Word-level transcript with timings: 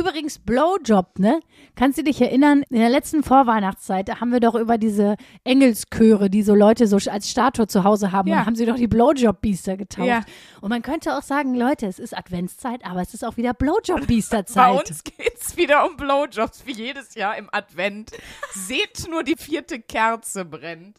Übrigens, 0.00 0.38
Blowjob, 0.38 1.18
ne? 1.18 1.40
Kannst 1.76 1.98
du 1.98 2.02
dich 2.02 2.20
erinnern, 2.22 2.62
in 2.70 2.78
der 2.80 2.88
letzten 2.88 3.22
Vorweihnachtszeit 3.22 4.08
da 4.08 4.20
haben 4.20 4.32
wir 4.32 4.40
doch 4.40 4.54
über 4.54 4.78
diese 4.78 5.16
Engelschöre, 5.44 6.30
die 6.30 6.42
so 6.42 6.54
Leute 6.54 6.86
so 6.86 6.96
als 7.10 7.28
Statue 7.30 7.66
zu 7.66 7.84
Hause 7.84 8.10
haben, 8.12 8.28
Ja. 8.28 8.40
und 8.40 8.46
haben 8.46 8.56
sie 8.56 8.64
doch 8.66 8.76
die 8.76 8.88
Blowjob-Biester 8.88 9.76
getauft. 9.76 10.08
Ja. 10.08 10.22
Und 10.62 10.70
man 10.70 10.80
könnte 10.82 11.16
auch 11.16 11.22
sagen, 11.22 11.54
Leute, 11.54 11.86
es 11.86 11.98
ist 11.98 12.16
Adventszeit, 12.16 12.84
aber 12.84 13.02
es 13.02 13.12
ist 13.14 13.24
auch 13.24 13.36
wieder 13.36 13.52
Bei 13.60 13.66
Blowjob-Biester-Zeit. 13.66 14.88
uns 14.90 15.04
geht's 15.04 15.56
wieder 15.56 15.86
um 15.86 15.96
Blowjobs, 15.96 16.62
wie 16.66 16.72
jedes 16.72 17.14
Jahr 17.14 17.36
im 17.36 17.48
Advent. 17.52 18.10
Seht 18.52 19.06
nur, 19.10 19.22
die 19.22 19.36
vierte 19.36 19.80
Kerze 19.80 20.44
brennt. 20.44 20.96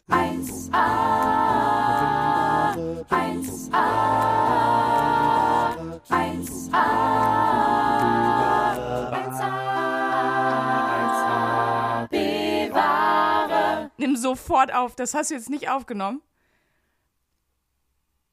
Nimm 14.12 14.20
sofort 14.20 14.72
auf. 14.74 14.94
Das 14.94 15.14
hast 15.14 15.30
du 15.30 15.34
jetzt 15.34 15.48
nicht 15.48 15.70
aufgenommen. 15.70 16.20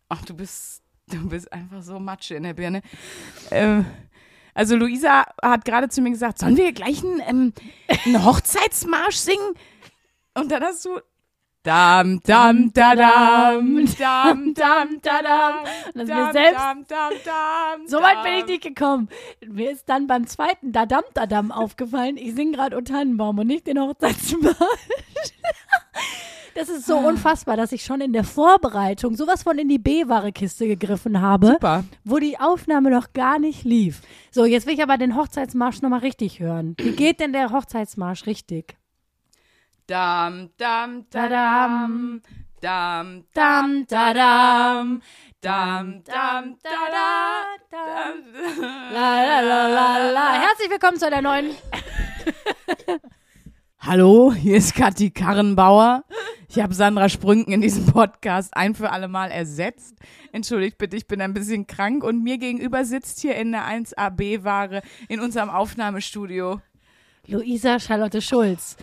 Ach, 0.10 0.24
du 0.26 0.34
bist, 0.34 0.84
du 1.08 1.30
bist 1.30 1.52
einfach 1.54 1.82
so 1.82 2.00
Matsche 2.00 2.36
in 2.36 2.44
der 2.44 2.54
Birne. 2.54 2.82
Ähm, 3.52 3.86
also 4.54 4.76
Luisa 4.76 5.26
hat 5.42 5.64
gerade 5.64 5.88
zu 5.88 6.02
mir 6.02 6.10
gesagt, 6.10 6.40
sollen 6.40 6.58
wir 6.58 6.74
gleich 6.74 7.02
einen, 7.04 7.22
ähm, 7.26 7.54
einen 8.06 8.26
Hochzeitsmarsch 8.26 9.16
singen? 9.16 9.54
Und 10.34 10.52
dann 10.52 10.64
hast 10.64 10.84
du 10.84 11.00
Dam, 11.64 12.22
dam, 12.24 12.72
da, 12.74 12.96
dam, 12.96 13.86
dam, 13.86 14.54
dam, 14.54 14.54
da, 15.02 15.22
dam, 15.22 15.54
Das 15.94 16.04
ist 16.04 16.10
dam, 16.10 16.26
mir 16.26 16.32
selbst- 16.32 16.60
dam, 16.62 16.86
dam, 16.88 17.12
dam, 17.26 17.82
So 17.88 17.98
weit 17.98 18.24
bin 18.24 18.34
ich 18.34 18.40
dam. 18.44 18.48
nicht 18.50 18.64
gekommen. 18.64 19.10
Mir 19.46 19.72
ist 19.72 19.90
dann 19.90 20.08
beim 20.08 20.26
zweiten 20.26 20.72
Dadam 20.72 21.04
Dadam 21.14 21.52
aufgefallen, 21.52 22.16
ich 22.16 22.34
singe 22.34 22.54
gerade 22.54 22.78
O 22.78 22.82
Tannenbaum 22.82 23.40
und 23.40 23.48
nicht 23.48 23.68
den 23.68 23.80
Hochzeitsmarsch. 23.80 24.56
Das 26.56 26.68
ist 26.68 26.88
so 26.88 26.96
Ah. 26.98 27.08
unfassbar, 27.08 27.56
dass 27.56 27.72
ich 27.72 27.84
schon 27.86 28.02
in 28.02 28.12
der 28.12 28.24
Vorbereitung 28.26 29.16
sowas 29.16 29.44
von 29.44 29.58
in 29.60 29.70
die 29.70 29.78
B-Ware-Kiste 29.78 30.68
gegriffen 30.68 31.22
habe, 31.22 31.48
Super. 31.48 31.84
wo 32.04 32.18
die 32.18 32.38
Aufnahme 32.40 32.90
noch 32.90 33.14
gar 33.14 33.40
nicht 33.40 33.64
lief. 33.64 34.02
So, 34.32 34.44
jetzt 34.46 34.66
will 34.66 34.74
ich 34.74 34.84
aber 34.84 34.98
den 34.98 35.16
Hochzeitsmarsch 35.16 35.82
nochmal 35.82 36.00
richtig 36.00 36.40
hören. 36.40 36.76
Wie 36.80 36.92
geht 36.92 37.20
denn 37.22 37.32
der 37.34 37.52
Hochzeitsmarsch 37.52 38.26
richtig? 38.26 38.76
Dam, 39.90 40.52
dam, 40.56 41.08
da, 41.10 41.28
dam, 41.28 42.22
dam, 42.62 43.24
Dam, 43.34 43.86
dadam, 43.88 45.02
dam, 45.42 46.04
dam, 46.04 46.58
da, 46.62 46.80
da, 46.94 47.46
dam. 47.72 48.14
la, 48.94 49.24
la, 49.24 49.40
la, 49.42 49.68
la, 49.68 50.12
la. 50.12 50.34
Herzlich 50.42 50.70
willkommen 50.70 51.00
zu 51.00 51.08
einer 51.08 51.24
neuen 51.24 51.56
Hallo, 53.80 54.32
hier 54.32 54.58
ist 54.58 54.76
Kathi 54.76 55.10
Karrenbauer. 55.10 56.04
Ich 56.50 56.60
habe 56.60 56.76
Sandra 56.76 57.10
Sprünken 57.10 57.52
in 57.52 57.62
diesem 57.62 57.88
Podcast 57.88 58.56
ein 58.56 58.76
für 58.76 58.92
alle 58.92 59.08
Mal 59.08 59.32
ersetzt. 59.32 59.96
Entschuldigt 60.32 60.78
bitte, 60.78 60.98
ich 60.98 61.08
bin 61.08 61.20
ein 61.20 61.34
bisschen 61.34 61.66
krank 61.66 62.04
und 62.04 62.22
mir 62.22 62.38
gegenüber 62.38 62.86
sitzt 62.86 63.22
hier 63.22 63.36
in 63.38 63.54
der 63.54 63.64
1AB-Ware 63.64 64.84
in 65.08 65.20
unserem 65.20 65.50
Aufnahmestudio. 65.50 66.62
Luisa 67.26 67.80
Charlotte 67.80 68.22
Schulz. 68.22 68.78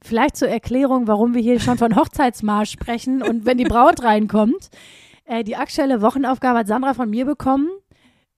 Vielleicht 0.00 0.36
zur 0.36 0.48
Erklärung, 0.48 1.06
warum 1.06 1.34
wir 1.34 1.42
hier 1.42 1.60
schon 1.60 1.78
von 1.78 1.96
Hochzeitsmarsch 1.96 2.70
sprechen 2.70 3.22
und 3.22 3.44
wenn 3.46 3.58
die 3.58 3.64
Braut 3.64 4.02
reinkommt. 4.02 4.70
Äh, 5.24 5.44
die 5.44 5.56
aktuelle 5.56 6.02
Wochenaufgabe 6.02 6.60
hat 6.60 6.66
Sandra 6.66 6.94
von 6.94 7.10
mir 7.10 7.24
bekommen, 7.24 7.68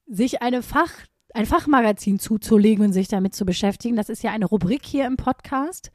sich 0.07 0.43
eine 0.43 0.63
Fach, 0.63 0.91
ein 1.33 1.47
Fachmagazin 1.47 2.19
zuzulegen 2.19 2.85
und 2.85 2.93
sich 2.93 3.09
damit 3.09 3.35
zu 3.35 3.45
beschäftigen. 3.45 3.97
Das 3.97 4.09
ist 4.09 4.23
ja 4.23 4.31
eine 4.31 4.47
Rubrik 4.47 4.85
hier 4.85 5.07
im 5.07 5.17
Podcast. 5.17 5.91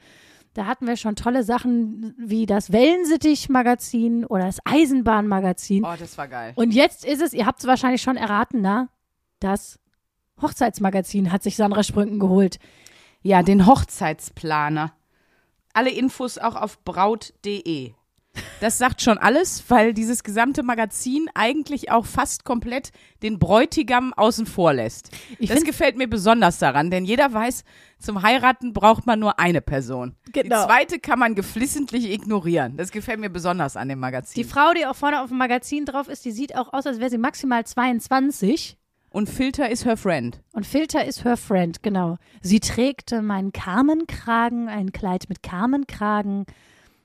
Da 0.54 0.66
hatten 0.66 0.88
wir 0.88 0.98
schon 0.98 1.16
tolle 1.16 1.44
Sachen 1.44 2.16
wie 2.18 2.46
das 2.46 2.72
Wellensittich-Magazin 2.72 4.26
oder 4.26 4.46
das 4.46 4.58
Eisenbahn-Magazin. 4.66 5.86
Oh, 5.86 5.94
das 5.98 6.18
war 6.18 6.28
geil. 6.28 6.54
Und 6.56 6.72
jetzt 6.74 7.06
ist 7.06 7.22
es, 7.22 7.34
ihr 7.34 7.46
habt 7.46 7.60
es 7.60 7.68
wahrscheinlich 7.68 8.02
schon 8.02 8.18
erraten, 8.18 8.62
na, 8.62 8.90
das 9.40 9.80
Hochzeitsmagazin 10.42 11.32
hat 11.32 11.44
sich 11.44 11.56
Sandra 11.56 11.84
Sprünken 11.84 12.20
geholt. 12.20 12.58
Ja, 13.22 13.44
den 13.44 13.66
Hochzeitsplaner. 13.66 14.94
Alle 15.74 15.92
Infos 15.92 16.38
auch 16.38 16.56
auf 16.56 16.84
braut.de. 16.84 17.94
Das 18.60 18.78
sagt 18.78 19.02
schon 19.02 19.18
alles, 19.18 19.64
weil 19.70 19.94
dieses 19.94 20.24
gesamte 20.24 20.64
Magazin 20.64 21.30
eigentlich 21.34 21.92
auch 21.92 22.06
fast 22.06 22.44
komplett 22.44 22.92
den 23.24 23.40
Bräutigam 23.40 24.14
außen 24.14 24.46
vor 24.46 24.74
lässt. 24.74 25.12
Ich 25.40 25.50
das 25.50 25.64
gefällt 25.64 25.98
mir 25.98 26.08
besonders 26.08 26.60
daran, 26.60 26.92
denn 26.92 27.06
jeder 27.06 27.34
weiß, 27.34 27.64
zum 28.00 28.22
Heiraten 28.22 28.74
braucht 28.74 29.06
man 29.06 29.20
nur 29.20 29.40
eine 29.40 29.62
Person. 29.62 30.16
Genau. 30.32 30.62
Die 30.62 30.68
zweite 30.68 31.00
kann 31.00 31.20
man 31.20 31.36
geflissentlich 31.36 32.10
ignorieren. 32.12 32.78
Das 32.78 32.92
gefällt 32.92 33.20
mir 33.20 33.30
besonders 33.30 33.78
an 33.78 33.90
dem 33.90 34.00
Magazin. 34.00 34.42
Die 34.42 34.48
Frau, 34.48 34.74
die 34.74 34.86
auch 34.86 34.96
vorne 34.96 35.22
auf 35.22 35.30
dem 35.30 35.38
Magazin 35.38 35.86
drauf 35.86 36.08
ist, 36.08 36.26
die 36.26 36.32
sieht 36.32 36.56
auch 36.56 36.74
aus, 36.74 36.86
als 36.86 37.00
wäre 37.00 37.10
sie 37.10 37.18
maximal 37.18 37.66
22. 37.66 38.78
Und 39.10 39.30
Filter 39.30 39.70
ist 39.70 39.86
her 39.86 39.98
friend. 39.98 40.42
Und 40.54 40.66
Filter 40.66 41.06
ist 41.06 41.26
her 41.26 41.38
friend, 41.38 41.82
genau. 41.82 42.18
Sie 42.42 42.60
trägt 42.60 43.12
meinen 43.12 43.52
Carmenkragen, 43.52 44.68
ein 44.68 44.92
Kleid 44.92 45.30
mit 45.30 45.42
Carmenkragen. 45.42 46.46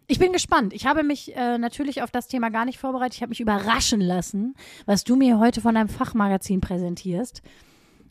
Ich 0.07 0.19
bin 0.19 0.33
gespannt. 0.33 0.75
Ich 0.75 0.87
habe 0.87 1.03
mich 1.03 1.35
äh, 1.35 1.57
natürlich 1.57 2.03
auf 2.03 2.11
das 2.11 2.29
Thema 2.29 2.51
gar 2.51 2.67
nicht 2.67 2.79
vorbereitet. 2.79 3.15
Ich 3.15 3.23
habe 3.23 3.31
mich 3.31 3.41
überraschen 3.41 4.03
lassen, 4.03 4.55
was 4.85 5.05
du 5.05 5.17
mir 5.17 5.39
heute 5.39 5.63
von 5.63 5.75
deinem 5.75 5.89
Fachmagazin 5.89 6.61
präsentierst. 6.61 7.41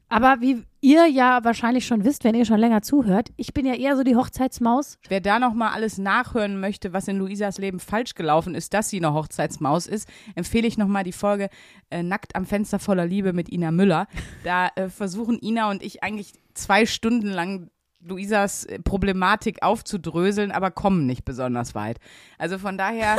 Aber 0.10 0.42
wie 0.42 0.64
ihr 0.84 1.08
ja 1.08 1.44
wahrscheinlich 1.44 1.88
schon 1.88 2.04
wisst, 2.04 2.26
wenn 2.26 2.36
ihr 2.36 2.44
schon 2.46 2.60
länger 2.60 2.82
zuhört, 2.82 3.32
ich 3.38 3.54
bin 3.54 3.66
ja 3.66 3.74
eher 3.74 3.96
so 3.96 4.04
die 4.04 4.18
Hochzeitsmaus. 4.18 5.00
Wer 5.08 5.22
da 5.22 5.40
noch 5.40 5.54
mal 5.54 5.72
alles 5.72 5.98
nachhören 5.98 6.60
möchte, 6.60 6.92
was 6.92 7.08
in 7.08 7.18
Luisas 7.18 7.58
Leben 7.58 7.80
falsch 7.80 8.16
gelaufen 8.16 8.54
ist, 8.54 8.74
dass 8.74 8.90
sie 8.90 8.98
eine 8.98 9.14
Hochzeitsmaus 9.14 9.88
ist, 9.88 10.10
empfehle 10.36 10.68
ich 10.68 10.78
noch 10.78 10.88
mal 10.88 11.06
die 11.06 11.14
Folge 11.14 11.50
äh, 11.90 12.04
Nackt 12.04 12.36
am 12.36 12.46
Fenster 12.46 12.80
voller 12.80 13.06
Liebe 13.06 13.32
mit 13.32 13.50
Ina 13.50 13.72
Müller. 13.72 14.08
Da 14.44 14.68
äh, 14.76 14.90
versuchen 14.90 15.40
Ina 15.42 15.72
und 15.72 15.82
ich 15.82 16.04
eigentlich 16.04 16.34
zwei 16.54 16.86
Stunden 16.86 17.30
lang 17.30 17.70
Luisas 18.02 18.66
äh, 18.66 18.80
Problematik 18.80 19.64
aufzudröseln, 19.64 20.52
aber 20.52 20.70
kommen 20.70 21.06
nicht 21.06 21.24
besonders 21.24 21.76
weit. 21.76 22.00
Also 22.38 22.58
von 22.58 22.78
daher 22.78 23.16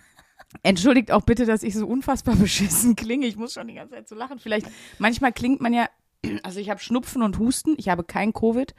entschuldigt 0.62 1.12
auch 1.12 1.22
bitte, 1.22 1.46
dass 1.46 1.62
ich 1.62 1.74
so 1.74 1.86
unfassbar 1.86 2.36
beschissen 2.36 2.94
klinge. 2.94 3.26
Ich 3.26 3.36
muss 3.36 3.54
schon 3.54 3.68
die 3.68 3.74
ganze 3.74 3.94
Zeit 3.94 4.08
so 4.08 4.14
lachen. 4.14 4.38
Vielleicht 4.38 4.66
manchmal 4.98 5.32
klingt 5.32 5.62
man 5.62 5.72
ja, 5.72 5.86
also 6.42 6.60
ich 6.60 6.70
habe 6.70 6.80
Schnupfen 6.80 7.22
und 7.22 7.38
Husten, 7.38 7.74
ich 7.78 7.88
habe 7.88 8.04
kein 8.04 8.32
Covid, 8.32 8.74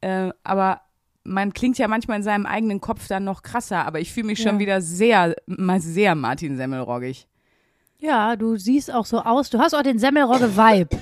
äh, 0.00 0.30
aber 0.44 0.80
man 1.24 1.52
klingt 1.52 1.76
ja 1.78 1.88
manchmal 1.88 2.18
in 2.18 2.22
seinem 2.22 2.46
eigenen 2.46 2.80
Kopf 2.80 3.06
dann 3.08 3.24
noch 3.24 3.42
krasser, 3.42 3.84
aber 3.86 4.00
ich 4.00 4.12
fühle 4.12 4.26
mich 4.28 4.38
schon 4.40 4.54
Ja. 4.54 4.58
wieder 4.60 4.80
sehr, 4.80 5.36
mal 5.46 5.80
sehr 5.80 6.14
Martin 6.14 6.56
Semmelroggig. 6.56 7.26
Ja, 7.98 8.36
du 8.36 8.56
siehst 8.56 8.92
auch 8.94 9.04
so 9.04 9.20
aus. 9.20 9.50
Du 9.50 9.58
hast 9.58 9.74
auch 9.74 9.82
den 9.82 9.98
Semmelrogge-Vibe. 9.98 10.96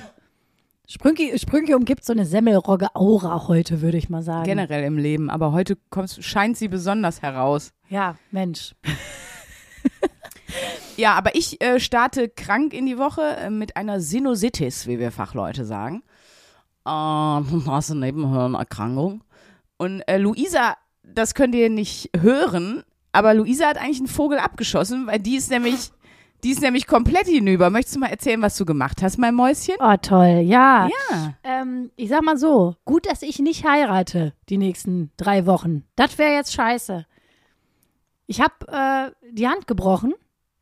Sprünki, 0.89 1.37
Sprünki 1.37 1.75
umgibt 1.75 2.03
so 2.03 2.13
eine 2.13 2.25
Semmelrogge-Aura 2.25 3.47
heute, 3.47 3.81
würde 3.81 3.97
ich 3.97 4.09
mal 4.09 4.23
sagen. 4.23 4.45
Generell 4.45 4.83
im 4.83 4.97
Leben, 4.97 5.29
aber 5.29 5.51
heute 5.51 5.77
kommst, 5.91 6.23
scheint 6.23 6.57
sie 6.57 6.67
besonders 6.69 7.21
heraus. 7.21 7.71
Ja, 7.89 8.15
Mensch. 8.31 8.73
Ja, 10.97 11.13
aber 11.13 11.35
ich 11.35 11.61
äh, 11.63 11.79
starte 11.79 12.27
krank 12.27 12.73
in 12.73 12.87
die 12.87 12.97
Woche 12.97 13.21
äh, 13.21 13.49
mit 13.49 13.77
einer 13.77 13.99
Sinusitis, 13.99 14.87
wie 14.87 14.99
wir 14.99 15.11
Fachleute 15.11 15.63
sagen. 15.63 16.03
Ähm, 16.87 17.63
hast 17.67 17.91
eine 17.91 18.01
Nebenhörenerkrankung. 18.01 19.23
Und 19.77 20.01
äh, 20.07 20.17
Luisa, 20.17 20.75
das 21.03 21.35
könnt 21.35 21.53
ihr 21.53 21.69
nicht 21.69 22.09
hören, 22.19 22.83
aber 23.11 23.35
Luisa 23.35 23.67
hat 23.67 23.77
eigentlich 23.77 23.99
einen 23.99 24.07
Vogel 24.07 24.39
abgeschossen, 24.39 25.05
weil 25.05 25.19
die 25.19 25.35
ist 25.35 25.51
nämlich, 25.51 25.91
die 26.43 26.51
ist 26.51 26.61
nämlich 26.61 26.87
komplett 26.87 27.27
hinüber. 27.27 27.69
Möchtest 27.69 27.95
du 27.95 27.99
mal 27.99 28.07
erzählen, 28.07 28.41
was 28.41 28.57
du 28.57 28.65
gemacht 28.65 29.03
hast, 29.03 29.17
mein 29.17 29.35
Mäuschen? 29.35 29.75
Oh, 29.79 29.95
toll. 30.01 30.41
Ja. 30.43 30.87
Ja. 30.87 31.33
Ähm, 31.43 31.91
ich 31.95 32.09
sag 32.09 32.23
mal 32.23 32.37
so, 32.37 32.75
gut, 32.85 33.05
dass 33.05 33.21
ich 33.21 33.37
nicht 33.37 33.67
heirate 33.67 34.33
die 34.49 34.57
nächsten 34.57 35.11
drei 35.15 35.45
Wochen. 35.45 35.83
Das 35.95 36.17
wäre 36.17 36.33
jetzt 36.33 36.53
scheiße. 36.53 37.05
Ich 38.25 38.41
habe 38.41 38.53
äh, 38.67 39.11
die 39.31 39.47
Hand 39.47 39.67
gebrochen. 39.67 40.15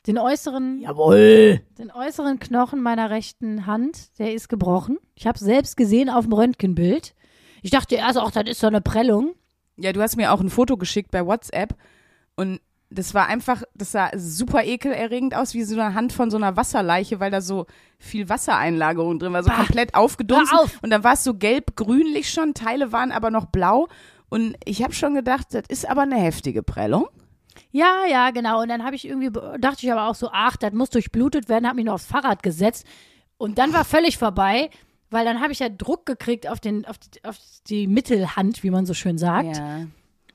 Den 0.08 0.18
äußeren, 0.18 0.82
Jawohl. 0.82 1.62
den 1.80 1.92
äußeren 1.92 2.40
Knochen 2.40 2.82
meiner 2.82 3.10
rechten 3.10 3.66
Hand, 3.66 4.18
der 4.20 4.34
ist 4.34 4.50
gebrochen. 4.50 4.98
Ich 5.16 5.26
habe 5.26 5.40
selbst 5.40 5.78
gesehen 5.78 6.10
auf 6.10 6.26
dem 6.26 6.34
Röntgenbild. 6.34 7.16
Ich 7.64 7.72
dachte 7.72 7.96
erst, 7.96 8.18
auch 8.20 8.32
das 8.32 8.44
ist 8.48 8.60
so 8.60 8.68
eine 8.68 8.82
Prellung. 8.82 9.34
Ja, 9.78 9.92
du 9.94 10.02
hast 10.02 10.16
mir 10.16 10.32
auch 10.32 10.40
ein 10.42 10.50
Foto 10.50 10.78
geschickt 10.78 11.12
bei 11.12 11.26
WhatsApp 11.26 11.76
und 12.36 12.60
das 12.92 13.14
war 13.16 13.28
einfach, 13.28 13.64
das 13.74 13.92
sah 13.92 14.12
super 14.16 14.64
ekelerregend 14.64 15.36
aus, 15.36 15.54
wie 15.56 15.64
so 15.64 15.74
eine 15.80 15.96
Hand 15.96 16.14
von 16.14 16.30
so 16.30 16.38
einer 16.38 16.56
Wasserleiche, 16.56 17.20
weil 17.20 17.32
da 17.32 17.42
so 17.42 17.66
viel 17.98 18.30
Wassereinlagerung 18.30 19.18
drin 19.20 19.34
war, 19.34 19.44
so 19.44 19.50
Bah. 19.50 19.56
komplett 19.58 19.96
aufgedunsen. 19.96 20.56
Auf. 20.58 20.78
Und 20.84 20.92
dann 20.92 21.04
war 21.04 21.14
es 21.14 21.24
so 21.24 21.34
gelb-grünlich 21.34 22.30
schon, 22.32 22.54
Teile 22.54 22.92
waren 22.92 23.12
aber 23.12 23.32
noch 23.32 23.48
blau. 23.48 23.88
Und 24.30 24.56
ich 24.66 24.84
habe 24.84 24.94
schon 24.94 25.16
gedacht, 25.16 25.48
das 25.52 25.64
ist 25.68 25.90
aber 25.90 26.04
eine 26.04 26.16
heftige 26.18 26.62
Prellung. 26.62 27.08
Ja, 27.72 28.06
ja, 28.10 28.32
genau. 28.32 28.62
Und 28.62 28.70
dann 28.70 28.84
habe 28.84 28.96
ich 28.96 29.08
irgendwie, 29.08 29.32
dachte 29.60 29.86
ich 29.86 29.92
aber 29.92 30.08
auch 30.08 30.16
so, 30.16 30.30
ach, 30.32 30.58
das 30.58 30.74
muss 30.74 30.90
durchblutet 30.90 31.50
werden, 31.50 31.68
habe 31.68 31.78
mich 31.78 31.86
noch 31.86 31.94
aufs 31.94 32.06
Fahrrad 32.06 32.44
gesetzt. 32.44 32.86
Und 33.38 33.58
dann 33.58 33.74
war 33.74 33.86
völlig 33.86 34.18
vorbei, 34.18 34.70
weil 35.10 35.26
dann 35.26 35.42
habe 35.42 35.52
ich 35.52 35.60
ja 35.60 35.70
Druck 35.70 36.06
gekriegt 36.06 36.48
auf, 36.48 36.60
den, 36.60 36.86
auf, 36.86 36.98
die, 36.98 37.24
auf 37.24 37.38
die 37.68 37.88
Mittelhand, 37.88 38.64
wie 38.64 38.70
man 38.70 38.86
so 38.86 38.94
schön 38.94 39.18
sagt. 39.18 39.58
Ja. 39.58 39.88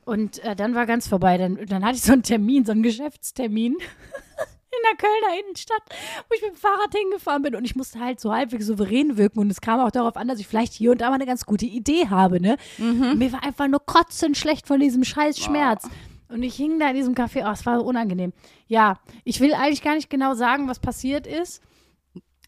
Und 0.05 0.39
äh, 0.41 0.57
dann 0.57 0.75
war 0.75 0.87
ganz 0.87 1.07
vorbei. 1.09 1.39
Dann, 1.39 1.67
dann 1.67 1.85
hatte 1.85 1.97
ich 1.97 2.03
so 2.03 2.13
einen 2.13 2.23
Termin, 2.23 2.65
so 2.65 2.73
einen 2.73 2.83
Geschäftstermin 2.83 3.75
in 4.71 4.83
der 4.89 4.97
Kölner 4.97 5.41
Innenstadt, 5.41 5.83
wo 6.29 6.35
ich 6.35 6.43
mit 6.43 6.53
dem 6.53 6.57
Fahrrad 6.57 6.95
hingefahren 6.95 7.43
bin. 7.43 7.55
Und 7.55 7.65
ich 7.65 7.77
musste 7.77 8.01
halt 8.01 8.21
so 8.21 8.33
halbwegs 8.33 8.67
souverän 8.67 9.17
wirken. 9.17 9.39
Und 9.41 9.51
es 9.51 9.61
kam 9.61 9.81
auch 9.81 9.91
darauf 9.91 10.17
an, 10.17 10.29
dass 10.29 10.41
ich 10.41 10.47
vielleicht 10.47 10.73
hier 10.73 10.93
und 10.93 11.01
da 11.01 11.09
mal 11.11 11.17
eine 11.17 11.27
ganz 11.27 11.47
gute 11.47 11.67
Idee 11.67 12.09
habe. 12.09 12.41
Ne? 12.41 12.57
Mhm. 12.79 13.19
Mir 13.19 13.33
war 13.33 13.45
einfach 13.45 13.69
nur 13.69 13.85
kotzend 13.85 14.37
schlecht 14.37 14.67
von 14.67 14.81
diesem 14.81 15.05
scheiß 15.05 15.39
Schmerz. 15.39 15.89
Und 16.31 16.43
ich 16.43 16.55
hing 16.55 16.79
da 16.79 16.89
in 16.91 16.97
diesem 16.97 17.15
Café. 17.15 17.45
Oh, 17.47 17.51
es 17.53 17.67
war 17.67 17.81
so 17.81 17.85
unangenehm. 17.85 18.33
Ja, 18.67 19.01
ich 19.25 19.41
will 19.41 19.53
eigentlich 19.53 19.83
gar 19.83 19.95
nicht 19.95 20.11
genau 20.11 20.35
sagen, 20.35 20.69
was 20.69 20.79
passiert 20.79 21.27
ist. 21.27 21.63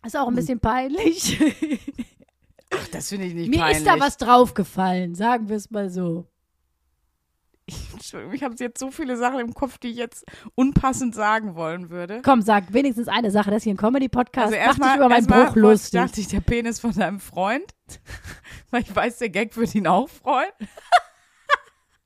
Ist 0.05 0.17
auch 0.17 0.29
ein 0.29 0.35
bisschen 0.35 0.61
peinlich. 0.61 1.39
Ach, 2.75 2.89
das 2.89 3.09
finde 3.09 3.27
ich 3.27 3.35
nicht 3.35 3.51
Mir 3.51 3.61
peinlich. 3.61 3.79
ist 3.79 3.87
da 3.87 4.01
was 4.01 4.17
draufgefallen, 4.17 5.15
sagen 5.15 5.49
wir 5.49 5.57
es 5.57 5.71
mal 5.71 5.91
so. 5.91 6.27
Entschuldigung, 7.93 8.35
ich 8.35 8.43
habe 8.43 8.55
jetzt 8.59 8.79
so 8.79 8.91
viele 8.91 9.17
Sachen 9.17 9.39
im 9.39 9.55
Kopf, 9.55 9.79
die 9.79 9.89
ich 9.89 9.97
jetzt 9.97 10.25
unpassend 10.55 11.15
sagen 11.15 11.55
wollen 11.55 11.91
würde. 11.91 12.21
Komm, 12.25 12.43
sag 12.43 12.73
wenigstens 12.73 13.09
eine 13.09 13.31
Sache. 13.31 13.51
Das 13.51 13.59
ist 13.59 13.65
hier 13.65 13.75
ein 13.75 13.79
Comedy-Podcast. 13.79 14.47
Also 14.47 14.57
erstmal 14.57 14.91
dich 14.91 14.97
über 14.99 15.09
meinen 15.09 15.27
Bruch 15.27 15.55
lustig. 15.55 16.01
dachte 16.01 16.21
ich, 16.21 16.29
der 16.29 16.41
Penis 16.41 16.81
von 16.81 16.93
deinem 16.93 17.21
Freund. 17.21 17.65
Weil 18.71 18.83
ich 18.83 18.95
weiß, 18.95 19.19
der 19.19 19.31
Gag 19.31 19.57
wird 19.57 19.75
ihn 19.75 19.87
auch 19.87 20.09
freuen. 20.09 20.51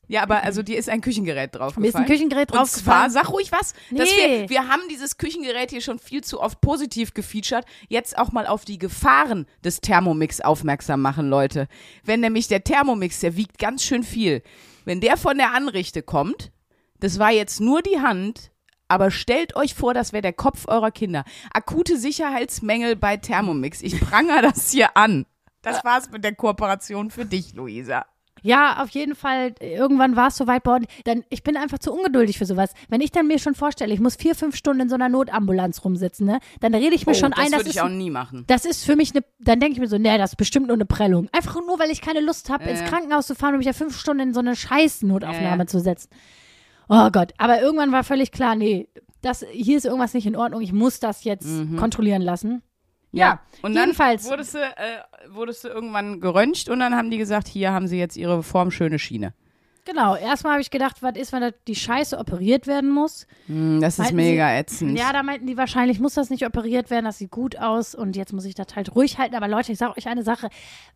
Ja, 0.08 0.22
aber 0.22 0.44
also 0.44 0.62
dir 0.62 0.78
ist 0.78 0.88
ein 0.88 1.00
Küchengerät 1.00 1.54
draufgefallen. 1.54 1.82
Mir 1.82 1.88
ist 1.88 1.96
ein 1.96 2.06
Küchengerät 2.06 2.52
Und 2.52 2.66
zwar, 2.66 3.10
sag 3.10 3.30
ruhig 3.30 3.50
was, 3.50 3.72
dass 3.90 4.08
Nee. 4.08 4.42
wir, 4.42 4.48
wir 4.50 4.68
haben 4.68 4.82
dieses 4.88 5.18
Küchengerät 5.18 5.70
hier 5.70 5.80
schon 5.80 5.98
viel 5.98 6.22
zu 6.22 6.40
oft 6.40 6.60
positiv 6.60 7.12
gefeatured. 7.12 7.64
Jetzt 7.88 8.16
auch 8.16 8.30
mal 8.32 8.46
auf 8.46 8.64
die 8.64 8.78
Gefahren 8.78 9.46
des 9.64 9.80
Thermomix 9.80 10.40
aufmerksam 10.40 11.02
machen, 11.02 11.28
Leute. 11.28 11.66
Wenn 12.04 12.20
nämlich 12.20 12.46
der 12.48 12.62
Thermomix, 12.62 13.20
der 13.20 13.36
wiegt 13.36 13.58
ganz 13.58 13.82
schön 13.82 14.04
viel. 14.04 14.42
Wenn 14.84 15.00
der 15.00 15.16
von 15.16 15.36
der 15.38 15.52
Anrichte 15.54 16.02
kommt, 16.02 16.52
das 17.00 17.18
war 17.18 17.32
jetzt 17.32 17.60
nur 17.60 17.82
die 17.82 18.00
Hand, 18.00 18.52
aber 18.88 19.10
stellt 19.10 19.56
euch 19.56 19.74
vor, 19.74 19.92
das 19.94 20.12
wäre 20.12 20.22
der 20.22 20.32
Kopf 20.32 20.68
eurer 20.68 20.92
Kinder. 20.92 21.24
Akute 21.52 21.98
Sicherheitsmängel 21.98 22.94
bei 22.94 23.16
Thermomix. 23.16 23.82
Ich 23.82 24.00
prangere 24.00 24.42
das 24.42 24.70
hier 24.70 24.96
an. 24.96 25.26
Das 25.62 25.84
war's 25.84 26.10
mit 26.12 26.22
der 26.22 26.36
Kooperation 26.36 27.10
für 27.10 27.24
dich, 27.24 27.54
Luisa. 27.54 28.06
Ja, 28.46 28.82
auf 28.82 28.90
jeden 28.90 29.14
Fall. 29.14 29.54
Irgendwann 29.60 30.16
war 30.16 30.28
es 30.28 30.36
soweit. 30.36 30.62
Boah, 30.62 30.80
dann, 31.04 31.24
ich 31.28 31.42
bin 31.42 31.56
einfach 31.56 31.78
zu 31.78 31.92
ungeduldig 31.92 32.38
für 32.38 32.46
sowas. 32.46 32.72
Wenn 32.88 33.00
ich 33.00 33.10
dann 33.10 33.26
mir 33.26 33.38
schon 33.38 33.54
vorstelle, 33.54 33.92
ich 33.92 34.00
muss 34.00 34.16
vier, 34.16 34.34
fünf 34.34 34.56
Stunden 34.56 34.82
in 34.82 34.88
so 34.88 34.94
einer 34.94 35.08
Notambulanz 35.08 35.84
rumsitzen, 35.84 36.26
ne, 36.26 36.38
dann 36.60 36.74
rede 36.74 36.94
ich 36.94 37.06
mir 37.06 37.14
schon 37.14 37.32
Oh, 37.32 37.36
das 37.36 37.44
ein, 37.44 37.50
das 37.50 37.60
würde 37.60 37.70
ich 37.70 37.76
ist, 37.76 37.82
auch 37.82 37.88
nie 37.88 38.10
machen. 38.10 38.44
das 38.46 38.64
ist 38.64 38.84
für 38.84 38.96
mich 38.96 39.14
eine, 39.14 39.24
dann 39.40 39.58
denke 39.60 39.74
ich 39.74 39.80
mir 39.80 39.88
so, 39.88 39.98
nee, 39.98 40.16
das 40.16 40.32
ist 40.32 40.36
bestimmt 40.36 40.68
nur 40.68 40.76
eine 40.76 40.86
Prellung. 40.86 41.28
Einfach 41.32 41.56
nur, 41.66 41.78
weil 41.78 41.90
ich 41.90 42.00
keine 42.00 42.20
Lust 42.20 42.48
habe, 42.50 42.64
Ja, 42.64 42.70
ins. 42.70 42.84
Krankenhaus 42.84 43.26
zu 43.26 43.34
fahren 43.34 43.54
und 43.54 43.58
mich 43.58 43.66
ja 43.66 43.72
fünf 43.72 43.98
Stunden 43.98 44.20
in 44.22 44.34
so 44.34 44.40
eine 44.40 44.54
scheiß 44.54 45.02
Notaufnahme 45.02 45.64
ja. 45.64 45.66
zu 45.66 45.80
setzen. 45.80 46.08
Oh 46.88 47.10
Gott, 47.10 47.32
aber 47.38 47.60
irgendwann 47.60 47.90
war 47.90 48.04
völlig 48.04 48.30
klar, 48.30 48.54
nee, 48.54 48.88
das, 49.22 49.44
hier 49.50 49.76
ist 49.76 49.86
irgendwas 49.86 50.14
nicht 50.14 50.26
in 50.26 50.36
Ordnung, 50.36 50.60
ich 50.60 50.72
muss 50.72 51.00
das 51.00 51.24
jetzt 51.24 51.48
kontrollieren 51.78 52.22
lassen. 52.22 52.62
Ja, 53.12 53.40
und 53.62 53.74
dann 53.74 53.84
jedenfalls. 53.88 54.28
wurdest 54.28 54.54
du, 54.54 54.58
äh, 54.58 54.72
wurdest 55.30 55.64
du 55.64 55.68
irgendwann 55.68 56.20
geröntgt 56.20 56.68
und 56.68 56.80
dann 56.80 56.94
haben 56.94 57.10
die 57.10 57.18
gesagt, 57.18 57.48
hier 57.48 57.72
haben 57.72 57.86
sie 57.88 57.98
jetzt 57.98 58.16
ihre 58.16 58.42
formschöne 58.42 58.98
Schiene. 58.98 59.32
Genau, 59.88 60.16
erstmal 60.16 60.54
habe 60.54 60.62
ich 60.62 60.70
gedacht, 60.72 60.96
was 61.00 61.14
ist, 61.16 61.32
wenn 61.32 61.42
da 61.42 61.50
die 61.68 61.76
Scheiße 61.76 62.18
operiert 62.18 62.66
werden 62.66 62.90
muss? 62.90 63.28
Hm, 63.46 63.80
das 63.80 63.94
ist 63.94 63.98
Meinten 64.00 64.16
mega 64.16 64.48
Sie- 64.48 64.56
ätzend. 64.58 64.98
Ja, 64.98 65.12
da 65.12 65.22
meinten 65.22 65.46
die 65.46 65.56
wahrscheinlich, 65.56 66.00
muss 66.00 66.14
das 66.14 66.28
nicht 66.28 66.44
operiert 66.44 66.90
werden, 66.90 67.04
das 67.04 67.18
sieht 67.18 67.30
gut 67.30 67.56
aus 67.56 67.94
und 67.94 68.16
jetzt 68.16 68.32
muss 68.32 68.44
ich 68.46 68.56
das 68.56 68.66
halt 68.74 68.96
ruhig 68.96 69.16
halten. 69.18 69.36
Aber 69.36 69.46
Leute, 69.46 69.70
ich 69.70 69.78
sage 69.78 69.96
euch 69.96 70.08
eine 70.08 70.24
Sache, 70.24 70.48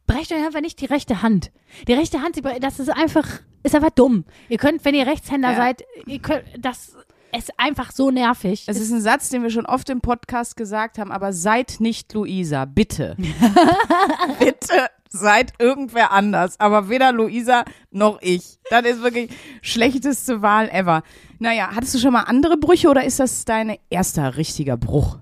brecht 0.08 0.32
euch 0.32 0.44
einfach 0.44 0.60
nicht 0.60 0.80
die 0.80 0.86
rechte 0.86 1.22
Hand. 1.22 1.52
Die 1.86 1.92
rechte 1.92 2.20
Hand, 2.20 2.40
das 2.60 2.80
ist 2.80 2.88
einfach, 2.88 3.26
ist 3.62 3.76
einfach 3.76 3.90
dumm. 3.90 4.24
Ihr 4.48 4.58
könnt, 4.58 4.84
wenn 4.84 4.96
ihr 4.96 5.06
Rechtshänder 5.06 5.50
Ja. 5.52 5.56
seid, 5.56 5.84
ihr 6.06 6.18
könnt, 6.18 6.42
das 6.58 6.96
ist 7.36 7.52
einfach 7.58 7.92
so 7.92 8.10
nervig. 8.10 8.64
Es 8.66 8.78
ist 8.80 8.90
ein 8.92 9.00
Satz, 9.00 9.28
den 9.30 9.42
wir 9.42 9.50
schon 9.50 9.66
oft 9.66 9.88
im 9.90 10.00
Podcast 10.00 10.56
gesagt 10.56 10.98
haben, 10.98 11.12
aber 11.12 11.32
seid 11.32 11.76
nicht 11.80 12.12
Luisa, 12.12 12.64
bitte. 12.64 13.16
bitte 14.38 14.86
seid 15.12 15.52
irgendwer 15.58 16.12
anders, 16.12 16.58
aber 16.60 16.88
weder 16.88 17.12
Luisa 17.12 17.64
noch 17.90 18.18
ich. 18.22 18.58
Das 18.70 18.84
ist 18.84 19.02
wirklich 19.02 19.30
schlechteste 19.60 20.40
Wahl 20.42 20.68
ever. 20.70 21.02
Naja, 21.40 21.70
hattest 21.74 21.94
du 21.94 21.98
schon 21.98 22.12
mal 22.12 22.22
andere 22.22 22.56
Brüche 22.56 22.88
oder 22.88 23.04
ist 23.04 23.18
das 23.18 23.44
dein 23.44 23.76
erster 23.90 24.36
richtiger 24.36 24.76
Bruch? 24.76 25.18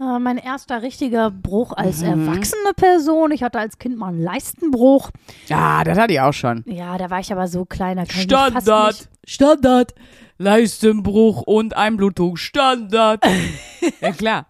Äh, 0.00 0.18
mein 0.18 0.36
erster 0.36 0.82
richtiger 0.82 1.30
Bruch 1.30 1.72
als 1.72 2.00
Mhm. 2.02 2.28
erwachsene 2.28 2.74
Person. 2.76 3.30
Ich 3.30 3.42
hatte 3.42 3.58
als 3.58 3.78
Kind 3.78 3.96
mal 3.96 4.08
einen 4.08 4.22
Leistenbruch. 4.22 5.10
Ja, 5.46 5.82
das 5.84 5.96
hatte 5.98 6.12
ich 6.12 6.20
auch 6.20 6.32
schon. 6.34 6.62
Ja, 6.66 6.98
da 6.98 7.08
war 7.08 7.20
ich 7.20 7.32
aber 7.32 7.48
so 7.48 7.64
klein, 7.64 7.96
da 7.96 8.04
kann 8.04 8.20
ich 8.20 8.26
mich 8.26 8.36
fast 8.36 8.66
Standard. 8.66 9.08
Standard. 9.24 9.94
Leistenbruch 10.42 11.42
und 11.42 11.76
Einblutung, 11.76 12.36
Standard. 12.36 13.24
ja, 14.00 14.12
klar. 14.12 14.46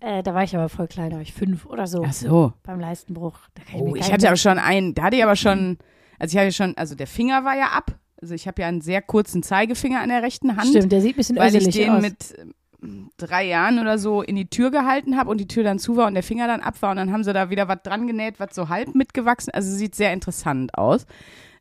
Äh, 0.00 0.22
da 0.22 0.34
war 0.34 0.42
ich 0.42 0.56
aber 0.56 0.68
voll 0.68 0.88
klein, 0.88 1.10
da 1.10 1.16
war 1.16 1.22
ich 1.22 1.32
fünf 1.32 1.66
oder 1.66 1.86
so. 1.86 2.02
Ach 2.06 2.12
so. 2.12 2.52
Beim 2.62 2.80
Leistenbruch. 2.80 3.38
Ich 3.68 3.74
Oh, 3.74 3.94
ich 3.94 4.12
hatte 4.12 4.26
aber 4.26 4.36
schon 4.36 4.58
einen, 4.58 4.94
da 4.94 5.04
hatte 5.04 5.16
ich 5.16 5.22
aber 5.22 5.36
schon, 5.36 5.78
also 6.18 6.34
ich 6.34 6.40
hatte 6.40 6.52
schon, 6.52 6.76
also 6.76 6.94
der 6.94 7.06
Finger 7.06 7.44
war 7.44 7.56
ja 7.56 7.66
ab. 7.66 7.98
Also 8.20 8.34
ich 8.34 8.46
habe 8.46 8.60
ja 8.62 8.68
einen 8.68 8.80
sehr 8.80 9.00
kurzen 9.02 9.42
Zeigefinger 9.42 10.00
an 10.00 10.08
der 10.10 10.22
rechten 10.22 10.56
Hand, 10.56 10.68
Stimmt, 10.68 10.92
der 10.92 11.00
sieht 11.00 11.14
ein 11.14 11.16
bisschen 11.16 11.36
weil 11.36 11.54
ich 11.54 11.68
den 11.68 11.90
aus. 11.90 12.02
mit 12.02 12.34
ähm, 12.82 13.10
drei 13.16 13.46
Jahren 13.46 13.78
oder 13.78 13.98
so 13.98 14.20
in 14.20 14.36
die 14.36 14.48
Tür 14.48 14.70
gehalten 14.70 15.16
habe 15.16 15.30
und 15.30 15.38
die 15.38 15.48
Tür 15.48 15.64
dann 15.64 15.78
zu 15.78 15.96
war 15.96 16.06
und 16.06 16.14
der 16.14 16.22
Finger 16.22 16.46
dann 16.46 16.60
ab 16.60 16.80
war 16.82 16.90
und 16.90 16.96
dann 16.96 17.12
haben 17.12 17.24
sie 17.24 17.32
da 17.32 17.50
wieder 17.50 17.68
was 17.68 17.82
dran 17.82 18.06
genäht, 18.06 18.40
was 18.40 18.54
so 18.54 18.68
halb 18.68 18.94
mitgewachsen, 18.94 19.52
also 19.54 19.70
sieht 19.70 19.94
sehr 19.94 20.12
interessant 20.12 20.74
aus. 20.76 21.06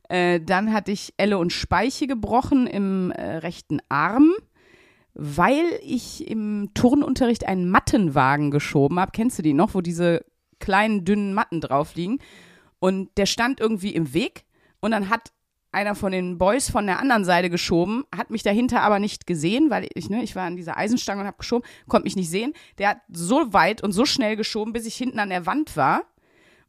Äh, 0.09 0.41
dann 0.41 0.73
hatte 0.73 0.91
ich 0.91 1.13
Elle 1.17 1.37
und 1.37 1.53
Speiche 1.53 2.07
gebrochen 2.07 2.67
im 2.67 3.11
äh, 3.11 3.37
rechten 3.37 3.79
Arm, 3.89 4.33
weil 5.13 5.65
ich 5.81 6.27
im 6.27 6.71
Turnunterricht 6.73 7.47
einen 7.47 7.69
Mattenwagen 7.69 8.51
geschoben 8.51 8.99
habe. 8.99 9.11
Kennst 9.13 9.37
du 9.37 9.43
die 9.43 9.53
noch, 9.53 9.75
wo 9.75 9.81
diese 9.81 10.25
kleinen, 10.59 11.05
dünnen 11.05 11.33
Matten 11.33 11.61
drauf 11.61 11.95
liegen? 11.95 12.19
Und 12.79 13.09
der 13.17 13.27
stand 13.27 13.59
irgendwie 13.59 13.93
im 13.93 14.13
Weg 14.13 14.45
und 14.79 14.91
dann 14.91 15.09
hat 15.09 15.31
einer 15.71 15.93
von 15.93 16.11
den 16.11 16.39
Boys 16.39 16.69
von 16.69 16.87
der 16.87 16.99
anderen 16.99 17.25
Seite 17.25 17.51
geschoben, 17.51 18.03
hat 18.15 18.31
mich 18.31 18.41
dahinter 18.41 18.81
aber 18.81 18.97
nicht 18.97 19.27
gesehen, 19.27 19.69
weil 19.69 19.87
ich, 19.93 20.09
ne, 20.09 20.23
ich 20.23 20.35
war 20.35 20.45
an 20.45 20.55
dieser 20.55 20.77
Eisenstange 20.77 21.21
und 21.21 21.27
habe 21.27 21.37
geschoben, 21.37 21.67
konnte 21.87 22.05
mich 22.05 22.15
nicht 22.15 22.29
sehen. 22.29 22.53
Der 22.79 22.89
hat 22.89 23.01
so 23.09 23.53
weit 23.53 23.83
und 23.83 23.91
so 23.91 24.05
schnell 24.05 24.35
geschoben, 24.35 24.73
bis 24.73 24.87
ich 24.87 24.95
hinten 24.95 25.19
an 25.19 25.29
der 25.29 25.45
Wand 25.45 25.77
war. 25.77 26.05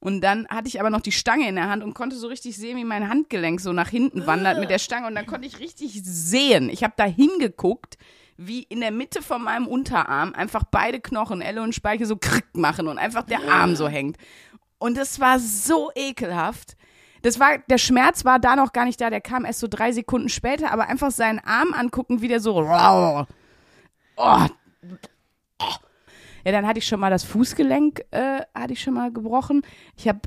Und 0.00 0.23
dann 0.23 0.49
hatte 0.49 0.67
ich 0.67 0.81
aber 0.81 0.88
noch 0.88 1.02
die 1.02 1.12
Stange 1.12 1.47
in 1.47 1.56
der 1.56 1.69
Hand 1.69 1.85
und 1.85 1.94
konnte 1.94 2.17
so 2.17 2.26
richtig 2.26 2.56
sehen, 2.56 2.79
wie 2.79 2.84
mein 2.84 3.08
Handgelenk 3.08 3.60
so 3.60 3.72
nach 3.72 3.91
hinten 3.91 4.27
wandert 4.27 4.58
mit 4.58 4.70
der 4.70 4.79
Stange. 4.79 5.06
Und 5.06 5.15
dann 5.15 5.27
konnte 5.27 5.46
ich 5.46 5.58
richtig 5.58 6.01
sehen. 6.03 6.70
Ich 6.70 6.82
habe 6.82 6.94
da 6.96 7.05
hingeguckt, 7.05 7.98
wie 8.39 8.63
in 8.63 8.81
der 8.81 8.93
Mitte 8.93 9.20
von 9.20 9.44
meinem 9.44 9.67
Unterarm 9.67 10.32
einfach 10.32 10.65
beide 10.65 11.01
Knochen, 11.01 11.43
Elle 11.43 11.60
und 11.60 11.74
Speiche, 11.74 12.06
so 12.06 12.17
krick 12.17 12.56
machen 12.56 12.89
und 12.89 12.96
einfach 12.96 13.24
der 13.24 13.46
Arm 13.51 13.77
so 13.77 13.89
hängt. 13.89 14.17
Und 14.79 14.96
das 14.96 15.20
war 15.20 15.39
so 15.39 15.91
ekelhaft. 15.94 16.79
Das 17.20 17.39
war, 17.39 17.58
der 17.58 17.77
Schmerz 17.77 18.24
war 18.24 18.39
da 18.39 18.56
noch 18.56 18.72
gar 18.72 18.86
nicht 18.86 18.98
da, 18.98 19.10
der 19.10 19.20
kam 19.20 19.44
erst 19.44 19.60
so 19.60 19.69
drei 19.69 19.93
Sekunden 19.93 20.31
später, 20.31 20.72
aber 20.72 20.89
einfach 20.89 21.10
seinen 21.10 21.39
Arm 21.41 21.74
angucken, 21.74 22.22
wie 22.22 22.29
der 22.29 22.41
so. 22.41 22.56
Oh, 22.56 23.27
oh. 24.17 24.46
Ja, 26.44 26.53
dann 26.53 26.67
hatte 26.67 26.79
ich 26.79 26.87
schon 26.87 27.01
mal 27.01 27.11
das 27.11 27.25
Fußgelenk, 27.25 28.03
äh, 28.11 28.43
hatte 28.55 28.73
ich 28.73 28.82
schon 28.82 28.94
mal 28.94 29.13
gebrochen. 29.13 29.63
Ich 29.97 30.09
habe 30.09 30.20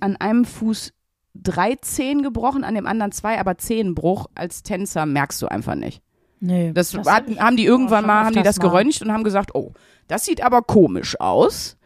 an 0.00 0.16
einem 0.16 0.44
Fuß 0.44 0.92
drei 1.34 1.74
Zehen 1.76 2.22
gebrochen, 2.22 2.64
an 2.64 2.74
dem 2.74 2.86
anderen 2.86 3.12
zwei, 3.12 3.38
aber 3.38 3.58
Zehenbruch 3.58 4.26
als 4.34 4.62
Tänzer 4.62 5.06
merkst 5.06 5.40
du 5.42 5.48
einfach 5.48 5.74
nicht. 5.74 6.02
Nee, 6.40 6.72
Das, 6.72 6.94
hatten, 6.94 7.32
ich 7.32 7.40
haben 7.40 7.56
die 7.56 7.64
irgendwann 7.64 8.06
mal, 8.06 8.24
haben 8.24 8.34
die 8.34 8.42
das 8.42 8.58
mal. 8.58 8.68
geröntgt 8.68 9.02
und 9.02 9.12
haben 9.12 9.24
gesagt, 9.24 9.54
oh, 9.54 9.72
das 10.08 10.24
sieht 10.24 10.42
aber 10.42 10.62
komisch 10.62 11.18
aus. 11.18 11.76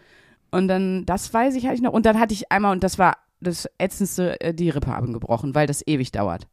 Und 0.51 0.69
dann, 0.69 1.07
das 1.07 1.33
weiß 1.33 1.55
ich, 1.55 1.67
hatte 1.67 1.77
ich 1.77 1.83
noch. 1.83 1.93
Und 1.93 2.07
dann 2.07 2.19
hatte 2.19 2.35
ich 2.35 2.51
einmal, 2.51 2.73
und 2.73 2.83
das 2.83 2.99
war 2.99 3.19
das 3.41 3.69
ätzendste, 3.79 4.41
äh, 4.41 4.53
die 4.53 4.71
Rippe 4.71 4.89
haben 4.89 5.13
gebrochen, 5.13 5.55
weil 5.55 5.67
das 5.67 5.87
ewig 5.87 6.11
dauert. 6.11 6.49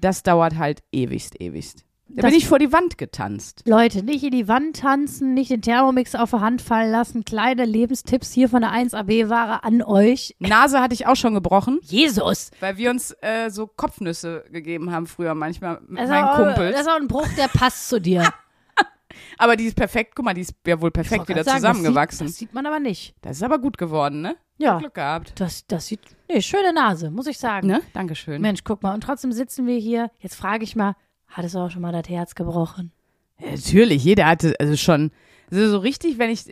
Das 0.00 0.22
dauert 0.22 0.56
halt 0.56 0.82
ewigst, 0.92 1.38
ewigst. 1.40 1.84
Da 2.14 2.28
bin 2.28 2.36
ich 2.36 2.48
vor 2.48 2.58
die 2.58 2.72
Wand 2.72 2.98
getanzt. 2.98 3.62
Leute, 3.66 4.02
nicht 4.02 4.24
in 4.24 4.32
die 4.32 4.48
Wand 4.48 4.80
tanzen, 4.80 5.34
nicht 5.34 5.50
den 5.50 5.62
Thermomix 5.62 6.14
auf 6.14 6.30
der 6.30 6.40
Hand 6.40 6.60
fallen 6.62 6.90
lassen. 6.90 7.24
Kleine 7.24 7.64
Lebenstipps 7.64 8.32
hier 8.32 8.48
von 8.48 8.62
der 8.62 8.72
1AB-Ware 8.72 9.64
an 9.64 9.82
euch. 9.82 10.34
Nase 10.38 10.80
hatte 10.80 10.94
ich 10.94 11.06
auch 11.06 11.16
schon 11.16 11.34
gebrochen, 11.34 11.78
Jesus! 11.82 12.50
weil 12.60 12.76
wir 12.76 12.90
uns 12.90 13.14
äh, 13.20 13.50
so 13.50 13.66
Kopfnüsse 13.66 14.44
gegeben 14.50 14.92
haben 14.92 15.06
früher 15.06 15.34
manchmal 15.34 15.80
mit 15.86 16.08
meinen 16.08 16.24
auch, 16.24 16.36
Kumpels. 16.36 16.72
das 16.72 16.82
ist 16.82 16.88
auch 16.88 17.00
ein 17.00 17.08
Bruch, 17.08 17.28
der 17.36 17.48
passt 17.48 17.88
zu 17.88 18.00
dir. 18.00 18.28
Aber 19.38 19.56
die 19.56 19.64
ist 19.64 19.76
perfekt, 19.76 20.12
guck 20.14 20.24
mal, 20.24 20.34
die 20.34 20.42
ist 20.42 20.54
ja 20.66 20.80
wohl 20.80 20.90
perfekt 20.90 21.28
wieder 21.28 21.44
sagen, 21.44 21.58
zusammengewachsen. 21.58 22.26
Das 22.26 22.36
sieht, 22.36 22.48
das 22.48 22.50
sieht 22.50 22.54
man 22.54 22.66
aber 22.66 22.78
nicht. 22.78 23.14
Das 23.22 23.36
ist 23.38 23.42
aber 23.42 23.58
gut 23.58 23.76
geworden, 23.76 24.20
ne? 24.20 24.36
Ja, 24.58 24.78
Glück 24.78 24.94
gehabt. 24.94 25.32
das, 25.40 25.66
das 25.66 25.86
sieht, 25.86 26.00
nee, 26.28 26.40
schöne 26.42 26.72
Nase, 26.72 27.10
muss 27.10 27.26
ich 27.26 27.38
sagen. 27.38 27.66
Ne? 27.66 27.80
Dankeschön. 27.92 28.40
Mensch, 28.40 28.62
guck 28.62 28.82
mal, 28.82 28.94
und 28.94 29.02
trotzdem 29.02 29.32
sitzen 29.32 29.66
wir 29.66 29.78
hier. 29.78 30.10
Jetzt 30.20 30.36
frage 30.36 30.64
ich 30.64 30.76
mal, 30.76 30.94
hattest 31.30 31.54
du 31.54 31.58
auch 31.60 31.70
schon 31.70 31.82
mal 31.82 31.92
das 31.92 32.08
Herz 32.08 32.34
gebrochen? 32.34 32.92
Ja, 33.38 33.52
natürlich, 33.52 34.04
jeder 34.04 34.26
hatte, 34.26 34.54
also 34.60 34.76
schon, 34.76 35.10
also 35.50 35.68
so 35.70 35.78
richtig, 35.78 36.18
wenn 36.18 36.30
ich 36.30 36.44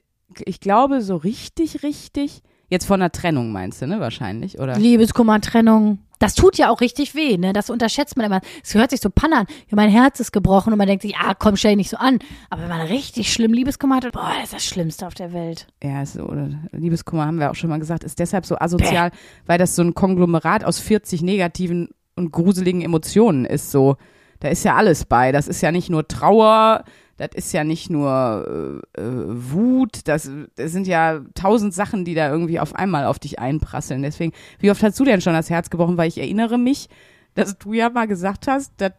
ich 0.44 0.60
glaube, 0.60 1.00
so 1.02 1.16
richtig, 1.16 1.82
richtig. 1.82 2.42
Jetzt 2.70 2.84
von 2.84 3.00
einer 3.00 3.10
Trennung 3.10 3.50
meinst 3.50 3.80
du, 3.80 3.86
ne? 3.86 3.98
Wahrscheinlich, 3.98 4.58
oder? 4.58 4.78
Liebeskummer, 4.78 5.40
Trennung. 5.40 6.00
Das 6.18 6.34
tut 6.34 6.58
ja 6.58 6.68
auch 6.70 6.80
richtig 6.80 7.14
weh, 7.14 7.38
ne? 7.38 7.52
Das 7.52 7.70
unterschätzt 7.70 8.16
man 8.16 8.26
immer. 8.26 8.40
Es 8.62 8.74
hört 8.74 8.90
sich 8.90 9.00
so 9.00 9.08
pannern. 9.08 9.46
Ja, 9.68 9.76
mein 9.76 9.88
Herz 9.88 10.20
ist 10.20 10.32
gebrochen 10.32 10.72
und 10.72 10.78
man 10.78 10.86
denkt 10.86 11.02
sich, 11.02 11.16
ah, 11.16 11.34
komm, 11.34 11.56
stell 11.56 11.70
dich 11.70 11.76
nicht 11.78 11.90
so 11.90 11.96
an. 11.96 12.18
Aber 12.50 12.62
wenn 12.62 12.68
man 12.68 12.82
richtig 12.82 13.32
schlimm 13.32 13.54
Liebeskummer 13.54 13.96
hat, 13.96 14.12
boah, 14.12 14.32
das 14.34 14.44
ist 14.44 14.52
das 14.52 14.64
Schlimmste 14.66 15.06
auf 15.06 15.14
der 15.14 15.32
Welt. 15.32 15.66
Ja, 15.82 16.02
ist 16.02 16.14
so, 16.14 16.24
oder 16.24 16.50
Liebeskummer 16.72 17.24
haben 17.24 17.38
wir 17.38 17.50
auch 17.50 17.54
schon 17.54 17.70
mal 17.70 17.78
gesagt, 17.78 18.04
ist 18.04 18.18
deshalb 18.18 18.44
so 18.44 18.58
asozial, 18.58 19.12
weil 19.46 19.58
das 19.58 19.74
so 19.74 19.82
ein 19.82 19.94
Konglomerat 19.94 20.64
aus 20.64 20.78
40 20.78 21.22
negativen 21.22 21.88
und 22.16 22.32
gruseligen 22.32 22.82
Emotionen 22.82 23.46
ist. 23.46 23.70
So, 23.70 23.96
da 24.40 24.48
ist 24.48 24.64
ja 24.64 24.76
alles 24.76 25.04
bei. 25.04 25.32
Das 25.32 25.48
ist 25.48 25.60
ja 25.60 25.72
nicht 25.72 25.90
nur 25.90 26.06
Trauer, 26.06 26.84
das 27.16 27.30
ist 27.34 27.52
ja 27.52 27.64
nicht 27.64 27.90
nur 27.90 28.82
äh, 28.96 29.00
äh, 29.00 29.24
Wut, 29.26 30.06
das, 30.06 30.30
das 30.54 30.72
sind 30.72 30.86
ja 30.86 31.20
tausend 31.34 31.74
Sachen, 31.74 32.04
die 32.04 32.14
da 32.14 32.30
irgendwie 32.30 32.60
auf 32.60 32.74
einmal 32.74 33.04
auf 33.06 33.18
dich 33.18 33.38
einprasseln. 33.40 34.02
Deswegen, 34.02 34.32
wie 34.60 34.70
oft 34.70 34.82
hast 34.82 34.98
du 35.00 35.04
denn 35.04 35.20
schon 35.20 35.32
das 35.32 35.50
Herz 35.50 35.70
gebrochen? 35.70 35.96
Weil 35.96 36.08
ich 36.08 36.18
erinnere 36.18 36.58
mich, 36.58 36.88
dass 37.34 37.58
du 37.58 37.72
ja 37.72 37.90
mal 37.90 38.06
gesagt 38.06 38.46
hast, 38.46 38.72
dass 38.76 38.92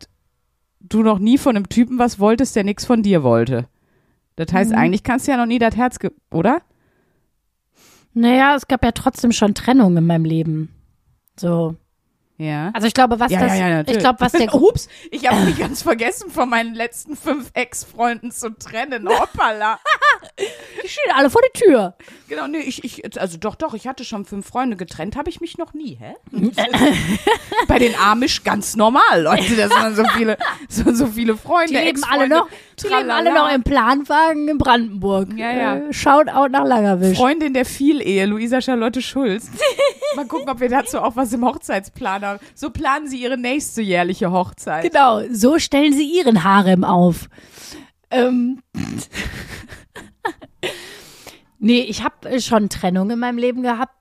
du 0.81 1.03
noch 1.03 1.19
nie 1.19 1.38
von 1.38 1.55
einem 1.55 1.69
Typen 1.69 1.98
was 2.00 2.19
wolltest, 2.19 2.55
der 2.55 2.63
nichts 2.63 2.86
von 2.86 3.03
dir 3.03 3.24
wollte. 3.24 3.67
Das 4.36 4.51
heißt, 4.53 4.72
Mhm. 4.72 4.77
eigentlich 4.77 5.03
kannst 5.03 5.27
du 5.27 5.31
ja 5.31 5.38
noch 5.38 5.46
nie 5.46 5.60
das 5.60 5.75
Herz, 5.75 6.00
ge 6.00 6.12
oder? 6.31 6.62
Naja, 8.13 8.55
es 8.55 8.67
gab 8.67 8.84
ja 8.84 8.91
trotzdem 8.91 9.31
schon 9.31 9.53
Trennung 9.53 9.96
in 9.98 10.05
meinem 10.05 10.25
Leben. 10.25 10.69
So. 11.39 11.75
Ja. 12.39 12.72
Also 12.74 12.88
ich 12.88 12.93
glaube, 12.93 13.19
was 13.19 13.31
ja, 13.34 13.41
das, 13.41 13.60
ja, 13.60 13.67
ja, 13.67 13.84
ich 13.86 14.00
glaube, 14.00 14.22
was 14.22 14.31
der, 14.31 14.53
Ups, 14.55 14.88
ich 15.12 15.29
habe 15.29 15.41
mich 15.41 15.60
ganz 15.60 15.81
vergessen, 15.84 16.31
von 16.31 16.50
meinen 16.50 16.74
letzten 16.74 17.17
fünf 17.17 17.51
Ex-Freunden 17.53 18.31
zu 18.31 18.58
trennen. 18.58 19.10
Hoppala. 19.10 19.77
die 20.83 20.88
stehen 20.88 21.13
alle 21.15 21.29
vor 21.29 21.41
der 21.41 21.53
Tür. 21.53 21.95
genau, 22.27 22.47
nee, 22.47 22.59
ich, 22.59 22.83
ich, 22.83 23.19
also 23.19 23.38
doch, 23.38 23.55
doch, 23.55 23.73
ich 23.73 23.88
hatte 23.88 24.03
schon 24.05 24.25
fünf 24.25 24.47
Freunde 24.47 24.75
getrennt, 24.77 25.15
habe 25.15 25.29
ich 25.29 25.41
mich 25.41 25.57
noch 25.57 25.73
nie, 25.73 25.97
hä? 25.99 26.15
Bei 27.67 27.79
den 27.79 27.95
Amish 27.95 28.43
ganz 28.43 28.75
normal, 28.75 29.21
Leute, 29.21 29.55
dass 29.55 29.69
man 29.69 29.95
so 29.95 30.03
viele, 30.15 30.38
so, 30.69 30.93
so 30.93 31.07
viele 31.07 31.35
Freunde, 31.38 31.73
Die 31.73 31.79
leben 31.79 32.03
alle 32.09 32.27
noch, 32.27 32.47
die 32.81 32.88
leben 32.88 33.09
alle 33.09 33.33
noch 33.33 33.51
im 33.53 33.63
Planwagen 33.63 34.47
in 34.47 34.57
Brandenburg. 34.57 35.29
Ja, 35.35 35.51
ja. 35.51 35.75
Äh, 35.77 35.93
Shoutout 35.93 36.49
nach 36.49 36.65
Langerwisch. 36.65 37.17
Freundin 37.17 37.53
der 37.53 37.65
Vielehe, 37.65 38.25
Luisa 38.25 38.61
Charlotte 38.61 39.01
Schulz. 39.01 39.49
Mal 40.15 40.25
gucken, 40.25 40.49
ob 40.49 40.59
wir 40.59 40.69
dazu 40.69 40.99
auch 40.99 41.15
was 41.15 41.33
im 41.33 41.45
Hochzeitsplan 41.45 42.23
haben. 42.25 42.39
So 42.55 42.69
planen 42.71 43.07
sie 43.07 43.17
ihre 43.21 43.38
nächste 43.38 43.81
jährliche 43.81 44.31
Hochzeit. 44.31 44.83
Genau, 44.83 45.21
so 45.31 45.59
stellen 45.59 45.93
sie 45.93 46.05
ihren 46.09 46.43
Harem 46.43 46.83
auf. 46.83 47.29
Ähm. 48.11 48.61
nee, 51.59 51.81
ich 51.81 52.03
habe 52.03 52.39
schon 52.41 52.69
Trennung 52.69 53.09
in 53.09 53.19
meinem 53.19 53.38
Leben 53.38 53.61
gehabt, 53.63 53.95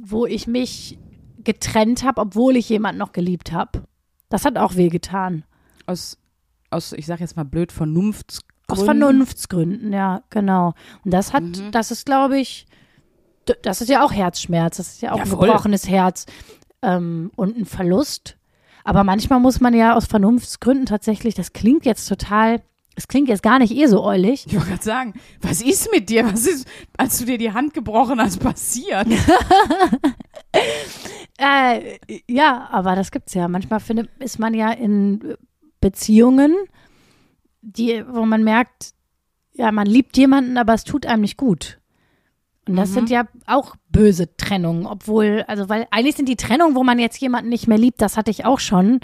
wo 0.00 0.26
ich 0.26 0.46
mich 0.46 0.98
getrennt 1.44 2.02
habe, 2.04 2.20
obwohl 2.20 2.56
ich 2.56 2.68
jemanden 2.68 2.98
noch 2.98 3.12
geliebt 3.12 3.52
habe. 3.52 3.84
Das 4.28 4.44
hat 4.44 4.58
auch 4.58 4.76
wehgetan. 4.76 5.44
Aus, 5.86 6.18
aus, 6.70 6.92
ich 6.92 7.06
sag 7.06 7.20
jetzt 7.20 7.36
mal 7.36 7.44
blöd, 7.44 7.72
Vernunftsgründen. 7.72 8.48
Aus 8.70 8.82
Vernunftsgründen, 8.82 9.92
ja, 9.92 10.22
genau. 10.28 10.74
Und 11.04 11.14
das 11.14 11.32
hat, 11.32 11.42
Mhm. 11.42 11.70
das 11.72 11.90
ist, 11.90 12.04
glaube 12.04 12.38
ich, 12.38 12.66
das 13.62 13.80
ist 13.80 13.88
ja 13.88 14.04
auch 14.04 14.12
Herzschmerz, 14.12 14.76
das 14.76 14.88
ist 14.88 15.00
ja 15.02 15.12
auch 15.12 15.18
Ja, 15.18 15.24
ein 15.24 15.30
gebrochenes 15.30 15.88
Herz 15.88 16.26
ähm, 16.82 17.30
und 17.34 17.56
ein 17.56 17.64
Verlust. 17.64 18.36
Aber 18.84 19.04
manchmal 19.04 19.40
muss 19.40 19.60
man 19.60 19.72
ja 19.72 19.94
aus 19.96 20.04
Vernunftsgründen 20.06 20.84
tatsächlich, 20.86 21.34
das 21.34 21.54
klingt 21.54 21.86
jetzt 21.86 22.06
total, 22.06 22.60
es 22.98 23.06
klingt 23.08 23.28
jetzt 23.28 23.42
gar 23.44 23.58
nicht 23.60 23.72
eh 23.74 23.86
so 23.86 24.02
eulig. 24.02 24.44
Ich 24.46 24.54
wollte 24.54 24.68
gerade 24.70 24.82
sagen, 24.82 25.14
was 25.40 25.62
ist 25.62 25.88
mit 25.92 26.10
dir? 26.10 26.26
Was 26.30 26.46
ist, 26.46 26.66
als 26.96 27.18
du 27.18 27.24
dir 27.26 27.38
die 27.38 27.52
Hand 27.52 27.72
gebrochen 27.72 28.20
hast, 28.20 28.38
passiert? 28.40 29.06
Äh, 31.40 31.98
ja, 32.28 32.68
aber 32.72 32.96
das 32.96 33.12
gibt's 33.12 33.32
ja. 33.34 33.46
Manchmal 33.46 33.78
findet, 33.78 34.10
ist 34.18 34.40
man 34.40 34.54
ja 34.54 34.72
in 34.72 35.36
Beziehungen, 35.80 36.52
die, 37.62 38.02
wo 38.08 38.26
man 38.26 38.42
merkt, 38.42 38.90
ja, 39.52 39.70
man 39.70 39.86
liebt 39.86 40.16
jemanden, 40.16 40.56
aber 40.58 40.74
es 40.74 40.82
tut 40.82 41.06
einem 41.06 41.22
nicht 41.22 41.36
gut. 41.36 41.78
Und 42.66 42.74
das 42.74 42.90
Mhm. 42.90 42.94
sind 42.94 43.10
ja 43.10 43.28
auch 43.46 43.76
böse 43.90 44.36
Trennungen, 44.36 44.84
obwohl, 44.86 45.44
also 45.46 45.68
weil 45.68 45.86
eigentlich 45.92 46.16
sind 46.16 46.28
die 46.28 46.34
Trennungen, 46.36 46.74
wo 46.74 46.82
man 46.82 46.98
jetzt 46.98 47.18
jemanden 47.20 47.50
nicht 47.50 47.68
mehr 47.68 47.78
liebt, 47.78 48.02
das 48.02 48.16
hatte 48.16 48.32
ich 48.32 48.44
auch 48.44 48.58
schon. 48.58 48.98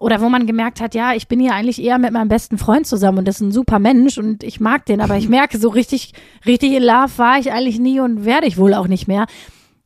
Oder 0.00 0.22
wo 0.22 0.30
man 0.30 0.46
gemerkt 0.46 0.80
hat, 0.80 0.94
ja, 0.94 1.12
ich 1.12 1.28
bin 1.28 1.40
hier 1.40 1.52
eigentlich 1.52 1.80
eher 1.80 1.98
mit 1.98 2.12
meinem 2.12 2.28
besten 2.28 2.56
Freund 2.56 2.86
zusammen 2.86 3.18
und 3.18 3.28
das 3.28 3.36
ist 3.36 3.42
ein 3.42 3.52
super 3.52 3.78
Mensch 3.78 4.16
und 4.16 4.42
ich 4.42 4.58
mag 4.58 4.86
den, 4.86 5.02
aber 5.02 5.18
ich 5.18 5.28
merke, 5.28 5.58
so 5.58 5.68
richtig, 5.68 6.14
richtig 6.46 6.72
in 6.72 6.82
Love 6.82 7.12
war 7.18 7.38
ich 7.38 7.52
eigentlich 7.52 7.78
nie 7.78 8.00
und 8.00 8.24
werde 8.24 8.46
ich 8.46 8.56
wohl 8.56 8.72
auch 8.72 8.88
nicht 8.88 9.06
mehr. 9.06 9.26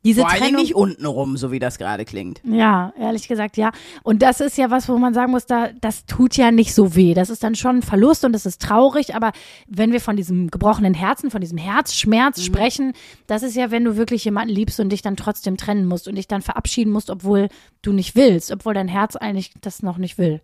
Diese 0.05 0.21
Vor 0.21 0.31
Trennung, 0.31 0.61
nicht 0.61 0.75
untenrum, 0.75 1.37
so 1.39 1.51
wie 1.51 1.59
das 1.59 1.79
gerade 1.79 2.05
klingt. 2.05 2.41
ja, 2.45 2.93
ehrlich 2.99 3.27
gesagt, 3.27 3.57
ja. 3.57 3.73
Und 4.03 4.21
das 4.21 4.41
ist 4.41 4.59
ja 4.59 4.71
was, 4.71 4.89
wo 4.89 4.99
man 4.99 5.15
sagen 5.15 5.31
muss, 5.33 5.47
da, 5.47 5.71
das 5.81 6.05
tut 6.05 6.37
ja 6.37 6.51
nicht 6.51 6.75
so 6.75 6.95
weh. 6.95 7.15
Das 7.15 7.31
ist 7.31 7.43
dann 7.43 7.55
schon 7.55 7.77
ein 7.79 7.83
Verlust 7.83 8.25
und 8.25 8.33
das 8.33 8.45
ist 8.45 8.61
traurig. 8.61 9.15
Aber 9.15 9.33
wenn 9.67 9.93
wir 9.93 10.01
von 10.03 10.17
diesem 10.17 10.51
gebrochenen 10.51 10.93
Herzen, 10.93 11.31
von 11.31 11.41
diesem 11.41 11.57
Herzschmerz 11.59 12.39
Mhm. 12.39 12.43
sprechen, 12.43 12.93
das 13.27 13.43
ist 13.43 13.57
ja, 13.57 13.71
wenn 13.71 13.85
du 13.85 13.97
wirklich 13.97 14.25
jemanden 14.27 14.55
liebst 14.55 14.79
und 14.79 14.91
dich 14.91 15.01
dann 15.01 15.17
trotzdem 15.17 15.57
trennen 15.57 15.87
musst 15.87 16.07
und 16.07 16.17
dich 16.17 16.29
dann 16.29 16.43
verabschieden 16.43 16.93
musst, 16.93 17.09
obwohl 17.09 17.49
du 17.81 17.93
nicht 17.93 18.15
willst, 18.15 18.53
obwohl 18.53 18.75
dein 18.75 18.89
Herz 18.89 19.17
eigentlich 19.17 19.53
das 19.63 19.83
noch 19.83 19.97
nicht 19.97 20.19
will. 20.19 20.43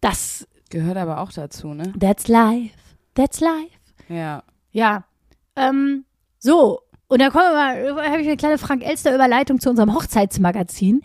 Das, 0.00 0.46
Gehört 0.70 0.96
aber 0.96 1.18
auch 1.20 1.32
dazu, 1.32 1.74
ne? 1.74 1.92
that's 1.98 2.28
life. 2.28 2.70
That's 3.14 3.40
life. 3.40 3.70
Ja. 4.08 4.44
Ja. 4.70 5.04
Ähm, 5.56 6.04
so. 6.38 6.80
Und 7.10 7.20
da 7.20 7.28
kommen 7.30 7.44
wir 7.44 7.94
mal, 7.94 8.08
habe 8.08 8.22
ich 8.22 8.28
eine 8.28 8.36
kleine 8.36 8.56
Frank-Elster-Überleitung 8.56 9.58
zu 9.58 9.68
unserem 9.68 9.92
Hochzeitsmagazin. 9.94 11.02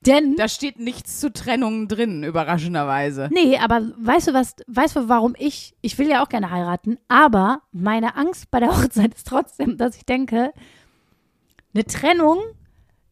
Denn. 0.00 0.36
Da 0.36 0.48
steht 0.48 0.78
nichts 0.78 1.20
zu 1.20 1.30
Trennungen 1.30 1.86
drin, 1.86 2.24
überraschenderweise. 2.24 3.28
Nee, 3.30 3.58
aber 3.58 3.82
weißt 3.98 4.28
du 4.28 4.32
was, 4.32 4.56
weißt 4.66 4.96
du, 4.96 5.08
warum 5.10 5.34
ich, 5.38 5.74
ich 5.82 5.98
will 5.98 6.08
ja 6.08 6.24
auch 6.24 6.30
gerne 6.30 6.50
heiraten, 6.50 6.96
aber 7.08 7.60
meine 7.72 8.16
Angst 8.16 8.50
bei 8.50 8.58
der 8.58 8.70
Hochzeit 8.70 9.14
ist 9.14 9.26
trotzdem, 9.26 9.76
dass 9.76 9.96
ich 9.96 10.06
denke, 10.06 10.52
eine 11.74 11.84
Trennung 11.84 12.38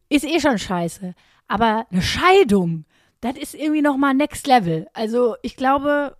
ist 0.09 0.25
eh 0.25 0.39
schon 0.39 0.57
scheiße, 0.57 1.13
aber 1.47 1.85
eine 1.91 2.01
Scheidung, 2.01 2.85
das 3.21 3.37
ist 3.37 3.53
irgendwie 3.53 3.83
nochmal 3.83 4.15
next 4.15 4.47
level. 4.47 4.87
Also 4.93 5.35
ich 5.43 5.55
glaube, 5.55 6.17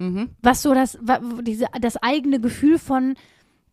Mhm. 0.00 0.30
was 0.42 0.62
so 0.62 0.74
das, 0.74 0.96
diese, 1.42 1.66
das 1.80 1.96
eigene 1.96 2.40
Gefühl 2.40 2.78
von, 2.78 3.16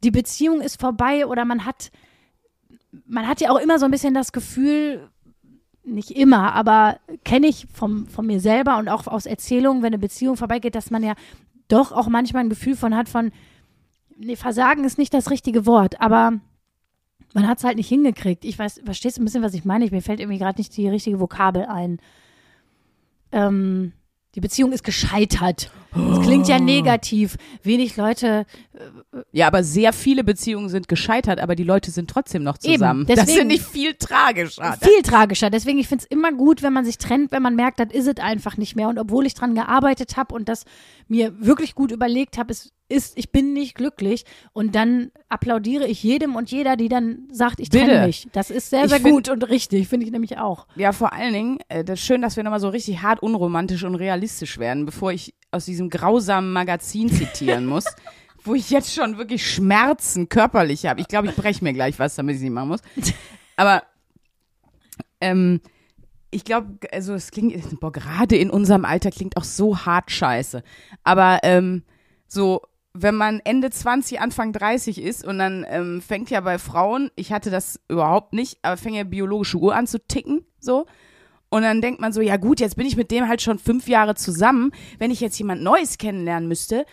die 0.05 0.11
Beziehung 0.11 0.61
ist 0.61 0.79
vorbei 0.79 1.25
oder 1.25 1.45
man 1.45 1.65
hat, 1.65 1.91
man 3.07 3.27
hat 3.27 3.41
ja 3.41 3.49
auch 3.49 3.59
immer 3.59 3.79
so 3.79 3.85
ein 3.85 3.91
bisschen 3.91 4.13
das 4.13 4.31
Gefühl, 4.31 5.09
nicht 5.83 6.11
immer, 6.11 6.53
aber 6.53 6.99
kenne 7.23 7.47
ich 7.47 7.65
vom, 7.73 8.07
von 8.07 8.25
mir 8.25 8.39
selber 8.39 8.77
und 8.77 8.87
auch 8.87 9.07
aus 9.07 9.25
Erzählungen, 9.25 9.81
wenn 9.81 9.93
eine 9.93 9.99
Beziehung 9.99 10.37
vorbeigeht, 10.37 10.75
dass 10.75 10.91
man 10.91 11.03
ja 11.03 11.15
doch 11.67 11.91
auch 11.91 12.07
manchmal 12.07 12.43
ein 12.43 12.49
Gefühl 12.49 12.75
von 12.75 12.95
hat 12.95 13.09
von, 13.09 13.31
nee, 14.15 14.35
Versagen 14.35 14.83
ist 14.83 14.99
nicht 14.99 15.13
das 15.13 15.31
richtige 15.31 15.65
Wort, 15.65 15.99
aber 15.99 16.33
man 17.33 17.47
hat 17.47 17.57
es 17.57 17.63
halt 17.63 17.77
nicht 17.77 17.89
hingekriegt. 17.89 18.45
Ich 18.45 18.57
weiß, 18.57 18.81
verstehst 18.85 19.17
du 19.17 19.21
ein 19.21 19.25
bisschen, 19.25 19.43
was 19.43 19.55
ich 19.55 19.65
meine? 19.65 19.89
Mir 19.89 20.03
fällt 20.03 20.19
irgendwie 20.19 20.39
gerade 20.39 20.59
nicht 20.59 20.77
die 20.77 20.87
richtige 20.87 21.19
Vokabel 21.19 21.65
ein. 21.65 21.99
Ähm, 23.31 23.91
die 24.35 24.39
Beziehung 24.39 24.71
ist 24.71 24.83
gescheitert. 24.83 25.71
Das 25.95 26.21
klingt 26.21 26.47
ja 26.47 26.59
negativ. 26.59 27.37
Wenig 27.63 27.95
Leute 27.97 28.45
Ja, 29.31 29.47
aber 29.47 29.63
sehr 29.63 29.93
viele 29.93 30.23
Beziehungen 30.23 30.69
sind 30.69 30.87
gescheitert, 30.87 31.39
aber 31.39 31.55
die 31.55 31.63
Leute 31.63 31.91
sind 31.91 32.09
trotzdem 32.09 32.43
noch 32.43 32.57
Eben, 32.63 32.73
zusammen. 32.73 33.05
das 33.05 33.19
deswegen- 33.19 33.37
finde 33.39 33.55
ich 33.55 33.61
viel 33.63 33.93
tragischer. 33.95 34.77
viel 34.81 35.01
tragischer. 35.03 35.49
Deswegen, 35.49 35.79
ich 35.79 35.87
finde 35.87 36.03
es 36.03 36.11
immer 36.11 36.31
gut, 36.33 36.61
wenn 36.63 36.73
man 36.73 36.83
sich 36.85 36.97
trennt, 36.97 37.31
wenn 37.31 37.41
man 37.41 37.55
merkt, 37.55 37.79
das 37.79 37.87
ist 37.91 38.07
es 38.07 38.17
einfach 38.23 38.57
nicht 38.57 38.75
mehr. 38.75 38.89
Und 38.89 38.99
obwohl 38.99 39.25
ich 39.25 39.33
dran 39.33 39.55
gearbeitet 39.55 40.17
habe 40.17 40.35
und 40.35 40.49
das 40.49 40.63
mir 41.07 41.33
wirklich 41.39 41.75
gut 41.75 41.91
überlegt 41.91 42.37
habe, 42.37 42.51
es 42.51 42.71
ist, 42.87 43.17
ich 43.17 43.31
bin 43.31 43.53
nicht 43.53 43.73
glücklich. 43.75 44.25
Und 44.53 44.75
dann 44.75 45.11
applaudiere 45.29 45.87
ich 45.87 46.03
jedem 46.03 46.35
und 46.35 46.51
jeder, 46.51 46.75
die 46.75 46.87
dann 46.89 47.27
sagt, 47.31 47.59
ich 47.59 47.69
trenne 47.69 47.85
Bitte. 47.93 48.05
mich. 48.05 48.27
Das 48.33 48.51
ist 48.51 48.69
sehr, 48.69 48.87
sehr 48.89 48.99
find- 48.99 49.11
gut 49.11 49.29
und 49.29 49.49
richtig, 49.49 49.87
finde 49.87 50.05
ich 50.05 50.11
nämlich 50.11 50.37
auch. 50.37 50.67
Ja, 50.75 50.91
vor 50.91 51.13
allen 51.13 51.33
Dingen, 51.33 51.57
äh, 51.69 51.83
das 51.83 51.99
ist 51.99 52.05
schön, 52.05 52.21
dass 52.21 52.35
wir 52.35 52.43
nochmal 52.43 52.59
so 52.59 52.69
richtig 52.69 53.01
hart 53.01 53.23
unromantisch 53.23 53.83
und 53.85 53.95
realistisch 53.95 54.59
werden, 54.59 54.85
bevor 54.85 55.11
ich 55.11 55.33
aus 55.55 55.65
diesem 55.65 55.89
grausamen 55.89 56.53
Magazin 56.53 57.09
zitieren 57.09 57.65
muss, 57.65 57.85
wo 58.43 58.53
ich 58.53 58.69
jetzt 58.69 58.93
schon 58.93 59.17
wirklich 59.17 59.49
Schmerzen 59.49 60.29
körperlich 60.29 60.85
habe. 60.85 61.01
Ich 61.01 61.07
glaube, 61.07 61.29
ich 61.29 61.35
breche 61.35 61.63
mir 61.63 61.73
gleich 61.73 61.97
was, 61.97 62.15
damit 62.15 62.33
ich 62.33 62.39
es 62.39 62.43
nicht 62.43 62.53
machen 62.53 62.69
muss. 62.69 62.81
Aber 63.55 63.83
ähm, 65.21 65.61
ich 66.29 66.43
glaube, 66.43 66.77
also 66.91 67.13
es 67.13 67.31
klingt, 67.31 67.79
boah, 67.79 67.91
gerade 67.91 68.35
in 68.35 68.49
unserem 68.49 68.85
Alter 68.85 69.09
klingt 69.09 69.37
auch 69.37 69.43
so 69.43 69.85
hart 69.85 70.11
scheiße. 70.11 70.63
Aber 71.03 71.39
ähm, 71.43 71.83
so, 72.27 72.61
wenn 72.93 73.15
man 73.15 73.39
Ende 73.43 73.69
20, 73.69 74.19
Anfang 74.19 74.51
30 74.51 75.01
ist 75.01 75.25
und 75.25 75.39
dann 75.39 75.65
ähm, 75.69 76.01
fängt 76.01 76.29
ja 76.29 76.41
bei 76.41 76.59
Frauen, 76.59 77.09
ich 77.15 77.31
hatte 77.31 77.49
das 77.49 77.79
überhaupt 77.87 78.33
nicht, 78.33 78.59
aber 78.61 78.77
fängt 78.77 78.95
ja 78.97 79.03
biologische 79.03 79.57
Uhr 79.57 79.75
an 79.75 79.87
zu 79.87 80.05
ticken, 80.05 80.45
so. 80.59 80.85
Und 81.55 81.61
dann 81.61 81.79
denkt 81.79 82.01
man 82.01 82.11
so, 82.11 82.19
ja 82.19 82.35
gut, 82.35 82.59
jetzt 82.59 82.75
bin 82.75 82.85
ich 82.85 82.97
mit 82.97 83.11
dem 83.11 83.29
halt 83.29 83.41
schon 83.41 83.59
fünf 83.59 83.87
Jahre 83.87 84.15
zusammen. 84.15 84.73
Wenn 84.99 85.09
ich 85.09 85.21
jetzt 85.21 85.39
jemand 85.39 85.63
Neues 85.63 85.97
kennenlernen 85.97 86.49
müsste, 86.49 86.85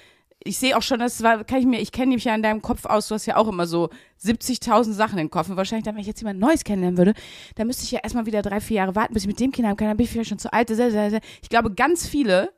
ich 0.45 0.57
sehe 0.57 0.77
auch 0.77 0.83
schon, 0.83 1.01
das 1.01 1.21
war, 1.25 1.43
kann 1.43 1.59
ich 1.59 1.67
mir, 1.67 1.81
ich 1.81 1.91
kenne 1.91 2.15
mich 2.15 2.23
ja 2.23 2.33
in 2.33 2.45
deinem 2.45 2.63
Kopf 2.63 2.85
aus, 2.85 3.09
du 3.09 3.17
hast 3.17 3.27
ja 3.27 3.39
auch 3.39 3.49
immer 3.49 3.67
so 3.67 3.91
70.000 4.23 4.93
Sachen 4.93 5.19
im 5.19 5.31
Kopf. 5.31 5.49
Und 5.49 5.57
wahrscheinlich, 5.57 5.85
dann, 5.85 5.97
wenn 5.97 6.03
ich 6.03 6.07
jetzt 6.07 6.21
jemand 6.21 6.39
Neues 6.39 6.63
kennenlernen 6.63 6.97
würde, 6.97 7.15
dann 7.57 7.67
müsste 7.67 7.83
ich 7.83 7.91
ja 7.91 7.99
erstmal 8.05 8.27
wieder 8.27 8.41
drei, 8.41 8.61
vier 8.61 8.77
Jahre 8.77 8.95
warten, 8.95 9.15
bis 9.15 9.25
ich 9.25 9.27
mit 9.27 9.41
dem 9.41 9.51
Kind 9.51 9.67
haben 9.67 9.77
kann, 9.77 9.89
dann 9.89 9.97
bin 9.97 10.05
ich 10.05 10.13
vielleicht 10.13 10.29
schon 10.29 10.39
zu 10.39 10.53
alt. 10.53 10.71
Ich 10.71 11.49
glaube, 11.49 11.75
ganz 11.75 12.07
viele, 12.07 12.53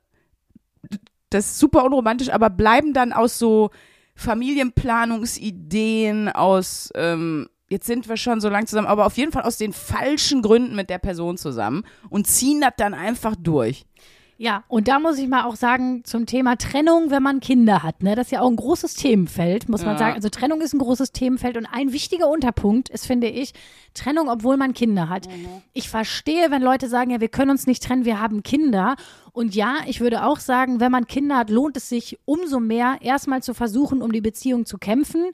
das 1.31 1.47
ist 1.47 1.57
super 1.57 1.85
unromantisch, 1.85 2.29
aber 2.29 2.51
bleiben 2.51 2.93
dann 2.93 3.13
aus 3.13 3.39
so 3.39 3.71
Familienplanungsideen, 4.13 6.29
aus, 6.29 6.91
ähm, 6.93 7.49
jetzt 7.69 7.87
sind 7.87 8.07
wir 8.07 8.17
schon 8.17 8.41
so 8.41 8.49
lang 8.49 8.67
zusammen, 8.67 8.87
aber 8.87 9.05
auf 9.05 9.17
jeden 9.17 9.31
Fall 9.31 9.43
aus 9.43 9.57
den 9.57 9.73
falschen 9.73 10.41
Gründen 10.41 10.75
mit 10.75 10.89
der 10.89 10.99
Person 10.99 11.37
zusammen 11.37 11.83
und 12.09 12.27
ziehen 12.27 12.61
das 12.61 12.73
dann 12.77 12.93
einfach 12.93 13.35
durch. 13.35 13.85
Ja, 14.37 14.65
und 14.67 14.89
da 14.89 14.99
muss 14.99 15.17
ich 15.17 15.29
mal 15.29 15.45
auch 15.45 15.55
sagen, 15.55 16.03
zum 16.03 16.25
Thema 16.25 16.57
Trennung, 16.57 17.09
wenn 17.09 17.23
man 17.23 17.39
Kinder 17.39 17.83
hat, 17.83 18.03
ne, 18.03 18.15
das 18.15 18.27
ist 18.27 18.31
ja 18.31 18.41
auch 18.41 18.49
ein 18.49 18.57
großes 18.57 18.95
Themenfeld, 18.95 19.69
muss 19.69 19.83
man 19.85 19.93
Ja. 19.93 19.97
sagen. 19.99 20.15
Also 20.15 20.27
Trennung 20.27 20.59
ist 20.59 20.73
ein 20.73 20.79
großes 20.79 21.13
Themenfeld 21.13 21.55
und 21.55 21.65
ein 21.65 21.93
wichtiger 21.93 22.27
Unterpunkt 22.27 22.89
ist, 22.89 23.07
finde 23.07 23.27
ich, 23.27 23.53
Trennung, 23.93 24.27
obwohl 24.27 24.57
man 24.57 24.73
Kinder 24.73 25.07
hat. 25.07 25.29
Ich 25.71 25.87
verstehe, 25.87 26.51
wenn 26.51 26.61
Leute 26.61 26.89
sagen, 26.89 27.11
ja, 27.11 27.21
wir 27.21 27.29
können 27.29 27.49
uns 27.51 27.65
nicht 27.65 27.81
trennen, 27.81 28.03
wir 28.03 28.19
haben 28.19 28.43
Kinder. 28.43 28.97
Und 29.31 29.55
ja, 29.55 29.77
ich 29.87 30.01
würde 30.01 30.25
auch 30.25 30.39
sagen, 30.41 30.81
wenn 30.81 30.91
man 30.91 31.07
Kinder 31.07 31.37
hat, 31.37 31.49
lohnt 31.49 31.77
es 31.77 31.87
sich 31.87 32.19
umso 32.25 32.59
mehr, 32.59 32.97
erstmal 32.99 33.41
zu 33.41 33.53
versuchen, 33.53 34.01
um 34.01 34.11
die 34.11 34.19
Beziehung 34.21 34.65
zu 34.65 34.77
kämpfen. 34.77 35.27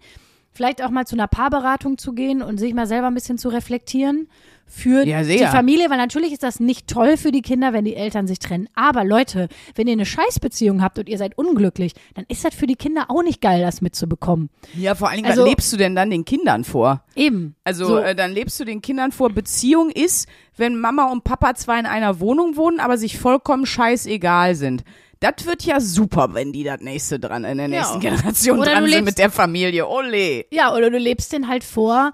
Vielleicht 0.54 0.84
auch 0.84 0.90
mal 0.90 1.06
zu 1.08 1.16
einer 1.16 1.28
Paarberatung 1.28 1.98
zu 1.98 2.14
gehen 2.14 2.42
und 2.42 2.58
sich 2.58 2.74
mal 2.74 2.86
selber 2.88 3.08
ein 3.08 3.14
bisschen 3.14 3.38
zu 3.38 3.48
reflektieren 3.50 4.28
für 4.66 5.06
Ja, 5.06 5.24
die. 5.24 5.38
Familie, 5.46 5.90
weil 5.90 5.98
natürlich 5.98 6.32
ist 6.34 6.44
das 6.44 6.60
nicht 6.60 6.88
toll 6.88 7.18
für 7.18 7.32
die 7.32 7.42
Kinder, 7.42 7.74
wenn 7.74 7.84
die 7.86 7.96
Eltern 7.96 8.28
sich 8.28 8.40
trennen. 8.40 8.68
Aber 8.74 9.04
Leute, 9.04 9.48
wenn 9.76 9.88
ihr 9.88 9.94
eine 9.94 10.06
Scheißbeziehung 10.06 10.82
habt 10.82 10.98
und 11.00 11.10
ihr 11.10 11.18
seid 11.18 11.38
unglücklich, 11.38 11.94
dann 12.16 12.26
ist 12.30 12.44
das 12.46 12.54
für 12.54 12.68
die 12.68 12.76
Kinder 12.76 13.06
auch 13.10 13.24
nicht 13.24 13.42
geil, 13.42 13.62
das 13.62 13.82
mitzubekommen. 13.82 14.50
Ja, 14.78 14.96
vor 14.96 15.08
allen 15.10 15.18
Dingen, 15.18 15.30
Also- 15.30 15.42
was 15.44 15.50
lebst 15.50 15.72
du 15.74 15.78
denn 15.78 15.96
dann 15.96 16.10
den 16.10 16.26
Kindern 16.26 16.64
vor? 16.64 17.04
Eben. 17.16 17.56
Also 17.64 17.86
So. 17.86 17.98
äh, 18.00 18.16
dann 18.16 18.32
lebst 18.32 18.60
du 18.60 18.66
den 18.66 18.82
Kindern 18.82 19.12
vor, 19.12 19.30
Beziehung 19.30 19.90
ist, 19.90 20.28
wenn 20.58 20.78
Mama 20.80 21.12
und 21.12 21.24
Papa 21.24 21.56
zwar 21.56 21.80
in 21.80 21.86
einer 21.86 22.20
Wohnung 22.20 22.56
wohnen, 22.56 22.80
aber 22.80 22.98
sich 22.98 23.18
vollkommen 23.18 23.66
scheißegal 23.66 24.56
sind. 24.56 24.84
Das 25.22 25.46
wird 25.46 25.64
ja 25.64 25.80
super, 25.80 26.34
wenn 26.34 26.52
die 26.52 26.64
das 26.64 26.82
nächste 26.82 27.20
dran, 27.20 27.46
in 27.46 27.58
der 27.60 27.68
Ja. 27.70 27.78
nächsten 27.80 28.00
Generation 28.02 28.60
Oder 28.60 28.72
dran 28.74 28.88
sind 28.90 29.06
mit 29.06 29.18
der 29.20 29.30
Familie. 29.30 29.88
Ole. 29.88 30.46
Ja, 30.52 30.76
oder 30.76 30.90
du 30.90 30.98
lebst 30.98 31.32
den 31.32 31.48
halt 31.48 31.64
vor, 31.64 32.12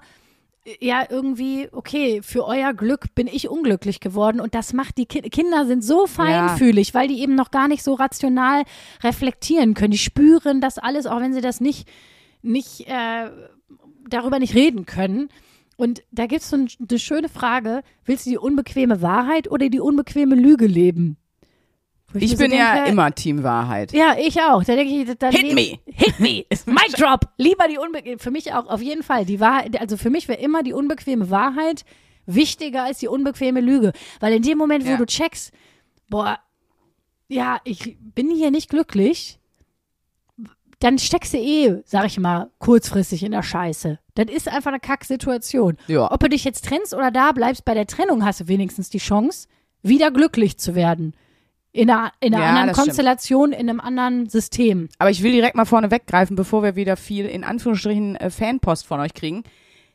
ja, 0.78 1.04
irgendwie, 1.08 1.68
okay, 1.72 2.20
für 2.22 2.44
euer 2.44 2.74
Glück 2.74 3.14
bin 3.14 3.26
ich 3.26 3.48
unglücklich 3.48 4.00
geworden 4.00 4.40
und 4.40 4.54
das 4.54 4.74
macht 4.74 4.98
die 4.98 5.06
Ki 5.06 5.22
Kinder 5.22 5.64
sind 5.66 5.82
so 5.82 6.06
feinfühlig, 6.06 6.92
weil 6.92 7.08
die 7.08 7.20
eben 7.22 7.34
noch 7.34 7.50
gar 7.50 7.66
nicht 7.68 7.82
so 7.82 7.94
rational 7.94 8.64
reflektieren 9.02 9.72
können. 9.72 9.92
Die 9.92 9.98
spüren 9.98 10.60
das 10.60 10.76
alles, 10.76 11.06
auch 11.06 11.20
wenn 11.20 11.32
sie 11.32 11.40
das 11.40 11.62
nicht, 11.62 11.88
nicht, 12.42 12.86
äh, 12.88 13.30
darüber 14.08 14.38
nicht 14.38 14.54
reden 14.54 14.84
können. 14.84 15.30
Und 15.78 16.02
da 16.10 16.26
gibt 16.26 16.42
es 16.42 16.50
so 16.50 16.56
ein, 16.56 16.68
eine 16.90 16.98
schöne 16.98 17.30
Frage, 17.30 17.82
willst 18.04 18.26
du 18.26 18.30
die 18.30 18.38
unbequeme 18.38 19.00
Wahrheit 19.00 19.50
oder 19.50 19.70
die 19.70 19.80
unbequeme 19.80 20.34
Lüge 20.34 20.66
leben? 20.66 21.16
Ich 22.14 22.32
mir 22.32 22.38
bin 22.38 22.50
so 22.52 22.56
ja 22.56 22.74
denke, 22.76 22.90
immer 22.90 23.14
Team 23.14 23.42
Wahrheit. 23.42 23.92
ja, 23.92 24.16
ich 24.18 24.40
auch. 24.40 24.64
Da 24.64 24.74
denke 24.76 24.94
ich, 24.94 25.18
dann 25.18 25.30
Hit 25.32 25.54
me. 25.54 25.78
Hit 25.86 26.18
me. 26.20 26.44
Mic 26.66 26.92
drop. 26.96 27.28
Lieber 27.36 27.68
die 27.68 27.76
unbequeme, 27.78 28.18
für 28.18 28.30
mich 28.30 28.52
auch 28.54 28.66
auf 28.66 28.80
jeden 28.80 29.02
Fall. 29.02 29.24
Die 29.26 29.40
Wahrheit, 29.40 29.78
also 29.80 29.96
für 29.96 30.08
mich 30.10 30.26
wäre 30.28 30.40
immer 30.40 30.62
die 30.62 30.72
unbequeme 30.72 31.28
Wahrheit 31.30 31.84
wichtiger 32.24 32.84
als 32.84 32.98
die 32.98 33.08
unbequeme 33.08 33.60
Lüge. 33.60 33.92
Weil 34.20 34.32
in 34.34 34.42
dem 34.42 34.56
Moment, 34.58 34.86
wo 34.86 34.90
Ja. 34.90 34.96
du 34.96 35.04
checkst, 35.06 35.52
boah, 36.08 36.38
ja, 37.28 37.60
ich 37.64 37.96
bin 38.00 38.30
hier 38.30 38.50
nicht 38.50 38.70
glücklich, 38.70 39.38
dann 40.80 40.98
steckst 40.98 41.34
du 41.34 41.38
eh, 41.38 41.82
sag 41.84 42.06
ich 42.06 42.18
mal, 42.18 42.50
kurzfristig 42.58 43.22
in 43.24 43.32
der 43.32 43.42
Scheiße. 43.42 43.98
Das 44.14 44.26
ist 44.30 44.48
einfach 44.48 44.70
eine 44.70 44.80
Kacksituation. 44.80 45.76
Ja. 45.88 46.10
Ob 46.10 46.20
du 46.20 46.28
dich 46.28 46.44
jetzt 46.44 46.64
trennst 46.64 46.94
oder 46.94 47.10
da 47.10 47.32
bleibst, 47.32 47.64
bei 47.64 47.74
der 47.74 47.86
Trennung 47.86 48.24
hast 48.24 48.40
du 48.40 48.48
wenigstens 48.48 48.88
die 48.88 48.98
Chance, 48.98 49.48
wieder 49.82 50.10
glücklich 50.10 50.58
zu 50.58 50.74
werden. 50.74 51.14
In 51.78 51.90
einer, 51.90 52.12
in 52.18 52.34
einer 52.34 52.42
Ja, 52.42 52.48
anderen 52.48 52.66
das 52.68 52.76
stimmt. 52.76 52.86
Konstellation, 52.88 53.52
in 53.52 53.70
einem 53.70 53.78
anderen 53.78 54.28
System. 54.28 54.88
Aber 54.98 55.10
ich 55.10 55.22
will 55.22 55.30
direkt 55.30 55.54
mal 55.54 55.64
vorne 55.64 55.92
weggreifen, 55.92 56.34
bevor 56.34 56.64
wir 56.64 56.74
wieder 56.74 56.96
viel 56.96 57.24
in 57.26 57.44
Anführungsstrichen 57.44 58.16
äh, 58.16 58.30
Fanpost 58.30 58.84
von 58.84 58.98
euch 58.98 59.14
kriegen. 59.14 59.44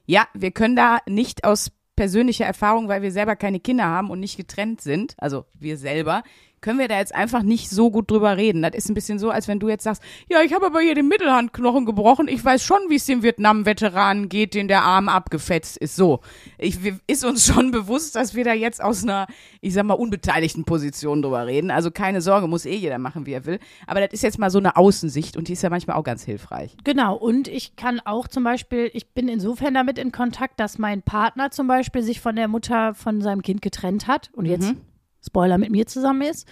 Ja, 0.06 0.26
wir 0.34 0.52
können 0.52 0.78
da 0.78 1.00
nicht 1.08 1.44
aus 1.44 1.72
persönlicher 1.98 2.46
Erfahrung, 2.46 2.88
weil 2.88 3.02
wir 3.02 3.12
selber 3.12 3.36
keine 3.36 3.60
Kinder 3.60 3.84
haben 3.84 4.12
und 4.12 4.22
nicht 4.22 4.38
getrennt 4.38 4.80
sind, 4.80 5.16
also 5.18 5.44
wir 5.60 5.78
selber, 5.78 6.24
können 6.64 6.80
wir 6.80 6.88
da 6.88 6.98
jetzt 6.98 7.14
einfach 7.14 7.44
nicht 7.44 7.70
so 7.70 7.92
gut 7.92 8.10
drüber 8.10 8.38
reden. 8.38 8.64
Das 8.64 8.74
ist 8.74 8.90
ein 8.90 8.96
bisschen 8.96 9.20
so, 9.20 9.30
als 9.30 9.48
wenn 9.48 9.60
du 9.60 9.70
jetzt 9.70 9.84
sagst, 9.84 10.02
ja, 10.30 10.42
ich 10.42 10.54
habe 10.54 10.66
aber 10.66 10.80
hier 10.80 10.96
den 10.96 11.08
Mittelhandknochen 11.08 11.86
gebrochen. 11.86 12.28
Ich 12.28 12.44
weiß 12.44 12.64
schon, 12.64 12.80
wie 12.90 12.96
es 12.96 13.06
dem 13.06 13.22
Vietnam-Veteranen 13.22 14.30
geht, 14.30 14.54
den 14.56 14.68
der 14.68 14.82
Arm 14.84 15.10
abgefetzt 15.10 15.78
ist. 15.78 15.96
So, 15.96 16.22
ich, 16.58 16.80
ist 17.06 17.26
uns 17.26 17.46
schon 17.46 17.72
bewusst, 17.72 18.16
dass 18.16 18.34
wir 18.34 18.44
da 18.46 18.54
jetzt 18.54 18.82
aus 18.82 19.04
einer, 19.04 19.28
ich 19.62 19.74
sag 19.74 19.84
mal, 19.86 19.94
unbeteiligten 19.94 20.64
Position 20.64 21.22
drüber 21.22 21.46
reden. 21.46 21.70
Also 21.70 21.92
keine 21.92 22.22
Sorge, 22.22 22.48
muss 22.48 22.66
eh 22.66 22.76
jeder 22.76 22.98
machen, 22.98 23.26
wie 23.26 23.34
er 23.34 23.46
will. 23.46 23.60
Aber 23.86 24.00
das 24.00 24.14
ist 24.14 24.24
jetzt 24.24 24.40
mal 24.40 24.50
so 24.50 24.58
eine 24.58 24.78
Außensicht 24.78 25.38
und 25.38 25.50
die 25.50 25.54
ist 25.54 25.62
ja 25.64 25.70
manchmal 25.70 25.98
auch 25.98 26.04
ganz 26.04 26.24
hilfreich. 26.24 26.78
Genau, 26.86 27.16
und 27.16 27.50
ich 27.50 27.76
kann 27.76 28.00
auch 28.00 28.28
zum 28.30 28.44
Beispiel, 28.46 28.90
ich 28.94 29.10
bin 29.10 29.28
insofern 29.28 29.74
damit 29.74 30.00
in 30.00 30.14
Kontakt, 30.14 30.60
dass 30.62 30.78
mein 30.80 31.02
Partner 31.02 31.52
zum 31.52 31.68
Beispiel 31.68 32.04
sich 32.04 32.22
von 32.22 32.38
der 32.38 32.48
Mutter 32.48 32.94
von 32.94 33.22
seinem 33.22 33.42
Kind 33.42 33.62
getrennt 33.62 34.08
hat 34.08 34.30
und 34.34 34.46
jetzt, 34.46 34.70
Mhm. 34.70 34.93
Spoiler, 35.26 35.58
mit 35.58 35.72
mir 35.72 35.86
zusammen 35.88 36.22
ist. 36.24 36.48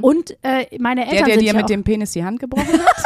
Und 0.00 0.36
äh, 0.42 0.66
meine 0.78 1.02
Der, 1.02 1.12
Eltern 1.12 1.24
der 1.26 1.34
sind 1.34 1.42
dir 1.42 1.52
ja 1.52 1.60
mit 1.60 1.68
dem 1.68 1.84
Penis 1.84 2.12
die 2.12 2.24
Hand 2.24 2.40
gebrochen 2.40 2.66
hat? 2.72 2.96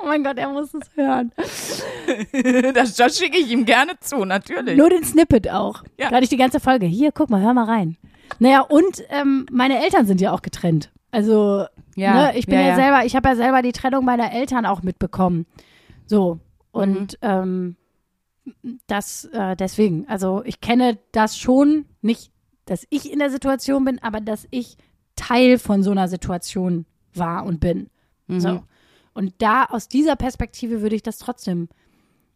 Oh 0.00 0.06
mein 0.06 0.22
Gott, 0.22 0.38
er 0.38 0.48
muss 0.50 0.72
es 0.74 0.90
hören. 0.94 1.32
das 2.74 2.94
das 2.94 3.18
schicke 3.18 3.36
ich 3.38 3.50
ihm 3.50 3.64
gerne 3.64 3.98
zu, 4.00 4.24
natürlich. 4.24 4.76
Nur 4.76 4.90
den 4.90 5.02
Snippet 5.02 5.50
auch. 5.50 5.82
Ja. 5.98 6.10
Gar 6.10 6.20
nicht 6.20 6.30
die 6.30 6.36
ganze 6.36 6.60
Folge. 6.60 6.86
Hier, 6.86 7.10
guck 7.10 7.30
mal, 7.30 7.40
hör 7.42 7.52
mal 7.54 7.64
rein. 7.64 7.96
Naja, 8.38 8.60
und 8.60 9.02
ähm, 9.08 9.46
meine 9.50 9.82
Eltern 9.82 10.06
sind 10.06 10.20
ja 10.20 10.32
auch 10.32 10.42
getrennt. 10.42 10.92
Also, 11.10 11.64
Ja, 11.96 12.14
ne, 12.32 12.38
ich 12.38 12.46
bin 12.46 12.54
ja, 12.56 12.60
ja, 12.60 12.68
ja. 12.68 12.74
selber, 12.76 13.04
ich 13.06 13.16
habe 13.16 13.28
ja 13.30 13.34
selber 13.36 13.62
die 13.62 13.72
Trennung 13.72 14.04
meiner 14.04 14.30
Eltern 14.32 14.66
auch 14.66 14.82
mitbekommen. 14.82 15.46
So. 16.06 16.38
Und 16.70 17.12
Mhm. 17.14 17.16
ähm, 17.22 17.76
das 18.86 19.24
äh, 19.32 19.56
deswegen, 19.56 20.06
also 20.08 20.42
ich 20.44 20.60
kenne 20.60 20.98
das 21.10 21.36
schon, 21.38 21.86
nicht, 22.02 22.30
dass 22.66 22.86
ich 22.90 23.10
in 23.10 23.18
der 23.18 23.30
Situation 23.30 23.84
bin, 23.84 24.02
aber 24.02 24.20
dass 24.20 24.46
ich 24.50 24.76
Teil 25.14 25.58
von 25.58 25.82
so 25.82 25.90
einer 25.90 26.08
Situation 26.08 26.84
war 27.14 27.44
und 27.46 27.60
bin. 27.60 27.88
Mhm. 28.26 28.40
So. 28.40 28.62
Und 29.14 29.34
da 29.38 29.64
aus 29.64 29.88
dieser 29.88 30.14
Perspektive 30.14 30.82
würde 30.82 30.96
ich 30.96 31.02
das 31.02 31.18
trotzdem 31.18 31.68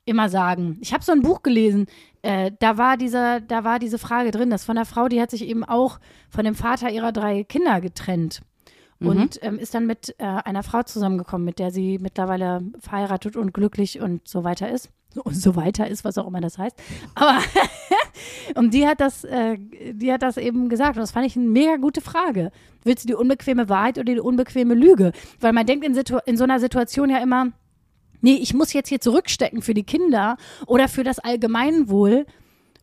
immer 0.06 0.30
sagen. 0.30 0.78
Ich 0.80 0.94
habe 0.94 1.04
so 1.04 1.12
ein 1.12 1.22
Buch 1.22 1.42
gelesen, 1.42 1.86
äh, 2.22 2.50
da 2.58 2.78
war 2.78 2.96
dieser, 2.96 3.40
da 3.40 3.64
war 3.64 3.78
diese 3.78 3.98
Frage 3.98 4.30
drin, 4.30 4.50
das 4.50 4.64
von 4.64 4.76
der 4.76 4.86
Frau, 4.86 5.08
die 5.08 5.20
hat 5.20 5.30
sich 5.30 5.46
eben 5.46 5.62
auch 5.62 6.00
von 6.30 6.44
dem 6.44 6.54
Vater 6.54 6.90
ihrer 6.90 7.12
drei 7.12 7.44
Kinder 7.44 7.80
getrennt 7.80 8.40
und 9.00 9.38
ähm, 9.42 9.58
ist 9.58 9.74
dann 9.74 9.86
mit 9.86 10.14
äh, 10.18 10.24
einer 10.24 10.62
Frau 10.62 10.82
zusammengekommen, 10.82 11.44
mit 11.44 11.58
der 11.58 11.70
sie 11.70 11.98
mittlerweile 11.98 12.62
verheiratet 12.80 13.36
und 13.36 13.54
glücklich 13.54 14.00
und 14.00 14.28
so 14.28 14.44
weiter 14.44 14.70
ist. 14.70 14.90
Und 15.16 15.34
so 15.34 15.56
weiter 15.56 15.88
ist, 15.88 16.04
was 16.04 16.18
auch 16.18 16.26
immer 16.26 16.40
das 16.40 16.56
heißt. 16.56 16.76
Aber 17.14 17.38
und 18.54 18.72
die 18.72 18.86
hat 18.86 19.00
das, 19.00 19.24
äh, 19.24 19.56
die 19.58 20.12
hat 20.12 20.22
das 20.22 20.36
eben 20.36 20.68
gesagt. 20.68 20.96
Und 20.96 21.00
das 21.00 21.10
fand 21.10 21.26
ich 21.26 21.36
eine 21.36 21.46
mega 21.46 21.76
gute 21.76 22.00
Frage. 22.00 22.52
Willst 22.84 23.04
du 23.04 23.08
die 23.08 23.14
unbequeme 23.14 23.68
Wahrheit 23.68 23.98
oder 23.98 24.12
die 24.12 24.20
unbequeme 24.20 24.74
Lüge? 24.74 25.12
Weil 25.40 25.52
man 25.52 25.66
denkt 25.66 25.84
in, 25.84 25.94
Situ 25.94 26.18
in 26.26 26.36
so 26.36 26.44
einer 26.44 26.60
Situation 26.60 27.10
ja 27.10 27.18
immer, 27.18 27.48
nee, 28.20 28.34
ich 28.34 28.54
muss 28.54 28.72
jetzt 28.72 28.88
hier 28.88 29.00
zurückstecken 29.00 29.62
für 29.62 29.74
die 29.74 29.82
Kinder 29.82 30.36
oder 30.66 30.88
für 30.88 31.02
das 31.02 31.18
Allgemeinwohl. 31.18 32.26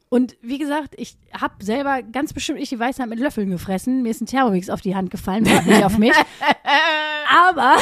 Und 0.10 0.38
wie 0.42 0.58
gesagt, 0.58 0.96
ich 0.98 1.18
habe 1.34 1.64
selber 1.64 2.02
ganz 2.02 2.34
bestimmt 2.34 2.60
ich 2.60 2.70
die 2.70 2.80
Weisheit 2.80 3.08
mit 3.08 3.20
Löffeln 3.20 3.50
gefressen. 3.50 4.04
Mir 4.04 4.12
ist 4.12 4.22
ein 4.22 4.26
Thermomix 4.26 4.70
auf 4.70 4.82
die 4.82 4.96
Hand 4.96 5.12
gefallen, 5.12 5.50
hört 5.50 5.66
nicht 5.66 5.84
auf 5.84 5.98
mich. 5.98 6.14
Aber 7.50 7.76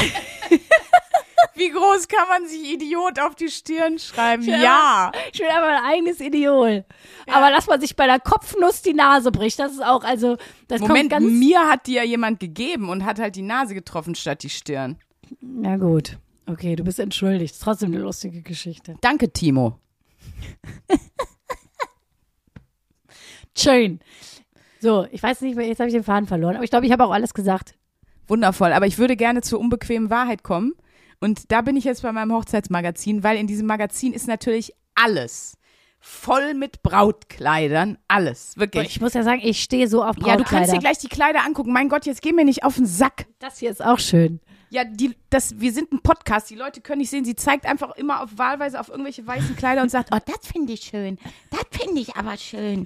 Wie 1.55 1.69
groß 1.69 2.07
kann 2.07 2.27
man 2.27 2.47
sich 2.47 2.73
Idiot 2.73 3.19
auf 3.19 3.35
die 3.35 3.49
Stirn 3.49 3.97
schreiben? 3.97 4.43
Ja. 4.43 4.57
Ja. 4.57 5.11
ich 5.31 5.39
bin 5.39 5.47
aber 5.49 5.67
mein 5.67 5.83
eigenes 5.83 6.19
Ideol. 6.19 6.85
Aber 7.27 7.49
dass 7.49 7.67
man 7.67 7.79
sich 7.79 7.95
bei 7.95 8.07
der 8.07 8.19
Kopfnuss 8.19 8.81
die 8.81 8.93
Nase 8.93 9.31
bricht, 9.31 9.59
das 9.59 9.71
ist 9.73 9.83
auch, 9.83 10.03
also, 10.03 10.37
das 10.67 10.81
Moment, 10.81 11.11
kommt 11.11 11.23
ganz. 11.23 11.31
mir 11.31 11.67
hat 11.69 11.87
die 11.87 11.93
ja 11.93 12.03
jemand 12.03 12.39
gegeben 12.39 12.89
und 12.89 13.05
hat 13.05 13.19
halt 13.19 13.35
die 13.35 13.41
Nase 13.41 13.73
getroffen 13.73 14.15
statt 14.15 14.43
die 14.43 14.49
Stirn. 14.49 14.97
Na 15.41 15.77
gut. 15.77 16.17
Okay, 16.47 16.75
du 16.75 16.83
bist 16.83 16.99
entschuldigt. 16.99 17.55
Ist 17.55 17.63
trotzdem 17.63 17.91
eine 17.93 18.01
lustige 18.01 18.41
Geschichte. 18.41 18.95
Danke, 19.01 19.31
Timo. 19.31 19.79
Schön. 23.57 23.99
So, 24.79 25.07
ich 25.11 25.23
weiß 25.23 25.41
nicht 25.41 25.55
mehr, 25.55 25.67
jetzt 25.67 25.79
habe 25.79 25.87
ich 25.87 25.95
den 25.95 26.03
Faden 26.03 26.27
verloren, 26.27 26.55
aber 26.55 26.63
ich 26.63 26.69
glaube, 26.69 26.85
ich 26.85 26.91
habe 26.91 27.03
auch 27.05 27.11
alles 27.11 27.33
gesagt. 27.33 27.75
Wundervoll. 28.27 28.73
Aber 28.73 28.85
ich 28.85 28.97
würde 28.97 29.15
gerne 29.15 29.41
zur 29.41 29.59
unbequemen 29.59 30.09
Wahrheit 30.09 30.43
kommen. 30.43 30.73
Und 31.19 31.51
da 31.51 31.61
bin 31.61 31.75
ich 31.75 31.83
jetzt 31.83 32.01
bei 32.01 32.11
meinem 32.11 32.33
Hochzeitsmagazin, 32.33 33.23
weil 33.23 33.37
in 33.37 33.47
diesem 33.47 33.67
Magazin 33.67 34.13
ist 34.13 34.27
natürlich 34.27 34.73
alles. 34.95 35.57
Voll 35.99 36.53
mit 36.53 36.83
Brautkleidern. 36.83 37.97
Alles. 38.07 38.57
Wirklich. 38.57 38.85
ich 38.87 39.01
muss 39.01 39.15
ja 39.15 39.23
sagen, 39.23 39.41
ich 39.43 39.61
stehe 39.63 39.87
so 39.87 40.03
auf 40.03 40.15
Ja, 40.17 40.35
du 40.37 40.43
kannst 40.43 40.51
Brautkleider. 40.51 40.73
dir 40.73 40.79
gleich 40.79 40.97
die 40.99 41.07
Kleider 41.07 41.43
angucken. 41.43 41.73
Mein 41.73 41.89
Gott, 41.89 42.05
jetzt 42.05 42.21
geh 42.21 42.31
mir 42.31 42.45
nicht 42.45 42.63
auf 42.63 42.75
den 42.75 42.85
Sack. 42.85 43.25
das 43.39 43.57
hier 43.57 43.71
ist 43.71 43.83
auch 43.83 43.97
schön. 43.97 44.39
Ja, 44.69 44.83
die, 44.83 45.15
das, 45.29 45.59
wir 45.59 45.71
sind 45.71 45.91
ein 45.93 46.01
Podcast, 46.01 46.49
die 46.49 46.55
Leute 46.55 46.81
können 46.81 46.99
nicht 46.99 47.09
sehen. 47.09 47.23
Sie 47.23 47.35
zeigt 47.35 47.65
einfach 47.65 47.95
immer 47.95 48.21
auf 48.21 48.37
wahlweise 48.37 48.79
auf 48.79 48.89
irgendwelche 48.89 49.25
weißen 49.25 49.55
Kleider 49.55 49.81
und 49.81 49.89
sagt, 49.89 50.09
oh, 50.13 50.17
das 50.25 50.51
finde 50.51 50.73
ich 50.73 50.81
schön. 50.81 51.17
Das 51.49 51.61
finde 51.71 52.01
ich 52.01 52.15
aber 52.15 52.35
schön. 52.37 52.85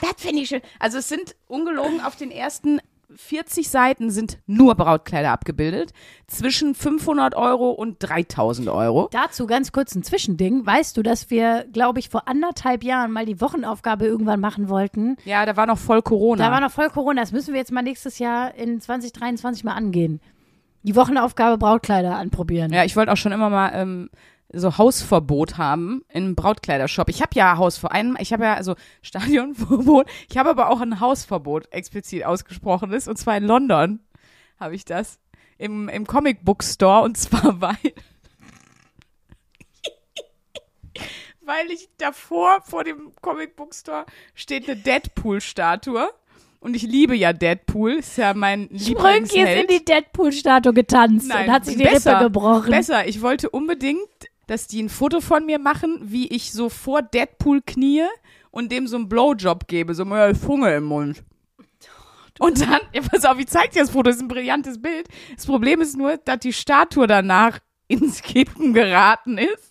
Das 0.00 0.14
finde 0.18 0.42
ich 0.42 0.48
schön. 0.48 0.60
Also 0.78 0.98
es 0.98 1.08
sind 1.08 1.34
ungelogen 1.46 2.00
auf 2.00 2.16
den 2.16 2.30
ersten 2.30 2.80
40 3.16 3.68
Seiten 3.68 4.10
sind 4.10 4.38
nur 4.46 4.74
Brautkleider 4.74 5.30
abgebildet. 5.30 5.92
Zwischen 6.26 6.74
500 6.74 7.34
Euro 7.34 7.70
und 7.70 7.96
3000 8.00 8.68
Euro. 8.68 9.08
Dazu 9.12 9.46
ganz 9.46 9.72
kurz 9.72 9.94
ein 9.94 10.02
Zwischending. 10.02 10.64
Weißt 10.64 10.96
du, 10.96 11.02
dass 11.02 11.30
wir, 11.30 11.66
glaube 11.72 11.98
ich, 11.98 12.08
vor 12.08 12.28
anderthalb 12.28 12.84
Jahren 12.84 13.12
mal 13.12 13.26
die 13.26 13.40
Wochenaufgabe 13.40 14.06
irgendwann 14.06 14.40
machen 14.40 14.68
wollten? 14.68 15.16
Ja, 15.24 15.46
da 15.46 15.56
war 15.56 15.66
noch 15.66 15.78
voll 15.78 16.02
Corona. 16.02 16.44
Da 16.44 16.52
war 16.52 16.60
noch 16.60 16.70
voll 16.70 16.90
Corona. 16.90 17.20
Das 17.20 17.32
müssen 17.32 17.52
wir 17.52 17.60
jetzt 17.60 17.72
mal 17.72 17.82
nächstes 17.82 18.18
Jahr 18.18 18.54
in 18.54 18.80
2023 18.80 19.64
mal 19.64 19.74
angehen. 19.74 20.20
Die 20.82 20.96
Wochenaufgabe 20.96 21.58
Brautkleider 21.58 22.16
anprobieren. 22.16 22.72
Ja, 22.72 22.84
ich 22.84 22.96
wollte 22.96 23.12
auch 23.12 23.16
schon 23.16 23.32
immer 23.32 23.50
mal 23.50 23.70
ähm, 23.74 24.10
so 24.52 24.78
Hausverbot 24.78 25.58
haben 25.58 26.04
in 26.08 26.24
einem 26.24 26.34
Brautkleidershop. 26.34 27.08
Ich 27.08 27.22
habe 27.22 27.30
ja 27.34 27.56
Hausverbot, 27.56 28.20
ich 28.20 28.32
habe 28.32 28.44
ja 28.44 28.54
also 28.54 28.74
Stadionverbot, 29.02 30.06
ich 30.28 30.36
habe 30.36 30.50
aber 30.50 30.70
auch 30.70 30.80
ein 30.80 31.00
Hausverbot 31.00 31.72
explizit 31.72 32.24
ausgesprochenes 32.24 33.08
und 33.08 33.16
zwar 33.16 33.36
in 33.36 33.44
London 33.44 34.00
habe 34.58 34.74
ich 34.74 34.84
das 34.84 35.18
im 35.58 35.88
im 35.88 36.06
Comic 36.06 36.44
Book 36.44 36.62
Store 36.62 37.02
und 37.02 37.16
zwar 37.16 37.60
weil 37.60 37.76
weil 41.40 41.70
ich 41.70 41.88
davor 41.98 42.60
vor 42.62 42.84
dem 42.84 43.12
Comic 43.20 43.56
Book 43.56 43.74
Store 43.74 44.04
steht 44.34 44.68
eine 44.68 44.76
Deadpool 44.76 45.40
Statue 45.40 46.10
und 46.60 46.76
ich 46.76 46.82
liebe 46.82 47.16
ja 47.16 47.32
Deadpool, 47.32 47.92
ist 47.92 48.18
ja 48.18 48.34
mein 48.34 48.68
Lieblingsheld. 48.70 49.30
Sprünki 49.30 49.40
ist 49.40 49.60
in 49.62 49.66
die 49.66 49.84
Deadpool-Statue 49.84 50.74
getanzt 50.74 51.28
Nein, 51.28 51.46
und 51.46 51.52
hat 51.52 51.64
sich 51.64 51.78
die 51.78 51.84
besser, 51.84 52.16
Rippe 52.16 52.24
gebrochen. 52.24 52.70
Besser, 52.70 53.08
ich 53.08 53.22
wollte 53.22 53.48
unbedingt, 53.48 53.98
dass 54.50 54.66
die 54.66 54.82
ein 54.82 54.88
Foto 54.88 55.20
von 55.20 55.46
mir 55.46 55.60
machen, 55.60 56.00
wie 56.02 56.26
ich 56.26 56.52
so 56.52 56.68
vor 56.68 57.02
Deadpool 57.02 57.62
knie 57.64 58.02
und 58.50 58.72
dem 58.72 58.88
so 58.88 58.96
einen 58.96 59.08
Blowjob 59.08 59.68
gebe, 59.68 59.94
so 59.94 60.04
mal 60.04 60.34
Funge 60.34 60.74
im 60.74 60.86
Mund. 60.86 61.22
Und 62.40 62.60
dann, 62.60 62.80
ja, 62.92 63.00
pass 63.00 63.24
auf, 63.24 63.38
ich 63.38 63.46
zeig 63.46 63.70
dir 63.70 63.82
das 63.82 63.90
Foto, 63.90 64.10
das 64.10 64.16
ist 64.16 64.22
ein 64.22 64.28
brillantes 64.28 64.82
Bild. 64.82 65.06
Das 65.36 65.46
Problem 65.46 65.80
ist 65.80 65.96
nur, 65.96 66.16
dass 66.16 66.40
die 66.40 66.52
Statue 66.52 67.06
danach 67.06 67.60
ins 67.86 68.22
Kippen 68.22 68.74
geraten 68.74 69.38
ist. 69.38 69.69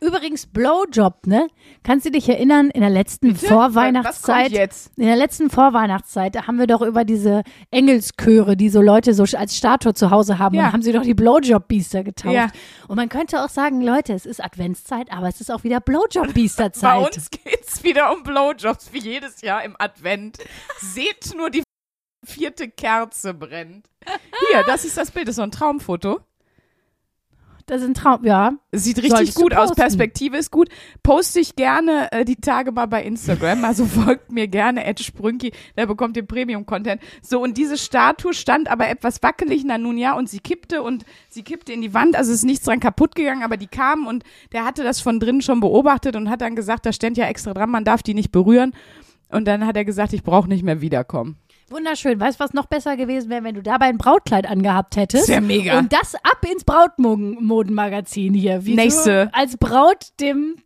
Übrigens 0.00 0.46
Blowjob, 0.46 1.26
ne? 1.26 1.46
Kannst 1.82 2.06
du 2.06 2.10
dich 2.10 2.28
erinnern, 2.28 2.70
in 2.70 2.80
der 2.80 2.90
letzten 2.90 3.34
Was 3.34 3.46
Vorweihnachtszeit, 3.48 4.52
in 4.96 5.06
der 5.06 5.16
letzten 5.16 5.50
Vorweihnachtszeit, 5.50 6.34
da 6.34 6.46
haben 6.46 6.58
wir 6.58 6.66
doch 6.66 6.82
über 6.82 7.04
diese 7.04 7.42
Engelschöre, 7.70 8.56
die 8.56 8.68
so 8.68 8.80
Leute 8.80 9.14
so 9.14 9.24
als 9.36 9.56
Statue 9.56 9.94
zu 9.94 10.10
Hause 10.10 10.38
haben, 10.38 10.54
Ja. 10.54 10.66
und 10.66 10.72
haben 10.72 10.82
sie 10.82 10.92
doch 10.92 11.02
die 11.02 11.14
Blowjob-Biester 11.14 12.04
getauft. 12.04 12.34
Ja. 12.34 12.48
Und 12.88 12.96
man 12.96 13.08
könnte 13.08 13.42
auch 13.44 13.48
sagen, 13.48 13.80
Leute, 13.80 14.12
es 14.12 14.26
ist 14.26 14.42
Adventszeit, 14.42 15.10
aber 15.12 15.28
es 15.28 15.40
ist 15.40 15.50
auch 15.50 15.64
wieder 15.64 15.80
Bei 15.80 15.92
Blowjob-Biester-Zeit. 15.92 17.16
uns 17.16 17.30
geht's 17.30 17.82
wieder 17.82 18.12
um 18.12 18.22
Blowjobs, 18.22 18.92
wie 18.92 18.98
jedes 19.00 19.40
Jahr 19.40 19.64
im 19.64 19.74
Advent. 19.78 20.38
Seht 20.80 21.34
nur, 21.36 21.50
die 21.50 21.62
vierte 22.24 22.68
Kerze 22.68 23.34
brennt. 23.34 23.86
Hier, 24.50 24.62
das 24.66 24.84
ist 24.84 24.96
das 24.96 25.10
Bild, 25.10 25.26
das 25.28 25.32
ist 25.32 25.36
so 25.36 25.42
ein 25.42 25.50
Traumfoto. 25.50 26.20
Das 27.70 27.82
ist 27.82 27.86
ein 27.86 27.94
Traum, 27.94 28.24
ja. 28.24 28.54
Sieht 28.72 29.00
richtig 29.00 29.32
gut 29.36 29.54
aus. 29.54 29.76
Perspektive 29.76 30.36
ist 30.36 30.50
gut. 30.50 30.68
Poste 31.04 31.38
ich 31.38 31.54
gerne 31.54 32.10
äh, 32.10 32.24
die 32.24 32.34
Tage 32.34 32.72
mal 32.72 32.86
bei 32.86 33.04
Instagram. 33.04 33.64
Also 33.64 33.84
folgt 33.86 34.32
mir 34.32 34.48
gerne, 34.48 34.84
Ed 34.84 34.98
Sprünki, 34.98 35.52
der 35.76 35.86
bekommt 35.86 36.16
den 36.16 36.26
Premium-Content. 36.26 37.00
So, 37.22 37.40
und 37.40 37.56
diese 37.56 37.78
Statue 37.78 38.34
stand 38.34 38.68
aber 38.68 38.88
etwas 38.88 39.22
wackelig, 39.22 39.62
na 39.64 39.78
nun 39.78 39.98
ja, 39.98 40.14
und 40.14 40.28
sie 40.28 40.40
kippte 40.40 40.82
und 40.82 41.04
sie 41.28 41.44
kippte 41.44 41.72
in 41.72 41.80
die 41.80 41.94
Wand. 41.94 42.16
Also 42.16 42.32
ist 42.32 42.42
nichts 42.42 42.64
dran 42.64 42.80
kaputt 42.80 43.14
gegangen, 43.14 43.44
aber 43.44 43.56
die 43.56 43.68
kam 43.68 44.08
und 44.08 44.24
der 44.50 44.64
hatte 44.64 44.82
das 44.82 45.00
von 45.00 45.20
drinnen 45.20 45.40
schon 45.40 45.60
beobachtet 45.60 46.16
und 46.16 46.28
hat 46.28 46.40
dann 46.40 46.56
gesagt, 46.56 46.86
da 46.86 46.92
stand 46.92 47.18
ja 47.18 47.26
extra 47.26 47.54
dran, 47.54 47.70
man 47.70 47.84
darf 47.84 48.02
die 48.02 48.14
nicht 48.14 48.32
berühren. 48.32 48.72
Und 49.28 49.44
dann 49.46 49.64
hat 49.64 49.76
er 49.76 49.84
gesagt, 49.84 50.12
ich 50.12 50.24
brauche 50.24 50.48
nicht 50.48 50.64
mehr 50.64 50.80
wiederkommen. 50.80 51.36
Wunderschön. 51.70 52.18
Weißt 52.18 52.40
du, 52.40 52.44
was 52.44 52.52
noch 52.52 52.66
besser 52.66 52.96
gewesen 52.96 53.30
wäre, 53.30 53.44
wenn 53.44 53.54
du 53.54 53.62
dabei 53.62 53.86
ein 53.86 53.98
Brautkleid 53.98 54.44
angehabt 54.46 54.96
hättest? 54.96 55.26
Sehr 55.26 55.40
mega. 55.40 55.78
Und 55.78 55.92
das 55.92 56.16
ab 56.16 56.44
ins 56.50 56.64
Brautmodenmagazin 56.64 58.34
hier. 58.34 58.64
Wie 58.66 58.74
Nächste. 58.74 59.30
Als 59.32 59.56
Braut 59.56 60.08
dem 60.18 60.56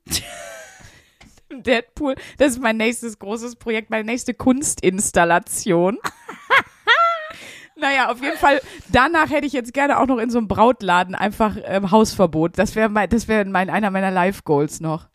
Deadpool, 1.50 2.14
das 2.38 2.52
ist 2.52 2.62
mein 2.62 2.78
nächstes 2.78 3.18
großes 3.18 3.56
Projekt, 3.56 3.90
meine 3.90 4.04
nächste 4.04 4.34
Kunstinstallation. 4.34 5.98
Naja, 7.76 8.10
auf 8.10 8.22
jeden 8.22 8.38
Fall, 8.38 8.60
danach 8.92 9.30
hätte 9.30 9.48
ich 9.48 9.52
jetzt 9.52 9.74
gerne 9.74 9.98
auch 9.98 10.06
noch 10.06 10.18
in 10.18 10.30
so 10.30 10.38
einem 10.38 10.46
Brautladen 10.46 11.16
einfach 11.16 11.56
ähm, 11.64 11.90
Hausverbot. 11.90 12.56
Das 12.56 12.76
wäre 12.76 12.88
mein, 12.88 13.10
das 13.10 13.26
wäre 13.26 13.44
mein, 13.44 13.68
einer 13.68 13.90
meiner 13.90 14.12
Life-Goals 14.12 14.78
noch. 14.80 15.08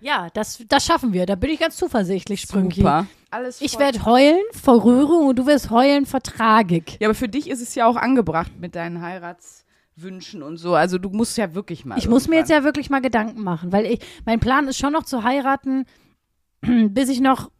Ja, 0.00 0.26
das, 0.34 0.64
das 0.68 0.84
schaffen 0.84 1.12
wir. 1.12 1.26
Da 1.26 1.36
bin 1.36 1.50
ich 1.50 1.60
ganz 1.60 1.76
zuversichtlich, 1.76 2.40
Sprünki. 2.40 2.80
Super. 2.80 3.06
Alles 3.32 3.60
Ich 3.60 3.78
werde 3.78 4.04
heulen 4.04 4.42
vor 4.52 4.84
Rührung 4.84 5.26
und 5.28 5.38
du 5.38 5.46
wirst 5.46 5.70
heulen 5.70 6.04
vor 6.06 6.20
Tragik. 6.20 7.00
Ja, 7.00 7.08
aber 7.08 7.14
für 7.14 7.28
dich 7.28 7.48
ist 7.48 7.62
es 7.62 7.74
ja 7.74 7.86
auch 7.86 7.96
angebracht 7.96 8.52
mit 8.60 8.74
deinen 8.74 9.00
Heiratswünschen 9.00 10.42
und 10.42 10.58
so. 10.58 10.74
Also 10.74 10.98
du 10.98 11.08
musst 11.08 11.38
ja 11.38 11.54
wirklich 11.54 11.84
mal. 11.84 11.98
Ich 11.98 12.08
muss 12.08 12.28
mir 12.28 12.36
jetzt 12.36 12.50
ja 12.50 12.62
wirklich 12.62 12.90
mal 12.90 13.00
Gedanken 13.00 13.42
machen, 13.42 13.72
weil 13.72 13.86
ich, 13.86 14.00
mein 14.26 14.38
Plan 14.38 14.68
ist 14.68 14.78
schon 14.78 14.92
noch 14.92 15.04
zu 15.04 15.22
heiraten, 15.24 15.86
bis 16.60 17.08
ich 17.08 17.20
noch 17.20 17.50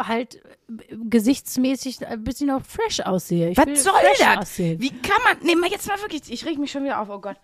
halt 0.00 0.36
äh, 0.36 0.96
gesichtsmäßig, 1.08 2.00
äh, 2.02 2.16
bis 2.16 2.40
ich 2.40 2.46
noch 2.46 2.64
fresh 2.64 3.00
aussehe. 3.00 3.50
Ich 3.50 3.58
will 3.58 3.74
Was 3.74 3.84
soll 3.84 3.92
fresh 3.92 4.18
das? 4.18 4.38
Aussehen. 4.38 4.80
Wie 4.80 4.90
kann 4.90 5.22
man. 5.24 5.36
Nee, 5.42 5.56
mal 5.56 5.70
jetzt 5.70 5.86
mal 5.88 6.00
wirklich. 6.00 6.22
Ich 6.32 6.46
reg 6.46 6.58
mich 6.58 6.70
schon 6.70 6.84
wieder 6.84 7.00
auf, 7.00 7.10
oh 7.10 7.20
Gott. 7.20 7.36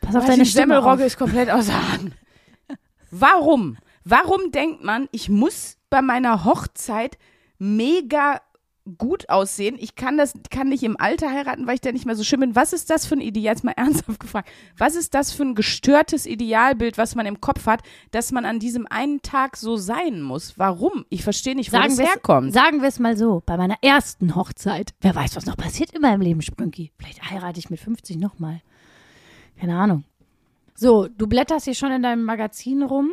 Pass 0.00 0.16
auf 0.16 0.22
Weiß 0.22 0.30
deine 0.30 0.44
die 0.44 0.48
Stimme 0.48 0.74
Semmelrogge 0.74 1.02
auf. 1.02 1.06
ist 1.06 1.18
komplett 1.18 1.50
außer 1.50 1.74
Atem. 1.74 2.12
Warum? 3.10 3.76
Warum 4.04 4.50
denkt 4.50 4.82
man, 4.82 5.08
ich 5.12 5.28
muss 5.28 5.76
bei 5.92 6.02
meiner 6.02 6.44
Hochzeit 6.44 7.18
mega 7.58 8.40
gut 8.98 9.28
aussehen? 9.28 9.76
Ich 9.78 9.94
kann 9.94 10.16
das, 10.16 10.32
kann 10.50 10.68
nicht 10.70 10.82
im 10.82 10.98
Alter 10.98 11.30
heiraten, 11.30 11.66
weil 11.66 11.74
ich 11.74 11.80
da 11.82 11.92
nicht 11.92 12.06
mehr 12.06 12.16
so 12.16 12.24
schön 12.24 12.40
bin. 12.40 12.56
Was 12.56 12.72
ist 12.72 12.88
das 12.90 13.04
für 13.06 13.14
ein 13.14 13.20
Ideal? 13.20 13.52
Jetzt 13.54 13.62
mal 13.62 13.72
ernsthaft 13.76 14.18
gefragt. 14.18 14.50
Was 14.78 14.96
ist 14.96 15.14
das 15.14 15.32
für 15.32 15.42
ein 15.42 15.54
gestörtes 15.54 16.26
Idealbild, 16.26 16.96
was 16.96 17.14
man 17.14 17.26
im 17.26 17.40
Kopf 17.42 17.66
hat, 17.66 17.82
dass 18.10 18.32
man 18.32 18.46
an 18.46 18.58
diesem 18.58 18.86
einen 18.86 19.20
Tag 19.20 19.56
so 19.58 19.76
sein 19.76 20.22
muss? 20.22 20.58
Warum? 20.58 21.04
Ich 21.10 21.22
verstehe 21.22 21.54
nicht, 21.54 21.70
wo 21.72 21.76
Sagen 21.76 21.96
das 21.96 22.06
herkommt. 22.08 22.52
sagen 22.54 22.80
wir 22.80 22.88
es 22.88 22.98
mal 22.98 23.16
so, 23.16 23.42
bei 23.44 23.56
meiner 23.58 23.76
ersten 23.82 24.34
Hochzeit, 24.34 24.94
wer 25.02 25.14
weiß, 25.14 25.36
was 25.36 25.46
noch 25.46 25.56
passiert 25.58 25.90
in 25.92 26.00
meinem 26.00 26.22
Leben, 26.22 26.40
Sprünki. 26.42 26.90
Vielleicht 26.96 27.30
heirate 27.30 27.58
ich 27.60 27.68
mit 27.70 27.78
50 27.78 28.16
nochmal. 28.16 28.62
Keine 29.60 29.76
Ahnung. 29.76 30.04
So, 30.74 31.06
du 31.06 31.26
blätterst 31.26 31.66
hier 31.66 31.74
schon 31.74 31.92
in 31.92 32.02
deinem 32.02 32.24
Magazin 32.24 32.82
rum. 32.82 33.10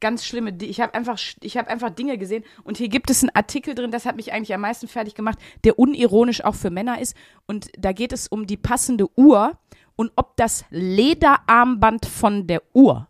Ganz 0.00 0.24
schlimme, 0.24 0.56
ich 0.60 0.80
habe 0.80 0.94
einfach, 0.94 1.18
ich 1.40 1.56
habe 1.56 1.68
einfach 1.68 1.90
Dinge 1.90 2.18
gesehen 2.18 2.44
und 2.64 2.76
hier 2.76 2.88
gibt 2.88 3.10
es 3.10 3.22
einen 3.22 3.34
Artikel 3.34 3.74
drin, 3.74 3.90
das 3.90 4.06
hat 4.06 4.16
mich 4.16 4.32
eigentlich 4.32 4.54
am 4.54 4.60
meisten 4.60 4.88
fertig 4.88 5.14
gemacht, 5.14 5.38
der 5.64 5.78
unironisch 5.78 6.44
auch 6.44 6.54
für 6.54 6.70
Männer 6.70 7.00
ist 7.00 7.16
und 7.46 7.70
da 7.78 7.92
geht 7.92 8.12
es 8.12 8.28
um 8.28 8.46
die 8.46 8.56
passende 8.56 9.06
Uhr 9.18 9.58
und 9.96 10.12
ob 10.16 10.36
das 10.36 10.64
Lederarmband 10.70 12.06
von 12.06 12.46
der 12.46 12.62
Uhr 12.74 13.08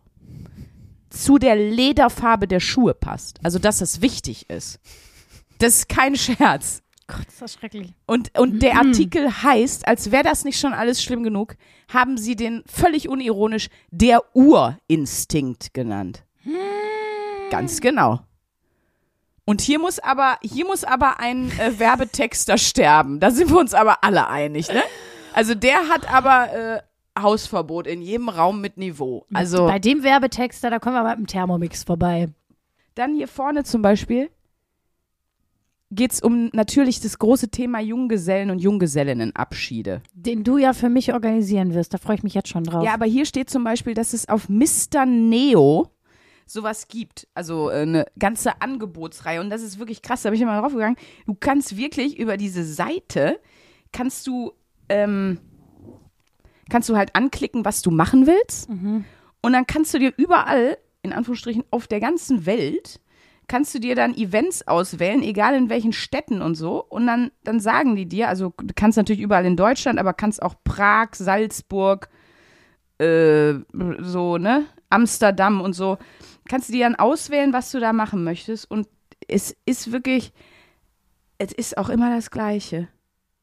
zu 1.09 1.37
der 1.37 1.55
Lederfarbe 1.55 2.47
der 2.47 2.59
Schuhe 2.59 2.93
passt. 2.93 3.39
Also, 3.43 3.59
dass 3.59 3.81
es 3.81 4.01
wichtig 4.01 4.49
ist. 4.49 4.79
Das 5.59 5.79
ist 5.79 5.89
kein 5.89 6.15
Scherz. 6.15 6.83
Gott, 7.07 7.27
ist 7.27 7.41
das 7.41 7.53
schrecklich. 7.53 7.93
Und, 8.05 8.37
und 8.37 8.61
der 8.61 8.75
Artikel 8.75 9.43
heißt, 9.43 9.87
als 9.87 10.11
wäre 10.11 10.23
das 10.23 10.43
nicht 10.43 10.59
schon 10.59 10.73
alles 10.73 11.01
schlimm 11.01 11.23
genug, 11.23 11.55
haben 11.87 12.17
sie 12.17 12.35
den 12.35 12.63
völlig 12.67 13.07
unironisch 13.07 13.69
der 13.89 14.35
Urinstinkt 14.35 15.73
genannt. 15.73 16.25
Ganz 17.49 17.81
genau. 17.81 18.19
Und 19.45 19.61
hier 19.61 19.79
muss 19.79 19.99
aber, 19.99 20.37
hier 20.41 20.65
muss 20.65 20.83
aber 20.83 21.19
ein 21.19 21.51
äh, 21.57 21.79
Werbetexter 21.79 22.57
sterben. 22.57 23.19
Da 23.19 23.31
sind 23.31 23.49
wir 23.49 23.59
uns 23.59 23.73
aber 23.73 24.03
alle 24.03 24.27
einig, 24.27 24.67
ne? 24.67 24.83
Also 25.33 25.55
der 25.55 25.87
hat 25.87 26.11
aber 26.11 26.53
äh, 26.53 26.81
Hausverbot 27.21 27.87
in 27.87 28.01
jedem 28.01 28.29
Raum 28.29 28.59
mit 28.59 28.77
Niveau. 28.77 29.25
Also 29.33 29.65
Bei 29.67 29.79
dem 29.79 30.03
Werbetexter, 30.03 30.69
da 30.69 30.79
kommen 30.79 30.95
wir 30.95 31.03
mal 31.03 31.11
mit 31.11 31.19
dem 31.19 31.27
Thermomix 31.27 31.83
vorbei. 31.83 32.29
dann 32.95 33.15
hier 33.15 33.27
vorne 33.27 33.63
zum 33.63 33.81
Beispiel 33.81 34.29
geht 35.89 36.11
es 36.11 36.21
um 36.21 36.49
natürlich 36.51 36.99
das 36.99 37.17
große 37.17 37.49
Thema 37.49 37.79
Junggesellen 37.79 38.49
und 38.51 38.59
Junggesellinnenabschiede. 38.59 40.01
Den 40.13 40.43
du 40.43 40.57
ja 40.57 40.73
für 40.73 40.89
mich 40.89 41.13
organisieren 41.13 41.73
wirst. 41.73 41.93
Da 41.93 41.97
freue 41.97 42.15
ich 42.17 42.23
mich 42.23 42.33
jetzt 42.33 42.49
schon 42.49 42.65
drauf. 42.65 42.83
Ja, 42.83 42.93
aber 42.93 43.05
hier 43.05 43.25
steht 43.25 43.49
zum 43.49 43.63
Beispiel, 43.63 43.93
dass 43.93 44.11
es 44.11 44.27
auf 44.27 44.49
Mr. 44.49 45.05
Neo 45.05 45.89
sowas 46.47 46.87
gibt. 46.87 47.27
Also 47.35 47.69
äh, 47.69 47.81
eine 47.81 48.05
ganze 48.17 48.61
Angebotsreihe. 48.61 49.39
Und 49.39 49.49
das 49.49 49.61
ist 49.61 49.77
wirklich 49.77 50.01
krass. 50.01 50.23
Da 50.23 50.29
bin 50.31 50.39
ich 50.39 50.45
mal 50.45 50.59
drauf 50.59 50.73
gegangen. 50.73 50.97
Du 51.27 51.35
kannst 51.39 51.77
wirklich 51.77 52.17
über 52.17 52.37
diese 52.37 52.63
Seite, 52.63 53.39
kannst 53.91 54.25
du, 54.25 54.53
ähm, 54.89 55.39
kannst 56.69 56.89
du 56.89 56.95
halt 56.95 57.15
anklicken, 57.15 57.65
was 57.65 57.81
du 57.81 57.91
machen 57.91 58.25
willst. 58.25 58.69
Und 59.41 59.53
dann 59.53 59.67
kannst 59.67 59.93
du 59.93 59.99
dir 59.99 60.13
überall, 60.17 60.77
in 61.03 61.13
Anführungsstrichen, 61.13 61.63
auf 61.69 61.87
der 61.87 61.99
ganzen 61.99 62.45
Welt, 62.45 62.99
kannst 63.47 63.73
du 63.73 63.79
dir 63.79 63.95
dann 63.95 64.13
Events 64.15 64.67
auswählen, 64.67 65.23
egal 65.23 65.55
in 65.55 65.69
welchen 65.69 65.93
Städten 65.93 66.41
und 66.41 66.55
so. 66.55 66.83
Und 66.83 67.07
dann, 67.07 67.31
dann 67.43 67.59
sagen 67.59 67.95
die 67.95 68.05
dir, 68.05 68.27
also 68.27 68.53
du 68.57 68.73
kannst 68.75 68.97
natürlich 68.97 69.21
überall 69.21 69.45
in 69.45 69.55
Deutschland, 69.55 69.99
aber 69.99 70.13
kannst 70.13 70.41
auch 70.41 70.55
Prag, 70.63 71.09
Salzburg, 71.13 72.09
äh, 72.99 73.53
so, 73.99 74.37
ne? 74.37 74.65
Amsterdam 74.89 75.61
und 75.61 75.73
so. 75.73 75.97
Kannst 76.47 76.69
du 76.69 76.73
dir 76.73 76.85
dann 76.85 76.95
auswählen, 76.95 77.53
was 77.53 77.71
du 77.71 77.79
da 77.79 77.93
machen 77.93 78.23
möchtest. 78.23 78.69
Und 78.69 78.87
es 79.27 79.55
ist 79.65 79.91
wirklich, 79.91 80.31
es 81.37 81.51
ist 81.53 81.77
auch 81.77 81.89
immer 81.89 82.13
das 82.13 82.31
Gleiche. 82.31 82.87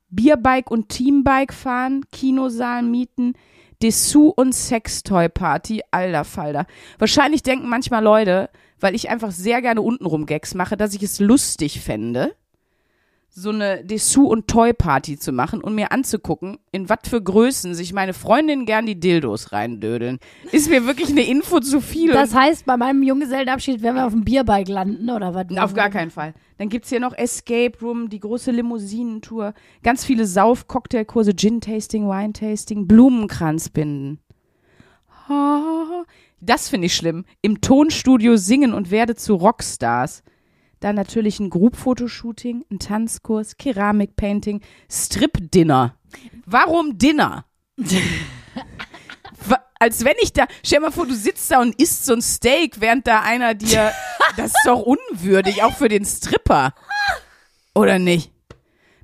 Bierbike 0.09 0.71
und 0.71 0.89
Teambike 0.89 1.53
fahren, 1.53 2.05
Kinosaal 2.13 2.83
mieten, 2.83 3.35
Dessous 3.83 4.33
und 4.37 4.55
Sextoy-Party, 4.55 5.83
alter 5.91 6.25
Falter. 6.25 6.67
Wahrscheinlich 6.99 7.43
denken 7.43 7.69
manchmal 7.69 8.03
Leute, 8.03 8.49
weil 8.81 8.95
ich 8.95 9.11
einfach 9.11 9.33
sehr 9.33 9.61
gerne 9.61 9.83
untenrum 9.83 10.27
Gags 10.27 10.55
mache, 10.55 10.77
dass 10.77 10.95
ich 10.95 11.03
es 11.03 11.21
lustig 11.21 11.81
fände, 11.81 12.35
so 13.37 13.51
eine 13.51 13.85
Dessous- 13.85 14.29
und 14.29 14.47
Toy-Party 14.47 15.19
zu 15.19 15.33
machen 15.33 15.61
und 15.61 15.75
mir 15.75 15.91
anzugucken, 15.91 16.59
in 16.71 16.89
was 16.89 17.01
für 17.09 17.21
Größen 17.21 17.75
sich 17.75 17.93
meine 17.93 18.15
Freundinnen 18.15 18.65
gern 18.65 18.87
die 18.87 19.01
Dildos 19.01 19.51
reindödeln. 19.51 20.21
Ist 20.53 20.71
mir 20.71 20.87
wirklich 20.87 21.09
eine 21.09 21.23
Info 21.23 21.59
zu 21.59 21.81
viel. 21.81 22.13
Das 22.13 22.33
heißt, 22.33 22.65
bei 22.65 22.77
meinem 22.77 23.03
Junggesellenabschied 23.03 23.83
werden 23.83 23.97
wir 23.97 24.07
auf 24.07 24.13
dem 24.13 24.25
Bierbike 24.25 24.69
landen, 24.69 25.11
oder 25.11 25.35
was? 25.35 25.47
Auf 25.59 25.75
gar 25.75 25.91
keinen 25.91 26.13
Fall. 26.13 26.33
Dann 26.59 26.69
gibt's 26.69 26.91
hier 26.91 27.01
noch 27.01 27.13
Escape 27.13 27.77
Room, 27.83 28.09
die 28.09 28.21
große 28.21 28.53
Limousinentour, 28.53 29.55
ganz 29.83 30.05
viele 30.05 30.27
Sauf-Cocktailkurse, 30.27 31.35
Gin-Tasting, 31.35 32.09
Wine-Tasting, 32.09 32.87
Blumenkranzbinden. 32.87 34.21
Das 36.41 36.69
finde 36.69 36.87
ich 36.87 36.95
schlimm. 36.95 37.25
Im 37.43 37.61
Tonstudio 37.61 38.37
singen 38.37 38.75
und 38.75 38.93
werde 38.93 39.17
zu 39.17 39.35
Rockstars. 39.35 40.23
Dann 40.85 40.97
natürlich 40.97 41.41
ein 41.41 41.49
Group-Fotoshooting, 41.49 42.67
ein 42.71 42.79
Tanzkurs, 42.79 43.57
Keramik-Painting, 43.57 44.61
Strip-Dinner. 44.91 45.97
Warum 46.45 46.99
Dinner? 46.99 47.47
Als 49.79 50.05
wenn 50.05 50.17
ich 50.21 50.35
da, 50.35 50.47
stell 50.63 50.81
dir 50.81 50.85
mal 50.85 50.93
vor, 50.93 51.07
du 51.07 51.15
sitzt 51.15 51.51
da 51.51 51.63
und 51.63 51.81
isst 51.81 52.05
so 52.05 52.13
ein 52.13 52.21
Steak, 52.21 52.83
während 52.83 53.07
da 53.07 53.23
einer 53.23 53.55
dir, 53.55 53.93
das 54.37 54.49
ist 54.49 54.61
doch 54.67 54.83
unwürdig, 54.83 55.63
auch 55.63 55.75
für 55.75 55.89
den 55.89 56.05
Stripper. 56.05 56.75
Oder 57.75 57.99
nicht? 57.99 58.31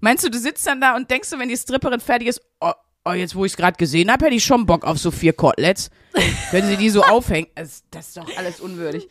Meinst 0.01 0.23
du, 0.23 0.29
du 0.29 0.39
sitzt 0.39 0.67
dann 0.67 0.83
da 0.83 0.95
und 0.95 1.11
denkst 1.11 1.31
du, 1.31 1.39
wenn 1.39 1.49
die 1.49 1.57
Stripperin 1.57 2.01
fertig 2.01 2.29
ist, 2.29 2.43
oh, 2.61 2.73
oh 3.07 3.13
jetzt 3.13 3.35
wo 3.35 3.47
ich 3.47 3.53
es 3.53 3.57
gerade 3.57 3.79
gesehen 3.79 4.13
habe, 4.13 4.27
hätte 4.27 4.37
ich 4.37 4.45
schon 4.45 4.67
Bock 4.67 4.85
auf 4.85 4.99
so 4.99 5.11
vier 5.11 5.33
Koteletts. 5.33 5.89
Wenn 6.51 6.67
sie 6.67 6.77
die 6.77 6.91
so 6.91 7.03
aufhängen, 7.05 7.49
das, 7.55 7.85
das 7.91 8.09
ist 8.09 8.19
doch 8.19 8.37
alles 8.37 8.61
unwürdig. 8.61 9.09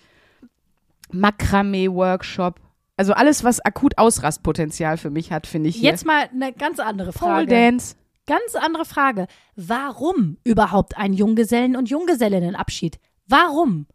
Makramee-Workshop. 1.12 2.60
Also 2.98 3.14
alles, 3.14 3.44
was 3.44 3.62
akut 3.62 3.98
Ausrastpotenzial 3.98 4.98
für 4.98 5.10
mich 5.10 5.32
hat, 5.32 5.48
finde 5.48 5.70
ich 5.70 5.78
hier. 5.78 5.90
Jetzt 5.90 6.06
mal 6.06 6.30
eine 6.34 6.52
ganz 6.52 6.80
andere 6.80 7.12
Pole 7.12 7.32
Frage. 7.32 7.48
Dance. 7.48 7.96
Ganz 8.26 8.56
andere 8.56 8.86
Frage. 8.86 9.28
Warum 9.56 10.38
überhaupt 10.44 10.98
ein 10.98 11.14
Junggesellen- 11.14 11.76
und 11.76 11.90
Junggesellinnenabschied? 11.90 13.00
Warum? 13.28 13.88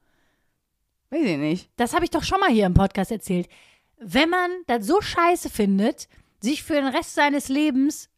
Weiß 1.11 1.22
ich 1.22 1.38
nicht. 1.38 1.70
Das 1.77 1.94
habe 1.94 2.05
ich 2.05 2.11
doch 2.11 2.24
schon 2.24 2.40
mal 2.40 2.50
hier 2.50 2.66
im 2.66 2.74
Podcast 2.74 3.12
erzählt. 3.12 3.48
Wenn 3.98 4.31
man 4.31 4.50
das 4.66 4.87
so 4.87 5.00
scheiße 5.00 5.50
findet, 5.50 6.09
sich 6.40 6.62
für 6.62 6.74
den 6.74 6.87
Rest 6.87 7.14
seines 7.14 7.48
Lebens 7.48 8.09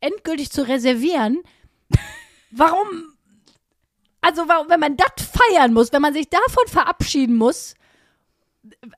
endgültig 0.00 0.50
zu 0.50 0.68
reservieren, 0.68 1.42
warum? 2.52 2.86
Also, 4.20 4.48
warum, 4.48 4.68
wenn 4.70 4.80
man 4.80 4.96
das 4.96 5.26
feiern 5.26 5.72
muss, 5.72 5.92
wenn 5.92 6.02
man 6.02 6.14
sich 6.14 6.28
davon 6.28 6.66
verabschieden 6.68 7.36
muss, 7.36 7.74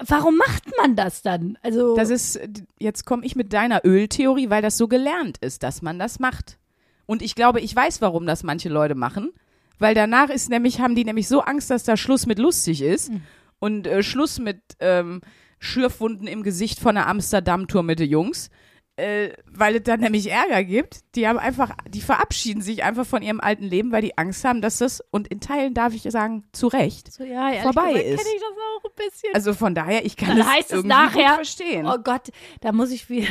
warum 0.07 0.37
macht 0.37 0.65
man 0.79 0.97
das 0.97 1.23
dann? 1.23 1.59
Also, 1.63 1.97
Das 1.97 2.11
ist, 2.11 2.41
jetzt 2.79 3.05
komme 3.05 3.25
ich 3.25 3.37
mit 3.37 3.53
deiner 3.53 3.85
Öltheorie, 3.85 4.51
weil 4.51 4.63
das 4.63 4.77
so 4.77 4.89
gelernt 4.89 5.39
ist, 5.39 5.63
dass 5.63 5.83
man 5.83 5.99
das 5.99 6.19
macht. 6.19 6.59
Und 7.07 7.23
ich 7.23 7.35
glaube, 7.35 7.61
ich 7.61 7.75
weiß, 7.75 8.01
warum 8.01 8.27
das 8.27 8.43
manche 8.43 8.69
Leute 8.69 8.95
machen. 8.95 9.33
Weil 9.79 9.95
danach 9.95 10.31
ist 10.31 10.49
nämlich, 10.49 10.81
haben 10.81 10.95
die 10.95 11.05
nämlich 11.05 11.29
so 11.29 11.41
Angst, 11.43 11.71
dass 11.71 11.85
da 11.85 11.97
Schluss 11.97 12.27
mit 12.27 12.39
lustig 12.39 12.83
ist 12.83 13.11
und 13.59 13.87
äh, 13.87 14.03
Schluss 14.03 14.39
mit 14.39 14.61
ähm, 14.81 15.21
Schürfwunden 15.59 16.27
im 16.27 16.43
Gesicht 16.43 16.81
von 16.81 16.95
der 16.95 17.09
Amsterdam-Tour 17.09 17.83
mit 17.83 17.99
den 17.99 18.09
Jungs. 18.11 18.51
Äh, 18.99 19.35
weil 19.45 19.77
es 19.77 19.83
dann 19.83 20.01
nämlich 20.01 20.31
Ärger 20.31 20.65
gibt. 20.65 21.01
Die 21.17 21.29
haben 21.29 21.39
einfach, 21.39 21.71
die 21.87 22.01
verabschieden 22.01 22.63
sich 22.63 22.83
einfach 22.83 23.05
von 23.05 23.21
ihrem 23.21 23.41
alten 23.41 23.65
Leben, 23.65 23.93
weil 23.93 24.01
die 24.01 24.17
Angst 24.17 24.43
haben, 24.43 24.63
dass 24.63 24.79
das, 24.79 25.03
und 25.11 25.29
in 25.29 25.41
Teilen 25.41 25.75
darf 25.75 25.93
ich 25.93 26.03
sagen, 26.03 26.45
zu 26.53 26.67
Recht. 26.69 27.13
so, 27.13 27.23
ja, 27.23 27.61
vorbei 27.61 27.93
gesagt 27.93 28.07
ist. 28.07 28.25
kenne 28.25 28.37
ich 28.37 28.41
das 28.41 28.51
auch 28.51 28.85
ein 28.85 28.91
bisschen. 28.97 29.35
Also 29.35 29.53
von 29.53 29.75
daher, 29.75 30.07
ich 30.07 30.17
kann 30.17 30.31
Dann 30.31 30.39
das 30.39 30.47
heißt 30.49 30.67
es 30.69 30.73
irgendwie 30.73 30.89
nachher, 30.89 31.29
gut 31.29 31.35
verstehen. 31.35 31.87
Oh 31.87 31.99
Gott, 31.99 32.31
da 32.63 32.73
muss 32.73 32.91
ich 32.91 33.11
wieder. 33.11 33.29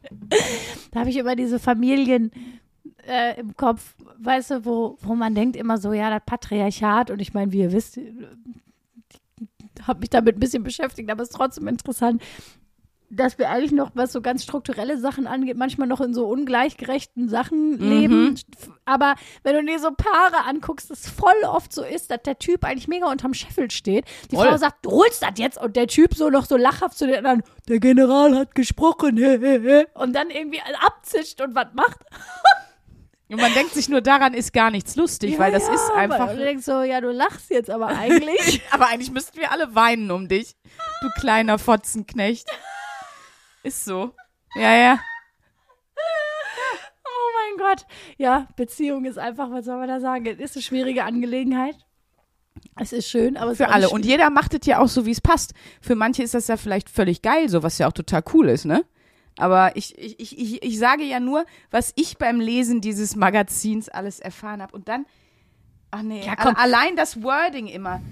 da 0.92 1.00
habe 1.00 1.10
ich 1.10 1.18
immer 1.18 1.36
diese 1.36 1.58
Familien 1.58 2.32
äh, 3.06 3.38
im 3.38 3.54
Kopf, 3.56 3.94
weißt 4.18 4.52
du, 4.52 4.64
wo, 4.64 4.96
wo 5.02 5.14
man 5.14 5.34
denkt 5.34 5.56
immer 5.56 5.76
so, 5.76 5.92
ja, 5.92 6.08
das 6.08 6.22
Patriarchat 6.24 7.10
und 7.10 7.20
ich 7.20 7.34
meine, 7.34 7.52
wie 7.52 7.60
ihr 7.60 7.72
wisst, 7.72 7.98
ich 7.98 8.10
habe 9.86 10.00
mich 10.00 10.10
damit 10.10 10.36
ein 10.36 10.40
bisschen 10.40 10.62
beschäftigt, 10.62 11.10
aber 11.10 11.22
es 11.22 11.30
ist 11.30 11.36
trotzdem 11.36 11.68
interessant, 11.68 12.22
dass 13.10 13.38
wir 13.38 13.50
eigentlich 13.50 13.72
noch, 13.72 13.90
was 13.94 14.12
so 14.12 14.20
ganz 14.20 14.44
strukturelle 14.44 14.96
Sachen 14.98 15.26
angeht, 15.26 15.56
manchmal 15.56 15.88
noch 15.88 16.00
in 16.00 16.14
so 16.14 16.28
ungleichgerechten 16.28 17.28
Sachen 17.28 17.76
leben. 17.78 18.40
Aber 18.84 19.16
wenn 19.42 19.54
du 19.54 19.72
dir 19.72 19.80
so 19.80 19.90
Paare 19.90 20.46
anguckst, 20.48 20.90
es 20.90 21.08
voll 21.08 21.44
oft 21.44 21.72
so 21.72 21.82
ist, 21.82 22.10
dass 22.10 22.22
der 22.22 22.38
Typ 22.38 22.64
eigentlich 22.64 22.86
mega 22.86 23.10
unterm 23.10 23.34
Scheffel 23.34 23.70
steht. 23.70 24.04
Die 24.30 24.36
Voll. 24.36 24.48
Frau 24.48 24.56
sagt, 24.56 24.86
du 24.86 24.92
holst 24.92 25.22
das 25.22 25.32
jetzt 25.36 25.60
und 25.60 25.74
der 25.74 25.88
Typ 25.88 26.14
so 26.14 26.30
noch 26.30 26.46
so 26.46 26.56
lachhaft 26.56 26.96
zu 26.96 27.06
den 27.06 27.16
anderen, 27.16 27.42
der 27.68 27.80
General 27.80 28.36
hat 28.36 28.54
gesprochen, 28.54 29.18
und 29.94 30.12
dann 30.14 30.30
irgendwie 30.30 30.60
abzischt 30.80 31.40
und 31.40 31.54
was 31.54 31.66
macht. 31.74 31.98
Und 33.28 33.40
man 33.40 33.52
denkt 33.54 33.74
sich 33.74 33.88
nur, 33.88 34.00
daran 34.00 34.34
ist 34.34 34.52
gar 34.52 34.70
nichts 34.70 34.96
lustig, 34.96 35.38
weil 35.38 35.52
das 35.52 35.68
Ja, 35.68 35.74
ist 35.74 35.90
einfach. 35.92 36.30
Du 36.30 36.38
denkst 36.38 36.64
so, 36.64 36.82
ja, 36.82 37.00
du 37.00 37.10
lachst 37.10 37.50
jetzt 37.50 37.70
aber 37.70 37.86
eigentlich. 37.86 38.60
aber 38.72 38.88
eigentlich 38.88 39.12
müssten 39.12 39.38
wir 39.38 39.52
alle 39.52 39.74
weinen 39.74 40.10
um 40.10 40.26
dich, 40.26 40.56
du 41.00 41.08
kleiner 41.20 41.58
Fotzenknecht. 41.58 42.48
Ist 43.62 43.84
so. 43.84 44.14
Ja, 44.54 44.74
ja. 44.74 45.00
oh 47.04 47.56
mein 47.58 47.58
Gott. 47.58 47.86
Ja, 48.16 48.48
Beziehung 48.56 49.04
ist 49.04 49.18
einfach, 49.18 49.50
was 49.50 49.64
soll 49.64 49.78
man 49.78 49.88
da 49.88 50.00
sagen? 50.00 50.26
Es 50.26 50.38
ist 50.38 50.56
eine 50.56 50.62
schwierige 50.62 51.04
Angelegenheit. 51.04 51.76
Es 52.78 52.92
ist 52.92 53.08
schön, 53.08 53.36
aber 53.36 53.52
es 53.52 53.60
ist 53.60 53.64
Für 53.64 53.70
auch 53.70 53.74
alle. 53.74 53.90
Und 53.90 54.04
jeder 54.04 54.30
macht 54.30 54.54
es 54.54 54.66
ja 54.66 54.80
auch 54.80 54.88
so, 54.88 55.06
wie 55.06 55.10
es 55.10 55.20
passt. 55.20 55.54
Für 55.80 55.94
manche 55.94 56.22
ist 56.22 56.34
das 56.34 56.48
ja 56.48 56.56
vielleicht 56.56 56.90
völlig 56.90 57.22
geil, 57.22 57.48
so 57.48 57.62
was 57.62 57.78
ja 57.78 57.88
auch 57.88 57.92
total 57.92 58.22
cool 58.32 58.48
ist, 58.48 58.64
ne? 58.64 58.84
Aber 59.36 59.76
ich, 59.76 59.96
ich, 59.96 60.18
ich, 60.38 60.62
ich, 60.62 60.78
sage 60.78 61.04
ja 61.04 61.20
nur, 61.20 61.46
was 61.70 61.92
ich 61.96 62.18
beim 62.18 62.40
Lesen 62.40 62.80
dieses 62.80 63.16
Magazins 63.16 63.88
alles 63.88 64.20
erfahren 64.20 64.60
habe. 64.60 64.74
Und 64.74 64.88
dann, 64.88 65.06
ach 65.90 66.02
nee, 66.02 66.24
Ja, 66.24 66.34
allein 66.34 66.96
das 66.96 67.22
Wording 67.22 67.66
immer. 67.66 68.02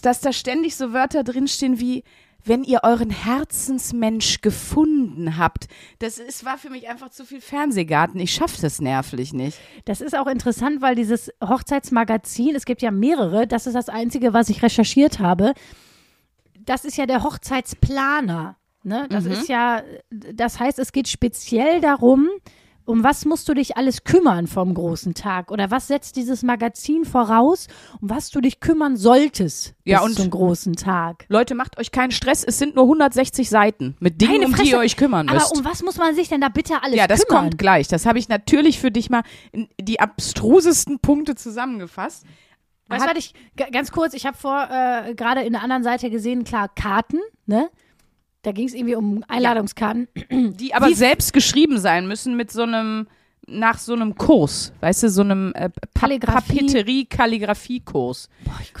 Dass 0.00 0.20
da 0.20 0.32
ständig 0.32 0.76
so 0.76 0.92
Wörter 0.92 1.24
drinstehen 1.24 1.80
wie, 1.80 2.04
wenn 2.48 2.64
ihr 2.64 2.80
euren 2.82 3.10
Herzensmensch 3.10 4.40
gefunden 4.40 5.36
habt. 5.38 5.66
Das 5.98 6.18
ist, 6.18 6.44
war 6.44 6.58
für 6.58 6.70
mich 6.70 6.88
einfach 6.88 7.10
zu 7.10 7.24
viel 7.24 7.40
Fernsehgarten. 7.40 8.18
Ich 8.20 8.32
schaffe 8.32 8.60
das 8.60 8.80
nervlich 8.80 9.32
nicht. 9.32 9.58
Das 9.84 10.00
ist 10.00 10.16
auch 10.16 10.26
interessant, 10.26 10.80
weil 10.80 10.94
dieses 10.94 11.30
Hochzeitsmagazin, 11.42 12.54
es 12.56 12.64
gibt 12.64 12.82
ja 12.82 12.90
mehrere, 12.90 13.46
das 13.46 13.66
ist 13.66 13.74
das 13.74 13.88
einzige, 13.88 14.32
was 14.32 14.48
ich 14.48 14.62
recherchiert 14.62 15.18
habe. 15.18 15.52
Das 16.60 16.84
ist 16.84 16.96
ja 16.96 17.06
der 17.06 17.22
Hochzeitsplaner. 17.22 18.56
Ne? 18.82 19.06
Das 19.10 19.24
Mhm. 19.24 19.32
ist 19.32 19.48
ja, 19.48 19.82
das 20.10 20.60
heißt, 20.60 20.78
es 20.78 20.92
geht 20.92 21.08
speziell 21.08 21.80
darum, 21.80 22.28
um 22.88 23.04
was 23.04 23.26
musst 23.26 23.48
du 23.48 23.54
dich 23.54 23.76
alles 23.76 24.02
kümmern 24.04 24.46
vom 24.46 24.72
großen 24.72 25.12
Tag? 25.12 25.50
Oder 25.50 25.70
was 25.70 25.88
setzt 25.88 26.16
dieses 26.16 26.42
Magazin 26.42 27.04
voraus, 27.04 27.66
um 28.00 28.08
was 28.08 28.30
du 28.30 28.40
dich 28.40 28.60
kümmern 28.60 28.96
solltest 28.96 29.74
Ja, 29.84 30.02
bis 30.02 30.14
zum 30.14 30.30
großen 30.30 30.74
Tag? 30.74 31.26
Leute, 31.28 31.54
macht 31.54 31.78
euch 31.78 31.92
keinen 31.92 32.12
Stress. 32.12 32.44
Es 32.44 32.58
sind 32.58 32.76
nur 32.76 32.84
160 32.84 33.50
Seiten 33.50 33.94
mit 34.00 34.20
Dingen, 34.20 34.40
Meine 34.40 34.46
um 34.46 34.54
die 34.54 34.70
ihr 34.70 34.78
euch 34.78 34.96
kümmern 34.96 35.26
müsst. 35.26 35.50
Aber 35.50 35.58
um 35.58 35.64
was 35.66 35.82
muss 35.82 35.98
man 35.98 36.14
sich 36.14 36.28
denn 36.28 36.40
da 36.40 36.48
bitte 36.48 36.82
alles 36.82 36.96
ja, 36.96 37.06
das 37.06 37.26
kümmern? 37.26 37.44
kommt 37.44 37.58
gleich. 37.58 37.88
Das 37.88 38.06
habe 38.06 38.18
ich 38.18 38.30
natürlich 38.30 38.78
für 38.78 38.90
dich 38.90 39.10
mal 39.10 39.22
in 39.52 39.68
die 39.78 40.00
abstrusesten 40.00 40.98
Punkte 40.98 41.34
zusammengefasst. 41.34 42.24
Weißt 42.88 43.04
du, 43.04 43.18
ich, 43.18 43.34
ganz 43.70 43.92
kurz, 43.92 44.14
ich 44.14 44.24
habe 44.24 44.36
vor, 44.38 44.66
äh, 44.70 45.14
gerade 45.14 45.42
in 45.42 45.52
der 45.52 45.62
anderen 45.62 45.82
Seite 45.82 46.08
gesehen, 46.08 46.44
klar, 46.44 46.68
Karten, 46.74 47.18
ne? 47.44 47.68
Da 48.42 48.52
ging 48.52 48.66
es 48.68 48.74
irgendwie 48.74 48.94
um 48.94 49.24
Einladungskarten. 49.28 50.08
die 50.30 50.74
aber 50.74 50.92
selbst 50.94 51.32
geschrieben 51.32 51.78
sein 51.78 52.06
müssen 52.06 52.36
mit 52.36 52.50
so 52.52 52.62
einem 52.62 53.08
nach 53.50 53.78
so 53.78 53.94
einem 53.94 54.14
Kurs, 54.14 54.74
weißt 54.80 55.04
du, 55.04 55.08
so 55.08 55.22
einem 55.22 55.52
äh, 55.54 55.70
Pa- 55.70 56.00
Kalligrafie. 56.00 56.58
Papeterie-Kalligrafie-Kurs. 56.58 58.28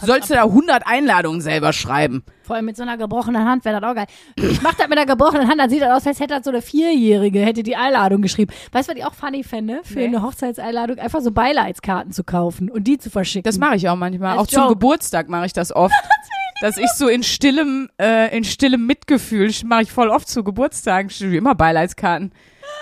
Sollst 0.02 0.28
du 0.28 0.34
da 0.34 0.42
100 0.44 0.86
Einladungen 0.86 1.40
selber 1.40 1.72
schreiben? 1.72 2.22
Vor 2.42 2.56
allem 2.56 2.66
mit 2.66 2.76
so 2.76 2.82
einer 2.82 2.98
gebrochenen 2.98 3.46
Hand 3.46 3.64
wäre 3.64 3.80
das 3.80 3.90
auch 3.90 3.94
geil. 3.94 4.06
Ich 4.36 4.60
mach 4.60 4.74
das 4.74 4.86
mit 4.88 4.98
einer 4.98 5.06
gebrochenen 5.06 5.48
Hand, 5.48 5.58
dann 5.58 5.70
sieht 5.70 5.80
das 5.80 5.90
aus, 5.90 6.06
als 6.06 6.20
hätte 6.20 6.34
das 6.34 6.44
so 6.44 6.50
eine 6.50 6.60
Vierjährige, 6.60 7.40
hätte 7.40 7.62
die 7.62 7.76
Einladung 7.76 8.20
geschrieben. 8.20 8.52
Weißt 8.72 8.88
du, 8.88 8.92
was 8.92 8.98
ich 8.98 9.06
auch 9.06 9.14
funny 9.14 9.42
fände? 9.42 9.80
Für 9.84 10.00
Nee. 10.00 10.06
eine 10.08 10.22
Hochzeitseinladung 10.22 10.98
einfach 10.98 11.22
so 11.22 11.30
Beileidskarten 11.32 12.12
zu 12.12 12.22
kaufen 12.22 12.70
und 12.70 12.84
die 12.84 12.98
zu 12.98 13.08
verschicken. 13.08 13.44
Das 13.44 13.56
mache 13.58 13.76
ich 13.76 13.88
auch 13.88 13.96
manchmal. 13.96 14.32
Als 14.32 14.40
auch 14.40 14.46
zum 14.48 14.62
Joke. 14.64 14.74
Geburtstag 14.74 15.30
mache 15.30 15.46
ich 15.46 15.54
das 15.54 15.74
oft. 15.74 15.94
dass 16.60 16.76
ich 16.76 16.90
so 16.96 17.08
in 17.08 17.22
stillem, 17.22 17.88
äh, 18.00 18.36
in 18.36 18.44
stillem 18.44 18.86
Mitgefühl, 18.86 19.50
mache 19.64 19.82
ich 19.82 19.92
voll 19.92 20.08
oft 20.08 20.28
zu 20.28 20.44
Geburtstagen, 20.44 21.10
immer 21.32 21.54
Beileidskarten. 21.54 22.32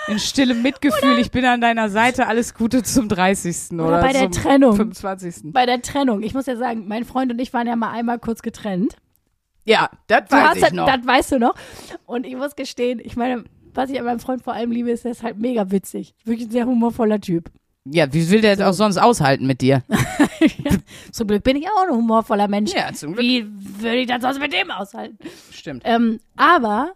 In 0.08 0.18
stillem 0.18 0.62
Mitgefühl, 0.62 1.18
ich 1.18 1.30
bin 1.30 1.44
an 1.44 1.60
deiner 1.60 1.88
Seite, 1.88 2.26
alles 2.26 2.54
Gute 2.54 2.82
zum 2.82 3.08
30. 3.08 3.72
oder, 3.72 3.88
Oder 3.88 4.00
bei 4.00 4.12
der 4.12 4.30
zum 4.30 4.42
Trennung. 4.42 4.76
25. 4.76 5.52
Bei 5.52 5.66
der 5.66 5.82
Trennung. 5.82 6.22
Ich 6.22 6.32
muss 6.32 6.46
ja 6.46 6.56
sagen, 6.56 6.86
mein 6.86 7.04
Freund 7.04 7.32
und 7.32 7.40
ich 7.40 7.52
waren 7.52 7.66
ja 7.66 7.76
mal 7.76 7.90
einmal 7.90 8.18
kurz 8.18 8.42
getrennt. 8.42 8.96
Ja, 9.64 9.90
das 10.06 10.30
weiß 10.30 10.56
ich 10.56 10.62
das, 10.62 10.72
noch. 10.72 10.86
das 10.86 11.04
weißt 11.04 11.32
du 11.32 11.38
noch. 11.38 11.54
Und 12.04 12.24
ich 12.24 12.36
muss 12.36 12.54
gestehen, 12.54 13.00
ich 13.02 13.16
meine, 13.16 13.44
was 13.74 13.90
ich 13.90 13.98
an 13.98 14.04
meinem 14.04 14.20
Freund 14.20 14.42
vor 14.42 14.54
allem 14.54 14.70
liebe, 14.70 14.90
ist, 14.90 15.04
er 15.04 15.10
ist 15.10 15.24
halt 15.24 15.38
mega 15.38 15.70
witzig. 15.70 16.14
Wirklich 16.24 16.48
ein 16.48 16.52
sehr 16.52 16.66
humorvoller 16.66 17.20
Typ. 17.20 17.50
Ja, 17.84 18.12
wie 18.12 18.30
will 18.30 18.40
der 18.40 18.56
das 18.56 18.66
auch 18.66 18.72
sonst 18.72 18.96
aushalten 18.96 19.46
mit 19.46 19.60
dir? 19.60 19.82
Zum 21.12 21.28
Glück 21.28 21.42
bin 21.42 21.56
ich 21.56 21.66
auch 21.68 21.82
ein 21.84 21.94
humorvoller 21.94 22.48
Mensch. 22.48 22.72
Ja, 22.72 22.92
zum 22.92 23.12
Glück. 23.12 23.24
Wie 23.24 23.46
würde 23.80 23.98
ich 23.98 24.06
das 24.06 24.22
sonst 24.22 24.38
mit 24.38 24.52
dem 24.52 24.70
aushalten? 24.70 25.18
Stimmt. 25.52 25.82
Ähm, 25.84 26.20
aber 26.36 26.92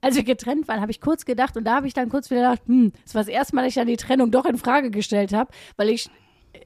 als 0.00 0.16
wir 0.16 0.24
getrennt 0.24 0.68
waren, 0.68 0.80
habe 0.80 0.90
ich 0.90 1.00
kurz 1.00 1.24
gedacht 1.24 1.56
und 1.56 1.64
da 1.64 1.76
habe 1.76 1.86
ich 1.86 1.94
dann 1.94 2.08
kurz 2.08 2.30
wieder 2.30 2.42
gedacht, 2.42 2.62
hm, 2.66 2.92
das 3.04 3.14
war 3.14 3.22
das 3.22 3.28
erste 3.28 3.54
Mal, 3.54 3.62
dass 3.62 3.70
ich 3.70 3.74
dann 3.74 3.86
die 3.86 3.96
Trennung 3.96 4.30
doch 4.30 4.44
in 4.44 4.58
Frage 4.58 4.90
gestellt 4.90 5.32
habe, 5.32 5.50
weil 5.76 5.88
ich 5.88 6.08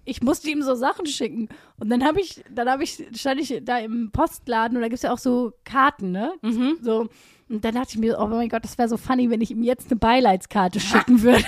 ich 0.04 0.22
musste 0.22 0.48
ihm 0.48 0.62
so 0.62 0.74
Sachen 0.76 1.06
schicken 1.06 1.48
und 1.78 1.88
dann 1.90 2.04
habe 2.04 2.20
ich 2.20 2.44
dann 2.50 2.68
habe 2.68 2.84
ich 2.84 3.04
stand 3.14 3.40
ich 3.40 3.62
da 3.64 3.78
im 3.78 4.10
Postladen 4.12 4.76
und 4.76 4.82
da 4.82 4.88
gibt's 4.88 5.02
ja 5.02 5.12
auch 5.12 5.18
so 5.18 5.52
Karten, 5.64 6.12
ne? 6.12 6.32
Mhm. 6.42 6.78
So 6.80 7.08
und 7.50 7.64
dann 7.64 7.74
dachte 7.74 7.90
ich 7.90 7.98
mir, 7.98 8.16
oh 8.20 8.28
mein 8.28 8.48
Gott, 8.48 8.62
das 8.62 8.78
wäre 8.78 8.88
so 8.88 8.96
funny, 8.96 9.28
wenn 9.28 9.40
ich 9.40 9.50
ihm 9.50 9.64
jetzt 9.64 9.90
eine 9.90 9.98
Beileidskarte 9.98 10.78
schicken 10.78 11.22
würde. 11.22 11.38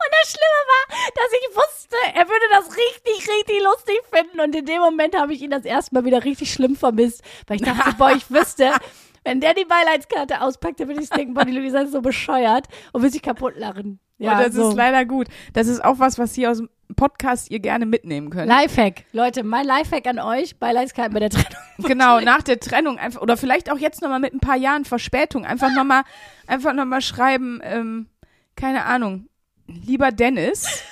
Und 0.00 0.10
das 0.22 0.30
Schlimme 0.30 0.60
war, 0.66 0.96
dass 1.14 1.32
ich 1.32 1.56
wusste, 1.56 1.69
er 2.14 2.28
würde 2.28 2.46
das 2.50 2.68
richtig, 2.68 3.28
richtig 3.28 3.62
lustig 3.62 4.00
finden. 4.12 4.40
Und 4.40 4.54
in 4.54 4.66
dem 4.66 4.80
Moment 4.80 5.16
habe 5.18 5.32
ich 5.32 5.42
ihn 5.42 5.50
das 5.50 5.64
erste 5.64 5.94
Mal 5.94 6.04
wieder 6.04 6.24
richtig 6.24 6.52
schlimm 6.52 6.76
vermisst, 6.76 7.22
weil 7.46 7.56
ich 7.56 7.62
dachte, 7.62 7.94
boah, 7.96 8.12
ich 8.12 8.30
wüsste, 8.30 8.72
wenn 9.24 9.40
der 9.40 9.54
die 9.54 9.64
Beileidskarte 9.64 10.40
auspackt, 10.40 10.80
dann 10.80 10.88
würde 10.88 11.02
ich 11.02 11.10
denken, 11.10 11.34
boah, 11.34 11.44
die 11.44 11.52
Luisa 11.52 11.80
ist 11.80 11.92
so 11.92 12.02
bescheuert 12.02 12.66
und 12.92 13.02
will 13.02 13.10
sich 13.10 13.22
kaputt 13.22 13.56
lachen. 13.56 14.00
Ja, 14.18 14.32
und 14.32 14.46
das 14.46 14.54
so. 14.54 14.68
ist 14.68 14.76
leider 14.76 15.04
gut. 15.06 15.28
Das 15.54 15.66
ist 15.66 15.82
auch 15.82 15.98
was, 15.98 16.18
was 16.18 16.34
hier 16.34 16.50
aus 16.50 16.58
dem 16.58 16.68
Podcast 16.94 17.50
ihr 17.50 17.60
gerne 17.60 17.86
mitnehmen 17.86 18.30
könnt. 18.30 18.48
Lifehack. 18.48 19.04
Leute, 19.12 19.44
mein 19.44 19.64
Lifehack 19.64 20.06
an 20.06 20.18
euch, 20.18 20.58
Beileidskarten 20.58 21.14
bei 21.14 21.20
der 21.20 21.30
Trennung. 21.30 21.50
Genau, 21.82 22.20
nach 22.20 22.42
der 22.42 22.60
Trennung 22.60 22.98
einfach 22.98 23.22
oder 23.22 23.38
vielleicht 23.38 23.72
auch 23.72 23.78
jetzt 23.78 24.02
nochmal 24.02 24.20
mit 24.20 24.34
ein 24.34 24.40
paar 24.40 24.56
Jahren 24.56 24.84
Verspätung 24.84 25.46
einfach 25.46 25.72
nochmal 25.74 26.02
einfach 26.46 26.74
noch 26.74 26.84
mal 26.84 27.00
schreiben, 27.00 27.60
ähm, 27.62 28.06
keine 28.54 28.84
Ahnung, 28.84 29.30
lieber 29.66 30.12
Dennis, 30.12 30.82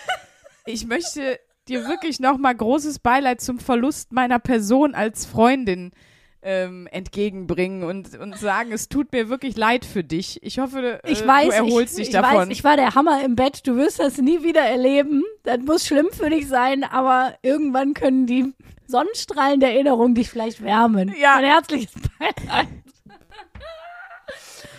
ich 0.69 0.87
möchte 0.87 1.41
dir 1.69 1.89
wirklich 1.89 2.21
nochmal 2.21 2.55
großes 2.55 2.99
Beileid 2.99 3.41
zum 3.41 3.59
Verlust 3.59 4.13
meiner 4.13 4.39
Person 4.39 4.95
als 4.95 5.27
Freundin 5.27 5.93
ähm, 6.41 6.87
entgegenbringen 6.91 7.83
und, 7.83 8.17
und 8.17 8.39
sagen, 8.39 8.71
es 8.73 8.89
tut 8.89 9.13
mir 9.13 9.29
wirklich 9.29 9.57
leid 9.57 9.85
für 9.85 10.05
dich. 10.05 10.43
Ich 10.43 10.59
hoffe, 10.59 11.01
äh, 11.03 11.11
Ich 11.11 11.27
weiß, 11.27 11.49
du 11.49 11.55
erholst 11.55 11.99
ich, 11.99 12.09
dich 12.09 12.15
ich 12.15 12.21
davon. 12.21 12.37
Weiß, 12.37 12.49
ich 12.51 12.65
war 12.65 12.77
der 12.77 12.95
Hammer 12.95 13.25
im 13.25 13.35
Bett. 13.35 13.67
Du 13.67 13.77
wirst 13.77 13.99
das 13.99 14.19
nie 14.19 14.45
wieder 14.45 14.61
erleben. 14.61 15.25
Das 15.43 15.59
muss 15.59 15.87
schlimm 15.87 16.09
für 16.13 16.31
dich 16.31 16.47
sein, 16.47 16.85
aber 16.85 17.35
irgendwann 17.43 17.95
können 17.95 18.27
die 18.27 18.55
Sonnenstrahlen 18.87 19.61
der 19.61 19.73
Erinnerung 19.73 20.15
dich 20.15 20.31
vielleicht 20.31 20.63
wärmen. 20.63 21.15
Ja. 21.21 21.37
Ein 21.37 21.45
herzliches 21.45 21.93
Beileid. 22.19 22.69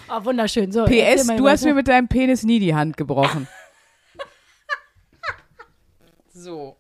Oh, 0.09 0.23
wunderschön. 0.23 0.71
So, 0.71 0.85
PS, 0.85 1.27
du 1.27 1.47
hast 1.47 1.65
mir 1.65 1.73
mit 1.73 1.87
deinem 1.87 2.07
Penis 2.07 2.43
nie 2.43 2.59
die 2.59 2.73
Hand 2.73 2.95
gebrochen. 2.95 3.47
So. 6.39 6.77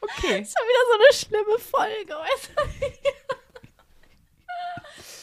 Okay. 0.00 0.38
Das 0.40 0.48
ist 0.48 0.56
wieder 0.56 0.84
so 0.86 0.94
eine 0.94 1.12
schlimme 1.12 1.58
Folge. 1.58 2.14
Weißt 2.14 2.50
du? 2.54 2.62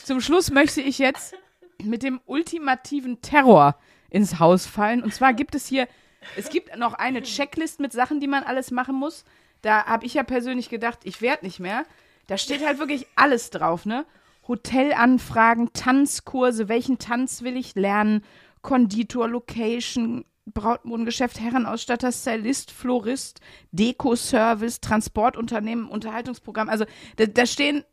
Zum 0.05 0.21
Schluss 0.21 0.51
möchte 0.51 0.81
ich 0.81 0.99
jetzt 0.99 1.35
mit 1.83 2.03
dem 2.03 2.21
ultimativen 2.25 3.21
Terror 3.21 3.75
ins 4.09 4.39
Haus 4.39 4.65
fallen. 4.65 5.01
Und 5.03 5.13
zwar 5.13 5.33
gibt 5.33 5.55
es 5.55 5.67
hier, 5.67 5.87
es 6.35 6.49
gibt 6.49 6.75
noch 6.77 6.93
eine 6.93 7.23
Checklist 7.23 7.79
mit 7.79 7.91
Sachen, 7.91 8.19
die 8.19 8.27
man 8.27 8.43
alles 8.43 8.71
machen 8.71 8.95
muss. 8.95 9.23
Da 9.61 9.85
habe 9.85 10.05
ich 10.05 10.13
ja 10.13 10.23
persönlich 10.23 10.69
gedacht, 10.69 10.99
ich 11.03 11.21
werde 11.21 11.45
nicht 11.45 11.59
mehr. 11.59 11.85
Da 12.27 12.37
steht 12.37 12.65
halt 12.65 12.79
wirklich 12.79 13.07
alles 13.15 13.49
drauf, 13.49 13.85
ne? 13.85 14.05
Hotelanfragen, 14.47 15.73
Tanzkurse, 15.73 16.69
welchen 16.69 16.99
Tanz 16.99 17.41
will 17.41 17.57
ich 17.57 17.73
lernen, 17.73 18.23
Konditor, 18.61 19.27
Location, 19.27 20.23
Brautmodengeschäft, 20.45 21.39
Herrenausstatter, 21.39 22.11
Stylist, 22.11 22.71
Florist, 22.71 23.39
Deko-Service, 23.71 24.79
Transportunternehmen, 24.79 25.87
Unterhaltungsprogramm. 25.87 26.69
Also 26.69 26.85
da, 27.17 27.25
da 27.25 27.45
stehen 27.45 27.83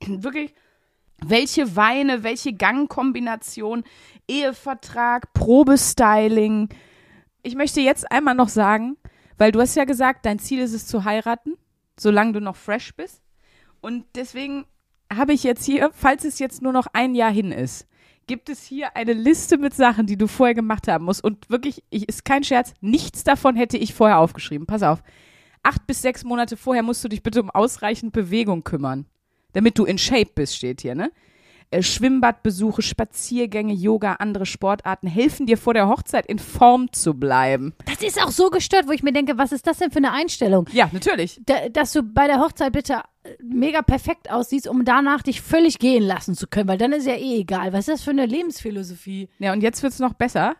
wirklich 0.06 0.54
welche 1.22 1.76
Weine, 1.76 2.22
welche 2.22 2.52
Gangkombination, 2.52 3.84
Ehevertrag, 4.28 5.32
Probestyling. 5.32 6.68
Ich 7.42 7.54
möchte 7.54 7.80
jetzt 7.80 8.10
einmal 8.10 8.34
noch 8.34 8.48
sagen, 8.48 8.96
weil 9.38 9.52
du 9.52 9.60
hast 9.60 9.74
ja 9.74 9.84
gesagt, 9.84 10.26
dein 10.26 10.38
Ziel 10.38 10.60
ist 10.60 10.72
es 10.72 10.86
zu 10.86 11.04
heiraten, 11.04 11.54
solange 11.98 12.32
du 12.32 12.40
noch 12.40 12.56
fresh 12.56 12.94
bist. 12.94 13.22
Und 13.80 14.04
deswegen 14.14 14.66
habe 15.12 15.32
ich 15.32 15.44
jetzt 15.44 15.64
hier, 15.64 15.90
falls 15.92 16.24
es 16.24 16.38
jetzt 16.38 16.62
nur 16.62 16.72
noch 16.72 16.86
ein 16.92 17.14
Jahr 17.14 17.30
hin 17.30 17.52
ist, 17.52 17.86
gibt 18.26 18.48
es 18.48 18.64
hier 18.64 18.96
eine 18.96 19.12
Liste 19.12 19.58
mit 19.58 19.74
Sachen, 19.74 20.06
die 20.06 20.16
du 20.16 20.26
vorher 20.26 20.54
gemacht 20.54 20.88
haben 20.88 21.04
musst. 21.04 21.22
Und 21.22 21.48
wirklich, 21.50 21.82
ich, 21.90 22.08
ist 22.08 22.24
kein 22.24 22.44
Scherz, 22.44 22.74
nichts 22.80 23.24
davon 23.24 23.56
hätte 23.56 23.78
ich 23.78 23.94
vorher 23.94 24.18
aufgeschrieben. 24.18 24.66
Pass 24.66 24.82
auf. 24.82 25.02
Acht 25.62 25.86
bis 25.86 26.02
sechs 26.02 26.24
Monate 26.24 26.56
vorher 26.56 26.82
musst 26.82 27.02
du 27.04 27.08
dich 27.08 27.22
bitte 27.22 27.40
um 27.40 27.50
ausreichend 27.50 28.12
Bewegung 28.12 28.64
kümmern. 28.64 29.06
Damit 29.52 29.78
du 29.78 29.84
in 29.84 29.98
Shape 29.98 30.30
bist, 30.34 30.56
steht 30.56 30.82
hier, 30.82 30.94
ne? 30.94 31.10
Äh, 31.70 31.82
Schwimmbadbesuche, 31.82 32.82
Spaziergänge, 32.82 33.74
Yoga, 33.74 34.14
andere 34.14 34.46
Sportarten 34.46 35.06
helfen 35.08 35.46
dir 35.46 35.58
vor 35.58 35.74
der 35.74 35.88
Hochzeit 35.88 36.26
in 36.26 36.38
Form 36.38 36.92
zu 36.92 37.14
bleiben. 37.14 37.74
Das 37.86 38.02
ist 38.02 38.22
auch 38.22 38.30
so 38.30 38.50
gestört, 38.50 38.86
wo 38.86 38.92
ich 38.92 39.02
mir 39.02 39.12
denke, 39.12 39.38
was 39.38 39.52
ist 39.52 39.66
das 39.66 39.78
denn 39.78 39.90
für 39.90 39.98
eine 39.98 40.12
Einstellung? 40.12 40.68
Ja, 40.72 40.88
natürlich. 40.92 41.40
Da, 41.46 41.68
dass 41.68 41.92
du 41.92 42.02
bei 42.02 42.26
der 42.26 42.40
Hochzeit 42.40 42.72
bitte 42.72 43.00
äh, 43.24 43.30
mega 43.42 43.82
perfekt 43.82 44.30
aussiehst, 44.30 44.68
um 44.68 44.84
danach 44.84 45.22
dich 45.22 45.40
völlig 45.40 45.78
gehen 45.78 46.02
lassen 46.02 46.34
zu 46.34 46.46
können, 46.46 46.68
weil 46.68 46.78
dann 46.78 46.92
ist 46.92 47.06
ja 47.06 47.14
eh 47.14 47.40
egal. 47.40 47.72
Was 47.72 47.88
ist 47.88 47.88
das 47.88 48.02
für 48.02 48.10
eine 48.10 48.26
Lebensphilosophie? 48.26 49.28
Ja, 49.38 49.52
und 49.52 49.62
jetzt 49.62 49.82
wird's 49.82 49.98
noch 49.98 50.14
besser. 50.14 50.56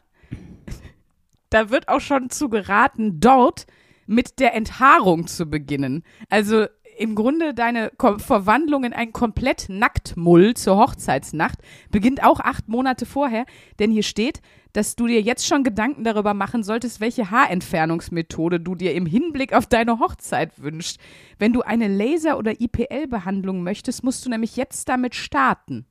Da 1.50 1.70
wird 1.70 1.88
auch 1.88 2.00
schon 2.00 2.30
zu 2.30 2.48
geraten, 2.48 3.20
dort 3.20 3.66
mit 4.06 4.40
der 4.40 4.54
Enthaarung 4.54 5.26
zu 5.26 5.46
beginnen. 5.46 6.02
Also 6.28 6.66
im 6.98 7.14
Grunde 7.14 7.54
deine 7.54 7.92
Verwandlung 7.98 8.84
in 8.84 8.92
ein 8.92 9.12
komplett 9.12 9.68
Nacktmull 9.68 10.54
zur 10.54 10.76
Hochzeitsnacht 10.76 11.58
beginnt 11.90 12.22
auch 12.22 12.40
acht 12.40 12.68
Monate 12.68 13.06
vorher, 13.06 13.44
denn 13.78 13.90
hier 13.90 14.02
steht, 14.02 14.40
dass 14.72 14.96
du 14.96 15.06
dir 15.06 15.20
jetzt 15.20 15.46
schon 15.46 15.62
Gedanken 15.62 16.04
darüber 16.04 16.34
machen 16.34 16.64
solltest, 16.64 17.00
welche 17.00 17.30
Haarentfernungsmethode 17.30 18.60
du 18.60 18.74
dir 18.74 18.94
im 18.94 19.06
Hinblick 19.06 19.52
auf 19.52 19.66
deine 19.66 20.00
Hochzeit 20.00 20.60
wünschst. 20.60 20.98
Wenn 21.38 21.52
du 21.52 21.62
eine 21.62 21.88
Laser- 21.88 22.38
oder 22.38 22.60
IPL-Behandlung 22.60 23.62
möchtest, 23.62 24.02
musst 24.02 24.26
du 24.26 24.30
nämlich 24.30 24.56
jetzt 24.56 24.88
damit 24.88 25.14
starten. 25.14 25.86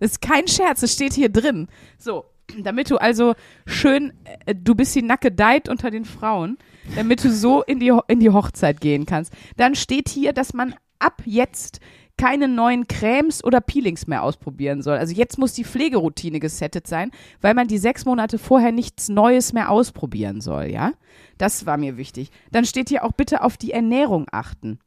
Das 0.00 0.12
ist 0.12 0.22
kein 0.22 0.48
Scherz, 0.48 0.82
es 0.82 0.94
steht 0.94 1.12
hier 1.12 1.28
drin. 1.28 1.68
So, 1.98 2.24
damit 2.62 2.90
du 2.90 2.96
also 2.96 3.34
schön, 3.66 4.12
äh, 4.46 4.54
du 4.54 4.74
bist 4.74 4.94
die 4.94 5.02
Nackedeit 5.02 5.68
unter 5.68 5.90
den 5.90 6.04
Frauen, 6.04 6.58
damit 6.96 7.24
du 7.24 7.30
so 7.30 7.62
in 7.62 7.80
die, 7.80 7.92
in 8.08 8.20
die 8.20 8.30
Hochzeit 8.30 8.80
gehen 8.80 9.06
kannst. 9.06 9.32
Dann 9.56 9.74
steht 9.74 10.08
hier, 10.08 10.32
dass 10.32 10.54
man 10.54 10.74
ab 10.98 11.22
jetzt 11.24 11.80
keine 12.16 12.46
neuen 12.46 12.86
Cremes 12.86 13.42
oder 13.42 13.60
Peelings 13.60 14.06
mehr 14.06 14.22
ausprobieren 14.22 14.82
soll. 14.82 14.98
Also 14.98 15.14
jetzt 15.14 15.36
muss 15.36 15.52
die 15.52 15.64
Pflegeroutine 15.64 16.38
gesettet 16.38 16.86
sein, 16.86 17.10
weil 17.40 17.54
man 17.54 17.66
die 17.66 17.78
sechs 17.78 18.04
Monate 18.04 18.38
vorher 18.38 18.70
nichts 18.70 19.08
Neues 19.08 19.52
mehr 19.52 19.70
ausprobieren 19.70 20.40
soll, 20.40 20.66
ja? 20.66 20.92
Das 21.38 21.66
war 21.66 21.76
mir 21.76 21.96
wichtig. 21.96 22.30
Dann 22.52 22.64
steht 22.64 22.88
hier 22.88 23.04
auch 23.04 23.12
bitte 23.12 23.42
auf 23.42 23.56
die 23.56 23.72
Ernährung 23.72 24.26
achten. 24.30 24.78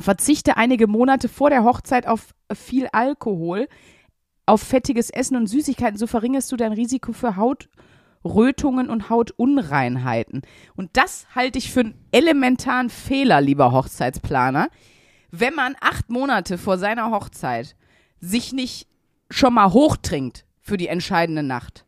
Verzichte 0.00 0.56
einige 0.56 0.88
Monate 0.88 1.28
vor 1.28 1.50
der 1.50 1.64
Hochzeit 1.64 2.06
auf 2.06 2.34
viel 2.52 2.88
Alkohol, 2.92 3.68
auf 4.48 4.62
fettiges 4.62 5.10
Essen 5.10 5.36
und 5.36 5.46
Süßigkeiten, 5.46 5.98
so 5.98 6.06
verringerst 6.06 6.50
du 6.50 6.56
dein 6.56 6.72
Risiko 6.72 7.12
für 7.12 7.36
Hautrötungen 7.36 8.88
und 8.88 9.10
Hautunreinheiten. 9.10 10.42
Und 10.74 10.90
das 10.94 11.26
halte 11.34 11.58
ich 11.58 11.70
für 11.70 11.80
einen 11.80 12.06
elementaren 12.12 12.90
Fehler, 12.90 13.40
lieber 13.40 13.72
Hochzeitsplaner. 13.72 14.68
Wenn 15.30 15.54
man 15.54 15.76
acht 15.80 16.08
Monate 16.08 16.56
vor 16.56 16.78
seiner 16.78 17.10
Hochzeit 17.10 17.76
sich 18.20 18.52
nicht 18.52 18.88
schon 19.30 19.54
mal 19.54 19.72
hochtrinkt 19.72 20.44
für 20.60 20.76
die 20.76 20.88
entscheidende 20.88 21.42
Nacht. 21.42 21.84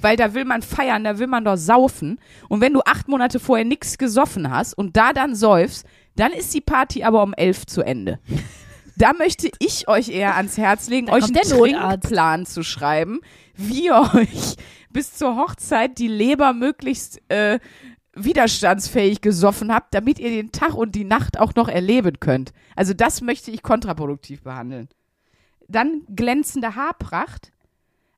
Weil 0.00 0.16
da 0.16 0.34
will 0.34 0.44
man 0.44 0.60
feiern, 0.60 1.04
da 1.04 1.18
will 1.18 1.28
man 1.28 1.44
doch 1.44 1.56
saufen. 1.56 2.18
Und 2.48 2.60
wenn 2.60 2.74
du 2.74 2.82
acht 2.84 3.08
Monate 3.08 3.40
vorher 3.40 3.64
nichts 3.64 3.96
gesoffen 3.96 4.50
hast 4.50 4.74
und 4.74 4.96
da 4.96 5.12
dann 5.12 5.34
säufst, 5.34 5.86
dann 6.16 6.32
ist 6.32 6.52
die 6.52 6.60
Party 6.60 7.04
aber 7.04 7.22
um 7.22 7.32
elf 7.34 7.66
zu 7.66 7.82
Ende. 7.82 8.18
Da 8.96 9.12
möchte 9.12 9.50
ich 9.58 9.88
euch 9.88 10.08
eher 10.08 10.36
ans 10.36 10.56
Herz 10.56 10.88
legen, 10.88 11.10
euch 11.10 11.24
einen. 11.24 11.34
Trinkplan 11.34 12.46
zu 12.46 12.62
schreiben, 12.62 13.20
wie 13.56 13.86
ihr 13.86 14.10
euch 14.14 14.56
bis 14.90 15.14
zur 15.14 15.36
Hochzeit 15.36 15.98
die 15.98 16.08
Leber 16.08 16.52
möglichst 16.52 17.20
äh, 17.28 17.58
widerstandsfähig 18.14 19.20
gesoffen 19.20 19.72
habt, 19.74 19.94
damit 19.94 20.18
ihr 20.18 20.30
den 20.30 20.52
Tag 20.52 20.74
und 20.74 20.94
die 20.94 21.04
Nacht 21.04 21.38
auch 21.38 21.54
noch 21.54 21.68
erleben 21.68 22.20
könnt. 22.20 22.52
Also 22.76 22.94
das 22.94 23.20
möchte 23.20 23.50
ich 23.50 23.62
kontraproduktiv 23.62 24.42
behandeln. 24.42 24.88
Dann 25.68 26.02
glänzende 26.14 26.76
Haarpracht. 26.76 27.52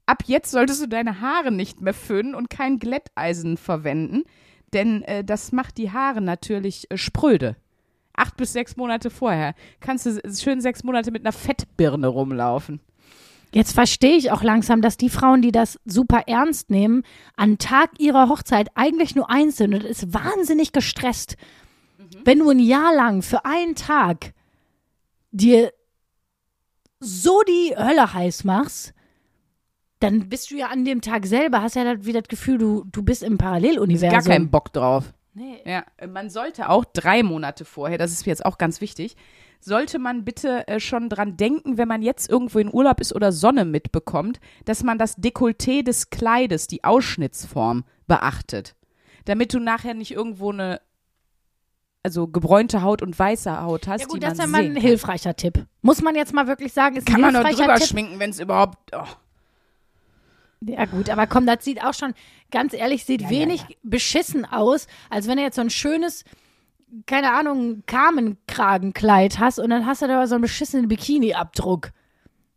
Ab 0.05 0.25
jetzt 0.27 0.51
solltest 0.51 0.83
du 0.83 0.89
deine 0.89 1.21
Haare 1.21 1.51
nicht 1.51 1.81
mehr 1.81 1.95
föhnen 1.95 2.35
und 2.35 2.51
kein 2.51 2.79
Glätteisen 2.79 3.57
verwenden, 3.57 4.25
denn 4.73 5.03
äh, 5.03 5.25
das 5.25 5.53
macht 5.53 5.79
die 5.79 5.91
Haare 5.91 6.21
natürlich 6.21 6.91
äh, 6.91 6.99
spröde. 6.99 7.57
Acht 8.17 8.37
bis 8.37 8.53
sechs 8.53 8.77
Monate 8.77 9.11
vorher 9.11 9.55
kannst 9.81 10.07
du 10.07 10.21
schön 10.35 10.61
sechs 10.61 10.83
Monate 10.85 11.11
mit 11.11 11.23
einer 11.23 11.33
Fettbirne 11.33 12.07
rumlaufen. 12.07 12.81
Jetzt 13.53 13.73
verstehe 13.73 14.17
ich 14.17 14.33
auch 14.33 14.43
langsam, 14.43 14.83
dass 14.83 14.97
die 14.97 15.09
Frauen, 15.09 15.41
die 15.41 15.53
das 15.53 15.79
super 15.85 16.25
ernst 16.27 16.71
nehmen, 16.71 17.05
an 17.37 17.59
Tag 17.59 17.91
ihrer 17.99 18.29
Hochzeit 18.29 18.69
eigentlich 18.75 19.15
nur 19.15 19.31
eins 19.31 19.57
sind 19.57 19.73
und 19.73 19.85
ist 19.85 20.13
wahnsinnig 20.13 20.73
gestresst. 20.73 21.37
Mhm. 21.99 22.05
Wenn 22.25 22.39
du 22.41 22.51
ein 22.51 22.59
Jahr 22.59 22.95
lang 22.95 23.23
für 23.23 23.45
einen 23.45 23.75
Tag 23.75 24.35
dir 25.31 25.73
so 27.01 27.43
die 27.49 27.75
Hölle 27.77 28.13
heiß 28.13 28.45
machst, 28.45 28.93
dann 30.01 30.29
bist 30.29 30.51
du 30.51 30.57
ja 30.57 30.67
an 30.67 30.85
dem 30.85 31.01
Tag 31.01 31.27
selber, 31.27 31.63
hast 31.63 31.77
ja 31.77 32.05
wieder 32.05 32.21
das 32.21 32.29
Gefühl, 32.29 32.59
du, 32.59 32.85
du 32.93 33.03
bist 33.03 33.23
im 33.23 33.39
Paralleluniversum. 33.39 34.11
Gar 34.11 34.23
keinen 34.23 34.51
Bock 34.51 34.73
drauf. 34.73 35.15
Nee. 35.37 35.61
Ja, 35.67 35.85
man 36.09 36.31
sollte 36.31 36.71
auch 36.71 36.87
drei 36.87 37.23
Monate 37.23 37.67
vorher, 37.67 37.99
das 37.99 38.11
ist 38.11 38.25
jetzt 38.25 38.47
auch 38.47 38.57
ganz 38.57 38.81
wichtig, 38.81 39.17
sollte 39.61 39.99
man 39.99 40.25
bitte 40.25 40.67
äh, 40.67 40.81
schon 40.81 41.11
dran 41.11 41.37
denken, 41.37 41.77
wenn 41.77 41.89
man 41.89 42.01
jetzt 42.01 42.31
irgendwo 42.31 42.59
in 42.59 42.73
Urlaub 42.73 43.01
ist 43.01 43.15
oder 43.15 43.33
Sonne 43.33 43.67
mitbekommt, 43.67 44.41
dass 44.65 44.83
man 44.83 44.97
das 44.97 45.19
Dekolleté 45.19 45.85
des 45.85 46.09
Kleides, 46.09 46.69
die 46.69 46.85
Ausschnittsform 46.85 47.85
beachtet. 48.07 48.77
Damit 49.27 49.53
du 49.53 49.59
nachher 49.59 49.93
nicht 49.93 50.13
irgendwo 50.13 50.53
eine 50.53 50.81
also 52.03 52.29
gebräunte 52.29 52.81
Haut 52.81 53.03
und 53.03 53.19
weiße 53.19 53.61
Haut 53.63 53.89
hast. 53.89 54.01
Ja 54.03 54.07
gut, 54.07 54.23
das 54.23 54.35
ist 54.35 54.39
ja 54.39 54.47
mal 54.47 54.63
ein 54.65 54.77
hilfreicher 54.77 55.37
Tipp. 55.37 55.67
Muss 55.83 56.01
man 56.01 56.15
jetzt 56.15 56.33
mal 56.33 56.47
wirklich 56.47 56.73
sagen, 56.73 56.97
ist 56.97 57.07
Kann 57.07 57.17
ein 57.17 57.33
man 57.33 57.43
noch 57.43 57.51
drüber 57.51 57.75
Tipp. 57.75 57.89
schminken, 57.89 58.19
wenn 58.21 58.31
es 58.31 58.41
überhaupt. 58.41 58.79
Oh. 58.95 59.05
Ja 60.61 60.87
gut, 60.87 61.11
aber 61.11 61.27
komm, 61.27 61.47
das 61.47 61.65
sieht 61.65 61.83
auch 61.83 61.95
schon, 61.95 62.15
ganz 62.51 62.73
ehrlich, 62.73 63.05
sieht 63.05 63.23
ja, 63.23 63.31
wenig 63.31 63.61
ja, 63.63 63.67
ja. 63.69 63.77
beschissen 63.83 64.45
aus, 64.45 64.87
als 65.11 65.29
wenn 65.29 65.39
er 65.39 65.45
jetzt 65.45 65.57
so 65.57 65.63
ein 65.63 65.71
schönes 65.71 66.25
keine 67.07 67.33
Ahnung, 67.33 67.83
Kamenkragenkleid 67.87 69.39
hast 69.39 69.59
und 69.59 69.71
dann 69.71 69.87
hast 69.87 70.03
du 70.03 70.07
da 70.07 70.27
so 70.27 70.37
einen 70.37 70.43
beschissenen 70.43 70.89
Bikini-Abdruck. 70.89 71.91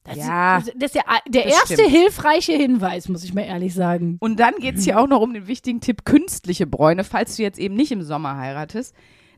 Das, 0.03 0.17
ja, 0.17 0.57
ist, 0.57 0.73
das 0.75 0.91
ist 0.91 0.95
ja 0.95 1.03
der 1.27 1.45
erste 1.45 1.73
stimmt. 1.73 1.89
hilfreiche 1.89 2.53
Hinweis, 2.53 3.09
muss 3.09 3.23
ich 3.23 3.33
mal 3.33 3.41
ehrlich 3.41 3.73
sagen. 3.73 4.17
Und 4.19 4.39
dann 4.39 4.55
geht 4.55 4.75
es 4.75 4.85
hier 4.85 4.99
auch 4.99 5.07
noch 5.07 5.21
um 5.21 5.33
den 5.33 5.47
wichtigen 5.47 5.81
Tipp 5.81 6.05
künstliche 6.05 6.65
Bräune, 6.65 7.03
falls 7.03 7.35
du 7.35 7.43
jetzt 7.43 7.59
eben 7.59 7.75
nicht 7.75 7.91
im 7.91 8.01
Sommer 8.01 8.37
heiratest, 8.37 8.95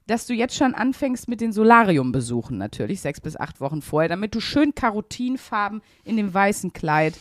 dass 0.07 0.27
du 0.27 0.33
jetzt 0.33 0.55
schon 0.55 0.73
anfängst 0.73 1.27
mit 1.27 1.41
den 1.41 1.51
Solarium-Besuchen 1.51 2.57
natürlich, 2.57 3.01
sechs 3.01 3.19
bis 3.19 3.35
acht 3.35 3.59
Wochen 3.59 3.81
vorher, 3.81 4.09
damit 4.09 4.35
du 4.35 4.39
schön 4.39 4.75
Karotinfarben 4.75 5.81
in 6.03 6.15
dem 6.15 6.33
weißen 6.33 6.73
Kleid 6.73 7.15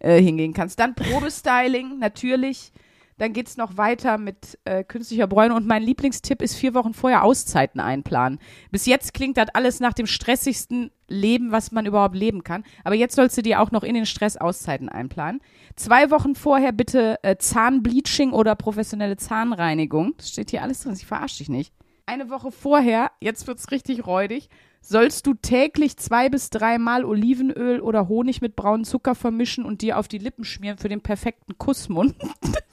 äh, 0.00 0.20
hingehen 0.20 0.52
kannst. 0.52 0.78
Dann 0.78 0.94
Probestyling, 0.94 1.98
natürlich. 1.98 2.72
Dann 3.18 3.32
geht 3.32 3.48
es 3.48 3.56
noch 3.56 3.76
weiter 3.76 4.16
mit 4.16 4.58
äh, 4.64 4.84
künstlicher 4.84 5.26
Bräune. 5.26 5.54
Und 5.54 5.66
mein 5.66 5.82
Lieblingstipp 5.82 6.40
ist 6.40 6.54
vier 6.54 6.72
Wochen 6.74 6.94
vorher 6.94 7.24
Auszeiten 7.24 7.80
einplanen. 7.80 8.38
Bis 8.70 8.86
jetzt 8.86 9.12
klingt 9.12 9.36
das 9.36 9.48
alles 9.52 9.80
nach 9.80 9.92
dem 9.92 10.06
stressigsten 10.06 10.92
Leben, 11.08 11.50
was 11.50 11.72
man 11.72 11.84
überhaupt 11.84 12.14
leben 12.14 12.44
kann. 12.44 12.64
Aber 12.84 12.94
jetzt 12.94 13.16
sollst 13.16 13.36
du 13.36 13.42
dir 13.42 13.60
auch 13.60 13.72
noch 13.72 13.82
in 13.82 13.94
den 13.94 14.06
Stress 14.06 14.36
Auszeiten 14.36 14.88
einplanen. 14.88 15.40
Zwei 15.74 16.10
Wochen 16.10 16.36
vorher 16.36 16.70
bitte 16.70 17.18
äh, 17.22 17.36
Zahnbleaching 17.36 18.32
oder 18.32 18.54
professionelle 18.54 19.16
Zahnreinigung. 19.16 20.14
Das 20.16 20.30
steht 20.30 20.50
hier 20.50 20.62
alles 20.62 20.82
drin. 20.82 20.94
Ich 20.94 21.06
verarsche 21.06 21.38
dich 21.38 21.48
nicht. 21.48 21.74
Eine 22.06 22.30
Woche 22.30 22.50
vorher, 22.52 23.10
jetzt 23.20 23.46
wird 23.46 23.58
es 23.58 23.70
richtig 23.70 24.06
räudig, 24.06 24.48
sollst 24.80 25.26
du 25.26 25.34
täglich 25.34 25.96
zwei 25.96 26.28
bis 26.28 26.50
dreimal 26.50 27.04
Olivenöl 27.04 27.80
oder 27.80 28.08
Honig 28.08 28.40
mit 28.40 28.56
braunem 28.56 28.84
Zucker 28.84 29.14
vermischen 29.14 29.64
und 29.64 29.82
dir 29.82 29.98
auf 29.98 30.08
die 30.08 30.18
Lippen 30.18 30.44
schmieren 30.44 30.78
für 30.78 30.88
den 30.88 31.00
perfekten 31.00 31.58
Kussmund. 31.58 32.14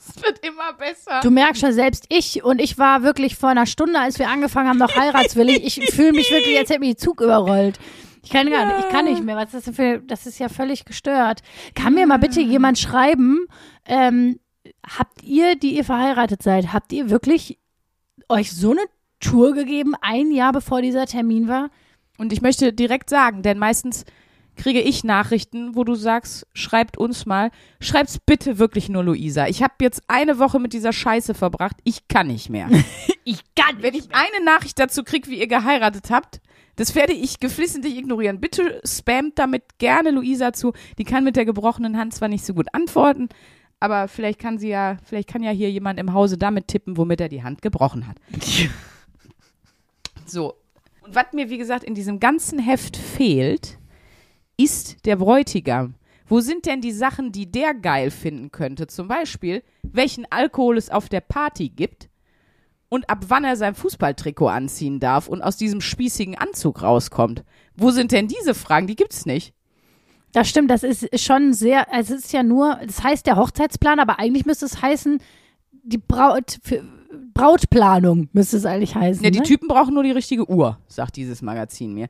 Das 0.07 0.23
wird 0.23 0.45
immer 0.45 0.71
besser. 0.73 1.21
Du 1.23 1.31
merkst 1.31 1.61
schon, 1.61 1.73
selbst 1.73 2.05
ich 2.09 2.43
und 2.43 2.61
ich 2.61 2.77
war 2.77 3.01
wirklich 3.01 3.35
vor 3.35 3.49
einer 3.49 3.65
Stunde, 3.65 3.99
als 3.99 4.19
wir 4.19 4.29
angefangen 4.29 4.69
haben, 4.69 4.77
noch 4.77 4.95
heiratswillig. 4.95 5.65
Ich 5.65 5.95
fühle 5.95 6.11
mich 6.11 6.29
wirklich, 6.29 6.55
als 6.59 6.69
hätte 6.69 6.81
mich 6.81 6.97
Zug 6.97 7.21
überrollt. 7.21 7.79
Ich 8.23 8.29
kann 8.29 8.49
gar 8.51 8.65
nicht, 8.65 8.85
ich 8.85 8.89
kann 8.91 9.05
nicht 9.05 9.23
mehr. 9.23 9.35
Was 9.35 9.55
ist 9.55 9.67
das, 9.67 9.75
für, 9.75 9.99
das 9.99 10.27
ist 10.27 10.37
ja 10.39 10.47
völlig 10.47 10.85
gestört. 10.85 11.41
Kann 11.73 11.95
mir 11.95 12.05
mal 12.05 12.17
bitte 12.17 12.39
jemand 12.39 12.77
schreiben, 12.77 13.47
ähm, 13.85 14.39
habt 14.83 15.23
ihr, 15.23 15.55
die 15.55 15.75
ihr 15.75 15.83
verheiratet 15.83 16.43
seid, 16.43 16.71
habt 16.71 16.91
ihr 16.93 17.09
wirklich 17.09 17.59
euch 18.29 18.51
so 18.51 18.71
eine 18.71 18.81
Tour 19.19 19.53
gegeben, 19.53 19.93
ein 20.01 20.31
Jahr 20.31 20.51
bevor 20.51 20.81
dieser 20.81 21.05
Termin 21.05 21.47
war? 21.47 21.69
Und 22.17 22.33
ich 22.33 22.41
möchte 22.41 22.73
direkt 22.73 23.09
sagen, 23.09 23.41
denn 23.41 23.57
meistens 23.57 24.05
kriege 24.55 24.81
ich 24.81 25.03
Nachrichten, 25.03 25.75
wo 25.75 25.83
du 25.83 25.95
sagst, 25.95 26.47
schreibt 26.53 26.97
uns 26.97 27.25
mal, 27.25 27.51
schreibt's 27.79 28.19
bitte 28.19 28.57
wirklich 28.57 28.89
nur 28.89 29.03
Luisa. 29.03 29.47
Ich 29.47 29.61
habe 29.61 29.73
jetzt 29.81 30.01
eine 30.07 30.39
Woche 30.39 30.59
mit 30.59 30.73
dieser 30.73 30.93
Scheiße 30.93 31.33
verbracht, 31.33 31.77
ich 31.83 32.07
kann 32.07 32.27
nicht 32.27 32.49
mehr. 32.49 32.69
ich 33.23 33.39
kann. 33.55 33.81
Wenn 33.81 33.93
ich 33.93 34.13
eine 34.13 34.45
Nachricht 34.45 34.79
dazu 34.79 35.03
kriege, 35.03 35.29
wie 35.29 35.39
ihr 35.39 35.47
geheiratet 35.47 36.09
habt, 36.09 36.41
das 36.77 36.95
werde 36.95 37.13
ich 37.13 37.39
geflissentlich 37.39 37.97
ignorieren. 37.97 38.41
Bitte 38.41 38.81
spamt 38.85 39.39
damit 39.39 39.63
gerne 39.77 40.11
Luisa 40.11 40.53
zu. 40.53 40.73
Die 40.97 41.05
kann 41.05 41.23
mit 41.23 41.35
der 41.35 41.45
gebrochenen 41.45 41.97
Hand 41.97 42.13
zwar 42.13 42.27
nicht 42.27 42.45
so 42.45 42.53
gut 42.53 42.67
antworten, 42.73 43.29
aber 43.79 44.07
vielleicht 44.07 44.39
kann 44.39 44.57
sie 44.57 44.69
ja, 44.69 44.97
vielleicht 45.03 45.29
kann 45.29 45.43
ja 45.43 45.51
hier 45.51 45.71
jemand 45.71 45.99
im 45.99 46.13
Hause 46.13 46.37
damit 46.37 46.67
tippen, 46.67 46.97
womit 46.97 47.21
er 47.21 47.29
die 47.29 47.43
Hand 47.43 47.61
gebrochen 47.61 48.07
hat. 48.07 48.17
so, 50.25 50.55
und 51.05 51.15
was 51.15 51.25
mir, 51.33 51.49
wie 51.49 51.57
gesagt, 51.57 51.83
in 51.83 51.95
diesem 51.95 52.19
ganzen 52.19 52.59
Heft 52.59 52.97
fehlt, 52.97 53.77
ist 54.57 55.05
der 55.05 55.17
Bräutigam. 55.17 55.95
Wo 56.27 56.39
sind 56.39 56.65
denn 56.65 56.81
die 56.81 56.91
Sachen, 56.91 57.31
die 57.31 57.51
der 57.51 57.73
geil 57.75 58.09
finden 58.09 58.51
könnte? 58.51 58.87
Zum 58.87 59.07
Beispiel, 59.07 59.63
welchen 59.83 60.25
Alkohol 60.31 60.77
es 60.77 60.89
auf 60.89 61.07
der 61.07 61.21
Party 61.21 61.69
gibt 61.69 62.09
und 62.89 63.09
ab 63.09 63.25
wann 63.27 63.43
er 63.43 63.57
sein 63.57 63.75
Fußballtrikot 63.75 64.47
anziehen 64.47 64.99
darf 64.99 65.27
und 65.27 65.41
aus 65.41 65.57
diesem 65.57 65.81
spießigen 65.81 66.35
Anzug 66.35 66.81
rauskommt. 66.81 67.43
Wo 67.75 67.91
sind 67.91 68.11
denn 68.11 68.27
diese 68.27 68.55
Fragen? 68.55 68.87
Die 68.87 68.95
gibt's 68.95 69.25
nicht. 69.25 69.53
Das 70.31 70.49
stimmt, 70.49 70.71
das 70.71 70.83
ist 70.83 71.07
schon 71.21 71.53
sehr, 71.53 71.93
also 71.93 72.13
es 72.13 72.25
ist 72.25 72.33
ja 72.33 72.43
nur, 72.43 72.77
das 72.85 73.03
heißt 73.03 73.25
der 73.25 73.37
Hochzeitsplan, 73.37 73.99
aber 73.99 74.19
eigentlich 74.19 74.45
müsste 74.45 74.65
es 74.65 74.81
heißen, 74.81 75.19
die 75.83 75.97
Braut, 75.97 76.57
für, 76.61 76.83
Brautplanung 77.35 78.29
müsste 78.33 78.57
es 78.57 78.65
eigentlich 78.65 78.95
heißen. 78.95 79.23
Ja, 79.23 79.29
die 79.29 79.39
ne? 79.39 79.45
Typen 79.45 79.67
brauchen 79.67 79.93
nur 79.93 80.03
die 80.03 80.11
richtige 80.11 80.49
Uhr, 80.49 80.79
sagt 80.87 81.17
dieses 81.17 81.43
Magazin 81.43 81.93
mir. 81.93 82.07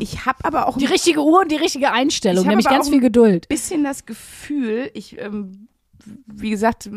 Ich 0.00 0.24
habe 0.26 0.38
aber 0.44 0.66
auch 0.66 0.78
die 0.78 0.86
richtige 0.86 1.20
Uhr 1.20 1.42
und 1.42 1.52
die 1.52 1.56
richtige 1.56 1.92
Einstellung, 1.92 2.46
nämlich 2.46 2.66
ganz 2.66 2.88
viel 2.88 3.00
Geduld. 3.00 3.46
Bisschen 3.48 3.84
das 3.84 4.06
Gefühl, 4.06 4.90
ich 4.94 5.20
ähm, 5.20 5.68
wie 6.26 6.50
gesagt, 6.50 6.90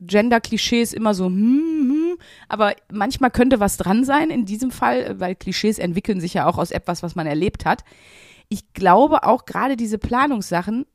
Gender-Klischee 0.00 0.82
ist 0.82 0.94
immer 0.94 1.14
so, 1.14 1.26
hm, 1.26 1.32
hm, 1.32 2.18
aber 2.48 2.74
manchmal 2.90 3.30
könnte 3.30 3.60
was 3.60 3.76
dran 3.76 4.04
sein 4.04 4.30
in 4.30 4.44
diesem 4.44 4.70
Fall, 4.70 5.18
weil 5.20 5.34
Klischees 5.34 5.78
entwickeln 5.78 6.20
sich 6.20 6.34
ja 6.34 6.46
auch 6.46 6.58
aus 6.58 6.70
etwas, 6.70 7.02
was 7.02 7.14
man 7.14 7.26
erlebt 7.26 7.64
hat. 7.64 7.84
Ich 8.48 8.72
glaube 8.74 9.24
auch 9.24 9.46
gerade 9.46 9.76
diese 9.76 9.98
Planungssachen 9.98 10.86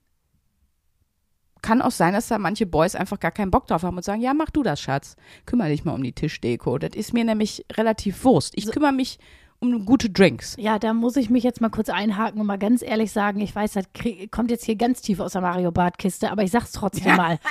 kann 1.68 1.82
auch 1.82 1.92
sein, 1.92 2.14
dass 2.14 2.30
da 2.30 2.38
manche 2.38 2.66
Boys 2.66 2.96
einfach 2.96 3.20
gar 3.20 3.32
keinen 3.32 3.52
Bock 3.52 3.68
drauf 3.68 3.84
haben 3.84 3.98
und 3.98 4.04
sagen, 4.04 4.22
ja, 4.22 4.34
mach 4.34 4.50
du 4.52 4.64
das, 4.64 4.80
Schatz. 4.80 5.18
Kümmere 5.46 5.68
dich 5.68 5.84
mal 5.84 5.92
um 5.92 6.02
die 6.02 6.14
Tischdeko. 6.14 6.78
Das 6.78 6.92
ist 6.96 7.12
mir 7.12 7.26
nämlich 7.26 7.66
relativ 7.74 8.24
Wurst. 8.24 8.54
Ich 8.56 8.72
kümmere 8.72 8.94
mich 8.94 9.20
um 9.60 9.84
gute 9.84 10.10
Drinks. 10.10 10.56
Ja, 10.58 10.80
da 10.80 10.94
muss 10.94 11.18
ich 11.18 11.30
mich 11.30 11.44
jetzt 11.44 11.60
mal 11.60 11.68
kurz 11.68 11.90
einhaken 11.90 12.40
und 12.40 12.48
mal 12.48 12.58
ganz 12.58 12.82
ehrlich 12.82 13.12
sagen, 13.12 13.42
ich 13.42 13.54
weiß, 13.54 13.74
das 13.74 13.86
kommt 14.32 14.50
jetzt 14.50 14.64
hier 14.64 14.78
ganz 14.78 15.02
tief 15.02 15.20
aus 15.20 15.34
der 15.34 15.42
Mario 15.42 15.74
Bart 15.74 15.98
Kiste, 15.98 16.32
aber 16.32 16.44
ich 16.44 16.52
sag's 16.52 16.72
trotzdem 16.72 17.16
mal. 17.18 17.38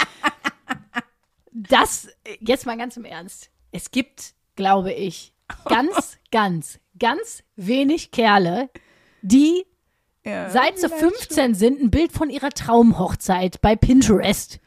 Das, 1.59 2.09
jetzt 2.41 2.67
mal 2.67 2.77
ganz 2.77 2.99
im 2.99 3.07
Ernst. 3.07 3.49
Es 3.73 3.91
gibt, 3.91 4.35
glaube 4.57 4.93
ich, 4.93 5.33
ganz, 5.65 6.19
ganz, 6.31 6.79
ganz 6.99 7.45
wenig 7.57 8.11
Kerle, 8.11 8.69
die 9.23 9.65
ja, 10.27 10.51
seit 10.51 10.79
sie 10.79 10.89
15 10.89 11.55
sind, 11.55 11.81
ein 11.81 11.91
Bild 11.91 12.13
von 12.13 12.31
ihrer 12.31 12.51
Traumhochzeit 12.51 13.61
bei 13.61 13.77
Pinterest 13.77 14.59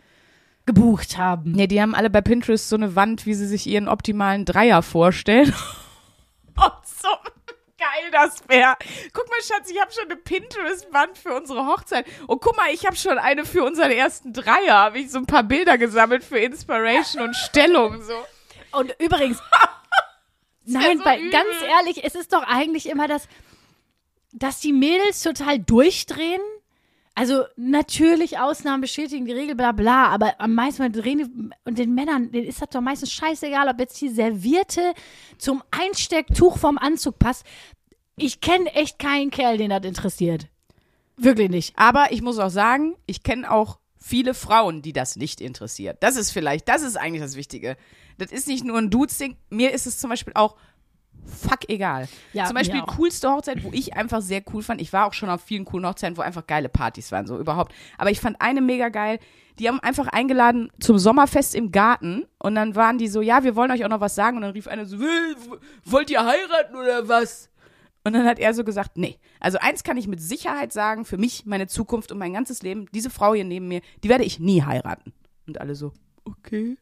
gebucht 0.65 1.17
haben. 1.17 1.57
Ja, 1.57 1.67
die 1.67 1.81
haben 1.81 1.95
alle 1.95 2.09
bei 2.09 2.21
Pinterest 2.21 2.69
so 2.69 2.77
eine 2.77 2.95
Wand, 2.95 3.25
wie 3.25 3.33
sie 3.33 3.47
sich 3.47 3.67
ihren 3.67 3.87
optimalen 3.89 4.45
Dreier 4.45 4.81
vorstellen. 4.81 5.53
oh, 6.57 6.69
so 6.83 7.09
geil 7.77 8.11
das 8.11 8.47
wäre. 8.47 8.75
Guck 9.13 9.29
mal, 9.29 9.41
Schatz, 9.41 9.69
ich 9.69 9.81
habe 9.81 9.91
schon 9.91 10.05
eine 10.05 10.15
Pinterest-Wand 10.15 11.17
für 11.17 11.35
unsere 11.35 11.65
Hochzeit. 11.65 12.05
Und 12.21 12.29
oh, 12.29 12.37
guck 12.37 12.55
mal, 12.55 12.71
ich 12.71 12.85
habe 12.85 12.95
schon 12.95 13.17
eine 13.17 13.45
für 13.45 13.63
unseren 13.63 13.91
ersten 13.91 14.31
Dreier. 14.31 14.75
Habe 14.75 14.99
ich 14.99 15.11
so 15.11 15.17
ein 15.17 15.25
paar 15.25 15.43
Bilder 15.43 15.77
gesammelt 15.77 16.23
für 16.23 16.39
Inspiration 16.39 17.23
und 17.23 17.35
Stellung. 17.35 18.01
So. 18.01 18.13
Und 18.71 18.95
übrigens, 18.99 19.39
nein, 20.65 20.99
so 20.99 21.05
weil, 21.05 21.29
ganz 21.31 21.49
ehrlich, 21.67 22.03
es 22.03 22.15
ist 22.15 22.31
doch 22.31 22.43
eigentlich 22.43 22.89
immer 22.89 23.07
das 23.07 23.27
dass 24.31 24.59
die 24.59 24.73
Mädels 24.73 25.21
total 25.21 25.59
durchdrehen. 25.59 26.41
Also 27.15 27.43
natürlich 27.57 28.39
Ausnahmen 28.39 28.81
bestätigen 28.81 29.25
die 29.25 29.33
Regel, 29.33 29.55
bla 29.55 29.73
bla, 29.73 30.07
aber 30.07 30.39
am 30.39 30.53
meisten 30.55 30.91
drehen 30.93 31.17
die, 31.17 31.49
und 31.65 31.77
den 31.77 31.93
Männern, 31.93 32.31
denen 32.31 32.47
ist 32.47 32.61
das 32.61 32.69
doch 32.69 32.81
meistens 32.81 33.11
scheißegal, 33.11 33.67
ob 33.67 33.79
jetzt 33.79 33.99
die 33.99 34.09
Servierte 34.09 34.93
zum 35.37 35.61
Einstecktuch 35.71 36.57
vom 36.57 36.77
Anzug 36.77 37.19
passt. 37.19 37.45
Ich 38.15 38.39
kenne 38.39 38.73
echt 38.73 38.99
keinen 38.99 39.31
Kerl, 39.31 39.57
den 39.57 39.69
das 39.69 39.83
interessiert. 39.83 40.47
Wirklich 41.17 41.49
nicht. 41.49 41.73
Aber 41.77 42.11
ich 42.11 42.21
muss 42.21 42.39
auch 42.39 42.49
sagen, 42.49 42.95
ich 43.05 43.23
kenne 43.23 43.51
auch 43.51 43.79
viele 43.99 44.33
Frauen, 44.33 44.81
die 44.81 44.93
das 44.93 45.17
nicht 45.17 45.41
interessiert. 45.41 45.97
Das 46.01 46.15
ist 46.15 46.31
vielleicht, 46.31 46.69
das 46.69 46.83
ist 46.83 46.95
eigentlich 46.95 47.21
das 47.21 47.35
Wichtige. 47.35 47.75
Das 48.17 48.31
ist 48.31 48.47
nicht 48.47 48.63
nur 48.63 48.77
ein 48.77 48.89
Dudes-Ding. 48.89 49.35
Mir 49.49 49.71
ist 49.73 49.87
es 49.87 49.99
zum 49.99 50.09
Beispiel 50.09 50.33
auch 50.35 50.55
fuck 51.25 51.67
egal. 51.69 52.07
Ja, 52.33 52.45
zum 52.45 52.55
Beispiel 52.55 52.81
coolste 52.95 53.29
Hochzeit, 53.31 53.63
wo 53.63 53.71
ich 53.71 53.95
einfach 53.95 54.21
sehr 54.21 54.41
cool 54.53 54.61
fand. 54.63 54.81
Ich 54.81 54.91
war 54.93 55.05
auch 55.05 55.13
schon 55.13 55.29
auf 55.29 55.41
vielen 55.41 55.65
coolen 55.65 55.85
Hochzeiten, 55.85 56.17
wo 56.17 56.21
einfach 56.21 56.45
geile 56.47 56.69
Partys 56.69 57.11
waren, 57.11 57.27
so 57.27 57.37
überhaupt. 57.39 57.73
Aber 57.97 58.11
ich 58.11 58.19
fand 58.19 58.41
eine 58.41 58.61
mega 58.61 58.89
geil. 58.89 59.19
Die 59.59 59.67
haben 59.67 59.79
einfach 59.81 60.07
eingeladen 60.07 60.71
zum 60.79 60.97
Sommerfest 60.99 61.53
im 61.53 61.71
Garten 61.71 62.25
und 62.39 62.55
dann 62.55 62.75
waren 62.75 62.97
die 62.97 63.09
so, 63.09 63.21
ja, 63.21 63.43
wir 63.43 63.55
wollen 63.55 63.71
euch 63.71 63.83
auch 63.83 63.89
noch 63.89 63.99
was 63.99 64.15
sagen. 64.15 64.37
Und 64.37 64.43
dann 64.43 64.51
rief 64.51 64.67
einer 64.67 64.85
so, 64.85 64.99
"Will- 64.99 65.35
wollt 65.85 66.09
ihr 66.09 66.25
heiraten 66.25 66.75
oder 66.75 67.07
was? 67.09 67.49
Und 68.05 68.13
dann 68.13 68.25
hat 68.25 68.39
er 68.39 68.53
so 68.53 68.63
gesagt, 68.63 68.97
nee. 68.97 69.19
Also 69.41 69.57
eins 69.59 69.83
kann 69.83 69.97
ich 69.97 70.07
mit 70.07 70.21
Sicherheit 70.21 70.71
sagen, 70.71 71.03
für 71.03 71.17
mich, 71.17 71.45
meine 71.45 71.67
Zukunft 71.67 72.11
und 72.13 72.17
mein 72.17 72.31
ganzes 72.33 72.61
Leben, 72.61 72.85
diese 72.93 73.09
Frau 73.09 73.33
hier 73.33 73.43
neben 73.43 73.67
mir, 73.67 73.81
die 74.03 74.07
werde 74.09 74.23
ich 74.23 74.39
nie 74.39 74.63
heiraten. 74.63 75.11
Und 75.45 75.59
alle 75.59 75.75
so, 75.75 75.91
okay. 76.23 76.77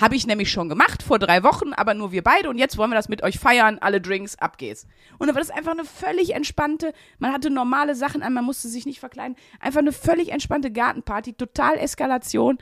Habe 0.00 0.14
ich 0.14 0.28
nämlich 0.28 0.50
schon 0.50 0.68
gemacht 0.68 1.02
vor 1.02 1.18
drei 1.18 1.42
Wochen, 1.42 1.72
aber 1.72 1.92
nur 1.92 2.12
wir 2.12 2.22
beide 2.22 2.48
und 2.48 2.56
jetzt 2.56 2.78
wollen 2.78 2.90
wir 2.90 2.94
das 2.94 3.08
mit 3.08 3.24
euch 3.24 3.38
feiern, 3.38 3.78
alle 3.80 4.00
Drinks, 4.00 4.36
ab 4.38 4.56
geht's. 4.56 4.86
Und 5.18 5.26
dann 5.26 5.34
war 5.34 5.42
das 5.42 5.50
einfach 5.50 5.72
eine 5.72 5.84
völlig 5.84 6.34
entspannte, 6.34 6.92
man 7.18 7.32
hatte 7.32 7.50
normale 7.50 7.96
Sachen 7.96 8.22
an, 8.22 8.32
man 8.32 8.44
musste 8.44 8.68
sich 8.68 8.86
nicht 8.86 9.00
verkleiden, 9.00 9.36
einfach 9.58 9.80
eine 9.80 9.90
völlig 9.90 10.30
entspannte 10.30 10.70
Gartenparty, 10.70 11.32
total 11.32 11.76
Eskalation, 11.78 12.58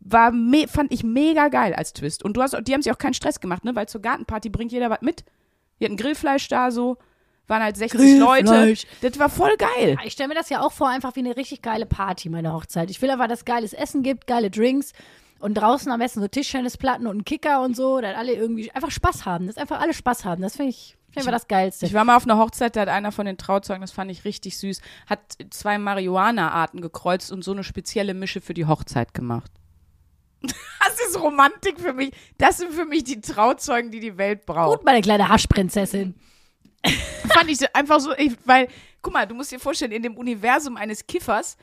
war, 0.00 0.30
me 0.30 0.68
fand 0.68 0.92
ich 0.92 1.02
mega 1.02 1.48
geil 1.48 1.74
als 1.74 1.92
Twist. 1.92 2.24
Und 2.24 2.36
du 2.36 2.42
hast, 2.42 2.56
die 2.66 2.72
haben 2.72 2.82
sich 2.82 2.92
auch 2.92 2.98
keinen 2.98 3.14
Stress 3.14 3.40
gemacht, 3.40 3.64
ne, 3.64 3.74
weil 3.74 3.88
zur 3.88 4.00
Gartenparty 4.00 4.48
bringt 4.48 4.72
jeder 4.72 4.88
was 4.88 5.02
mit. 5.02 5.24
Die 5.80 5.84
hatten 5.84 5.96
Grillfleisch 5.96 6.48
da 6.48 6.70
so, 6.70 6.96
waren 7.48 7.62
halt 7.62 7.76
60 7.76 8.18
Leute. 8.20 8.44
Grillfleisch. 8.44 8.86
Das 9.00 9.18
war 9.18 9.28
voll 9.28 9.56
geil. 9.56 9.96
Ich 10.04 10.12
stelle 10.12 10.28
mir 10.28 10.34
das 10.34 10.48
ja 10.48 10.60
auch 10.60 10.72
vor, 10.72 10.88
einfach 10.88 11.16
wie 11.16 11.20
eine 11.20 11.36
richtig 11.36 11.62
geile 11.62 11.86
Party, 11.86 12.28
meine 12.28 12.52
Hochzeit. 12.52 12.90
Ich 12.90 13.02
will 13.02 13.10
aber, 13.10 13.26
dass 13.26 13.40
es 13.40 13.44
geiles 13.44 13.72
Essen 13.72 14.02
gibt, 14.02 14.26
geile 14.26 14.50
Drinks 14.50 14.92
und 15.38 15.54
draußen 15.54 15.90
am 15.90 16.00
besten 16.00 16.20
so 16.20 16.28
Tischtennisplatten 16.28 17.06
und 17.06 17.12
einen 17.12 17.24
Kicker 17.24 17.62
und 17.62 17.76
so, 17.76 18.00
dass 18.00 18.16
alle 18.16 18.32
irgendwie 18.32 18.70
einfach 18.72 18.90
Spaß 18.90 19.24
haben, 19.24 19.46
dass 19.46 19.56
einfach 19.56 19.80
alle 19.80 19.94
Spaß 19.94 20.24
haben. 20.24 20.42
Das 20.42 20.56
finde 20.56 20.70
ich, 20.70 20.96
find 21.10 21.26
ich 21.26 21.32
das 21.32 21.48
Geilste. 21.48 21.86
Ich 21.86 21.94
war 21.94 22.04
mal 22.04 22.16
auf 22.16 22.24
einer 22.24 22.38
Hochzeit, 22.38 22.76
da 22.76 22.82
hat 22.82 22.88
einer 22.88 23.12
von 23.12 23.26
den 23.26 23.38
Trauzeugen, 23.38 23.80
das 23.80 23.92
fand 23.92 24.10
ich 24.10 24.24
richtig 24.24 24.58
süß, 24.58 24.80
hat 25.06 25.20
zwei 25.50 25.78
Marihuana-Arten 25.78 26.80
gekreuzt 26.80 27.30
und 27.32 27.44
so 27.44 27.52
eine 27.52 27.64
spezielle 27.64 28.14
Mische 28.14 28.40
für 28.40 28.54
die 28.54 28.66
Hochzeit 28.66 29.14
gemacht. 29.14 29.50
Das 30.80 31.14
ist 31.14 31.22
Romantik 31.22 31.78
für 31.78 31.92
mich. 31.92 32.12
Das 32.38 32.58
sind 32.58 32.72
für 32.72 32.84
mich 32.84 33.04
die 33.04 33.20
Trauzeugen, 33.20 33.90
die 33.90 34.00
die 34.00 34.18
Welt 34.18 34.46
braucht. 34.46 34.78
Gut, 34.78 34.84
meine 34.84 35.00
kleine 35.00 35.28
Haschprinzessin. 35.28 36.14
Fand 37.28 37.50
ich 37.50 37.74
einfach 37.74 38.00
so, 38.00 38.10
weil, 38.44 38.68
guck 39.00 39.12
mal, 39.12 39.26
du 39.26 39.34
musst 39.34 39.52
dir 39.52 39.60
vorstellen, 39.60 39.92
in 39.92 40.02
dem 40.02 40.16
Universum 40.16 40.76
eines 40.76 41.06
Kiffers 41.06 41.56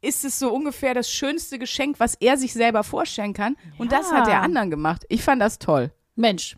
ist 0.00 0.24
es 0.24 0.38
so 0.38 0.52
ungefähr 0.52 0.94
das 0.94 1.10
schönste 1.10 1.58
Geschenk, 1.58 1.98
was 1.98 2.14
er 2.16 2.36
sich 2.36 2.52
selber 2.52 2.84
vorstellen 2.84 3.32
kann. 3.32 3.56
Und 3.78 3.92
das 3.92 4.12
hat 4.12 4.26
der 4.26 4.42
anderen 4.42 4.70
gemacht. 4.70 5.04
Ich 5.08 5.22
fand 5.22 5.42
das 5.42 5.58
toll. 5.58 5.92
Mensch. 6.14 6.56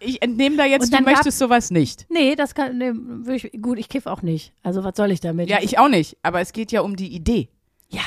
Ich 0.00 0.22
entnehme 0.22 0.56
da 0.56 0.64
jetzt, 0.64 0.86
du 0.86 0.90
dann 0.96 1.04
gab- 1.04 1.14
möchtest 1.14 1.38
sowas 1.38 1.70
nicht. 1.70 2.06
Nee, 2.08 2.34
das 2.34 2.54
kann, 2.54 2.78
nee, 2.78 2.92
ich, 3.34 3.50
gut, 3.60 3.78
ich 3.78 3.88
kiff 3.88 4.06
auch 4.06 4.22
nicht. 4.22 4.52
Also, 4.62 4.84
was 4.84 4.96
soll 4.96 5.10
ich 5.10 5.20
damit? 5.20 5.50
Ja, 5.50 5.58
ich 5.60 5.78
auch 5.78 5.88
nicht. 5.88 6.16
Aber 6.22 6.40
es 6.40 6.52
geht 6.52 6.72
ja 6.72 6.80
um 6.80 6.96
die 6.96 7.14
Idee. 7.14 7.48
Ja. 7.88 8.02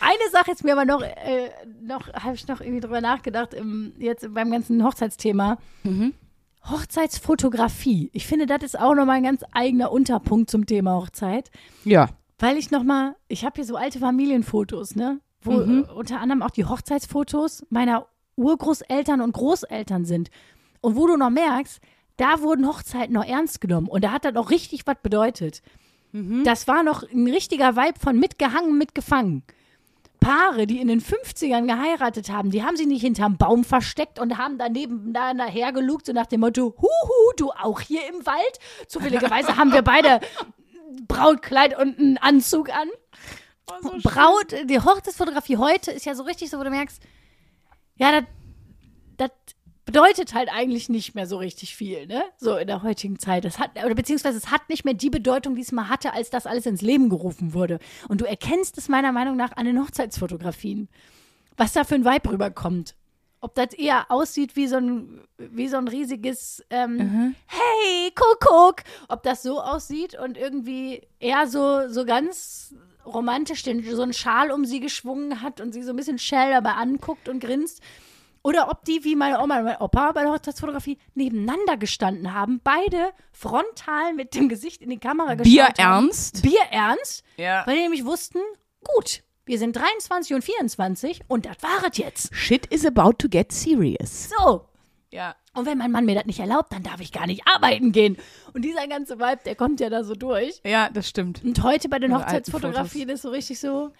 Eine 0.00 0.30
Sache 0.30 0.52
ist 0.52 0.62
mir 0.62 0.72
aber 0.74 0.84
noch, 0.84 1.02
äh, 1.02 1.50
noch 1.82 2.12
habe 2.12 2.34
ich 2.36 2.46
noch 2.46 2.60
irgendwie 2.60 2.80
drüber 2.80 3.00
nachgedacht, 3.00 3.52
im, 3.54 3.92
jetzt 3.98 4.32
beim 4.32 4.50
ganzen 4.52 4.84
Hochzeitsthema. 4.84 5.58
Hochzeitsfotografie. 6.70 8.10
Ich 8.12 8.26
finde, 8.26 8.46
das 8.46 8.62
ist 8.62 8.78
auch 8.78 8.94
nochmal 8.94 9.16
ein 9.16 9.22
ganz 9.24 9.42
eigener 9.52 9.90
Unterpunkt 9.90 10.50
zum 10.50 10.66
Thema 10.66 10.94
Hochzeit. 10.96 11.50
Ja. 11.84 12.08
Weil 12.38 12.56
ich 12.56 12.70
nochmal, 12.70 13.16
ich 13.26 13.44
habe 13.44 13.56
hier 13.56 13.64
so 13.64 13.76
alte 13.76 13.98
Familienfotos, 13.98 14.94
ne? 14.94 15.20
Wo 15.40 15.52
Mhm. 15.52 15.86
unter 15.94 16.20
anderem 16.20 16.42
auch 16.42 16.50
die 16.50 16.64
Hochzeitsfotos 16.64 17.66
meiner 17.70 18.06
Urgroßeltern 18.36 19.20
und 19.20 19.32
Großeltern 19.32 20.04
sind. 20.04 20.30
Und 20.80 20.96
wo 20.96 21.06
du 21.06 21.16
noch 21.16 21.30
merkst, 21.30 21.80
da 22.16 22.40
wurden 22.42 22.66
Hochzeiten 22.66 23.14
noch 23.14 23.24
ernst 23.24 23.60
genommen. 23.60 23.88
Und 23.88 24.04
da 24.04 24.12
hat 24.12 24.24
das 24.24 24.36
auch 24.36 24.50
richtig 24.50 24.86
was 24.86 24.96
bedeutet. 25.02 25.62
Mhm. 26.12 26.44
Das 26.44 26.68
war 26.68 26.82
noch 26.82 27.02
ein 27.02 27.28
richtiger 27.28 27.76
Vibe 27.76 27.98
von 27.98 28.18
mitgehangen, 28.18 28.78
mitgefangen. 28.78 29.42
Paare, 30.20 30.66
die 30.66 30.80
in 30.80 30.88
den 30.88 31.00
50ern 31.00 31.66
geheiratet 31.66 32.30
haben, 32.30 32.50
die 32.50 32.64
haben 32.64 32.76
sich 32.76 32.88
nicht 32.88 33.02
hinterm 33.02 33.36
Baum 33.36 33.62
versteckt 33.62 34.18
und 34.18 34.36
haben 34.36 34.58
daneben 34.58 35.12
da 35.12 35.32
nachher 35.32 35.72
gelugt, 35.72 36.06
so 36.06 36.12
nach 36.12 36.26
dem 36.26 36.40
Motto, 36.40 36.74
huhu, 36.76 37.32
du 37.36 37.50
auch 37.52 37.80
hier 37.80 38.00
im 38.08 38.26
Wald? 38.26 38.58
Zufälligerweise 38.88 39.56
haben 39.56 39.72
wir 39.72 39.82
beide 39.82 40.20
Brautkleid 41.06 41.78
und 41.78 41.98
einen 41.98 42.18
Anzug 42.18 42.70
an. 42.70 42.88
Braut, 44.02 44.54
die 44.64 44.80
Hochzeitsfotografie 44.80 45.58
heute 45.58 45.90
ist 45.90 46.06
ja 46.06 46.14
so 46.14 46.22
richtig 46.22 46.50
so, 46.50 46.58
wo 46.58 46.64
du 46.64 46.70
merkst, 46.70 47.02
ja, 47.96 48.12
das 48.12 48.24
das 49.18 49.30
bedeutet 49.84 50.34
halt 50.34 50.50
eigentlich 50.52 50.90
nicht 50.90 51.14
mehr 51.14 51.26
so 51.26 51.38
richtig 51.38 51.74
viel, 51.74 52.06
ne? 52.06 52.22
So 52.36 52.56
in 52.56 52.66
der 52.66 52.82
heutigen 52.82 53.18
Zeit. 53.18 53.46
Das 53.46 53.58
hat, 53.58 53.70
oder 53.82 53.94
beziehungsweise 53.94 54.36
es 54.36 54.50
hat 54.50 54.68
nicht 54.68 54.84
mehr 54.84 54.92
die 54.92 55.08
Bedeutung, 55.08 55.54
die 55.54 55.62
es 55.62 55.72
mal 55.72 55.88
hatte, 55.88 56.12
als 56.12 56.28
das 56.28 56.46
alles 56.46 56.66
ins 56.66 56.82
Leben 56.82 57.08
gerufen 57.08 57.54
wurde. 57.54 57.78
Und 58.06 58.20
du 58.20 58.26
erkennst 58.26 58.76
es 58.76 58.88
meiner 58.88 59.12
Meinung 59.12 59.36
nach 59.36 59.56
an 59.56 59.64
den 59.64 59.80
Hochzeitsfotografien. 59.80 60.88
Was 61.56 61.72
da 61.72 61.84
für 61.84 61.94
ein 61.94 62.04
Vibe 62.04 62.32
rüberkommt. 62.32 62.96
Ob 63.40 63.54
das 63.54 63.72
eher 63.74 64.10
aussieht 64.10 64.56
wie 64.56 64.66
so 64.66 64.76
ein, 64.76 65.20
wie 65.38 65.68
so 65.68 65.76
ein 65.76 65.86
riesiges 65.88 66.64
ähm, 66.70 67.34
Hey, 67.46 68.10
Kuckuck. 68.14 68.82
Ob 69.08 69.22
das 69.22 69.42
so 69.42 69.60
aussieht 69.60 70.18
und 70.18 70.36
irgendwie 70.36 71.06
eher 71.20 71.46
so, 71.46 71.88
so 71.88 72.04
ganz 72.04 72.74
romantisch 73.06 73.62
den, 73.62 73.82
so 73.94 74.02
einen 74.02 74.12
Schal 74.12 74.50
um 74.50 74.64
sie 74.64 74.80
geschwungen 74.80 75.40
hat 75.40 75.60
und 75.60 75.72
sie 75.72 75.82
so 75.82 75.90
ein 75.92 75.96
bisschen 75.96 76.18
schell 76.18 76.50
dabei 76.50 76.72
anguckt 76.72 77.28
und 77.28 77.38
grinst. 77.40 77.80
Oder 78.42 78.70
ob 78.70 78.84
die, 78.84 79.02
wie 79.04 79.16
meine 79.16 79.40
Oma 79.40 79.58
und 79.58 79.64
mein 79.64 79.76
Opa 79.78 80.12
bei 80.12 80.22
der 80.22 80.32
Hochzeitsfotografie, 80.32 80.98
nebeneinander 81.14 81.76
gestanden 81.76 82.32
haben, 82.34 82.60
beide 82.62 83.10
frontal 83.32 84.14
mit 84.14 84.34
dem 84.34 84.48
Gesicht 84.48 84.80
in 84.82 84.90
die 84.90 84.98
Kamera 84.98 85.34
geschaut 85.34 85.44
Bier 85.52 85.64
haben. 85.64 85.74
ernst? 86.06 86.42
Bier 86.42 86.60
ernst, 86.70 87.24
Ja. 87.36 87.66
weil 87.66 87.76
die 87.76 87.82
nämlich 87.82 88.04
wussten, 88.04 88.38
gut, 88.84 89.22
wir 89.48 89.58
sind 89.58 89.74
23 89.74 90.34
und 90.34 90.44
24 90.44 91.22
und 91.26 91.46
das 91.46 91.56
war 91.62 91.90
es 91.90 91.96
jetzt. 91.96 92.34
Shit 92.34 92.66
is 92.66 92.84
about 92.84 93.14
to 93.14 93.28
get 93.28 93.50
serious. 93.50 94.28
So. 94.28 94.66
Ja. 95.10 95.34
Und 95.54 95.64
wenn 95.64 95.78
mein 95.78 95.90
Mann 95.90 96.04
mir 96.04 96.14
das 96.14 96.26
nicht 96.26 96.38
erlaubt, 96.38 96.70
dann 96.72 96.82
darf 96.82 97.00
ich 97.00 97.12
gar 97.12 97.26
nicht 97.26 97.46
arbeiten 97.46 97.90
gehen. 97.90 98.18
Und 98.52 98.62
dieser 98.62 98.86
ganze 98.86 99.18
Vibe, 99.18 99.40
der 99.46 99.56
kommt 99.56 99.80
ja 99.80 99.88
da 99.88 100.04
so 100.04 100.14
durch. 100.14 100.60
Ja, 100.64 100.90
das 100.90 101.08
stimmt. 101.08 101.42
Und 101.42 101.62
heute 101.62 101.88
bei 101.88 101.98
den 101.98 102.10
Meine 102.10 102.24
Hochzeitsfotografien 102.24 103.08
ist 103.08 103.22
so 103.22 103.30
richtig 103.30 103.58
so, 103.58 103.90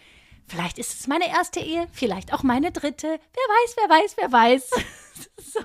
vielleicht 0.47 0.79
ist 0.79 1.01
es 1.01 1.07
meine 1.07 1.27
erste 1.27 1.61
Ehe, 1.61 1.87
vielleicht 1.93 2.35
auch 2.35 2.43
meine 2.43 2.71
dritte. 2.71 3.07
Wer 3.07 3.17
weiß, 3.17 3.77
wer 3.77 3.89
weiß, 3.89 4.17
wer 4.19 4.33
weiß. 4.33 4.71
so. 5.53 5.61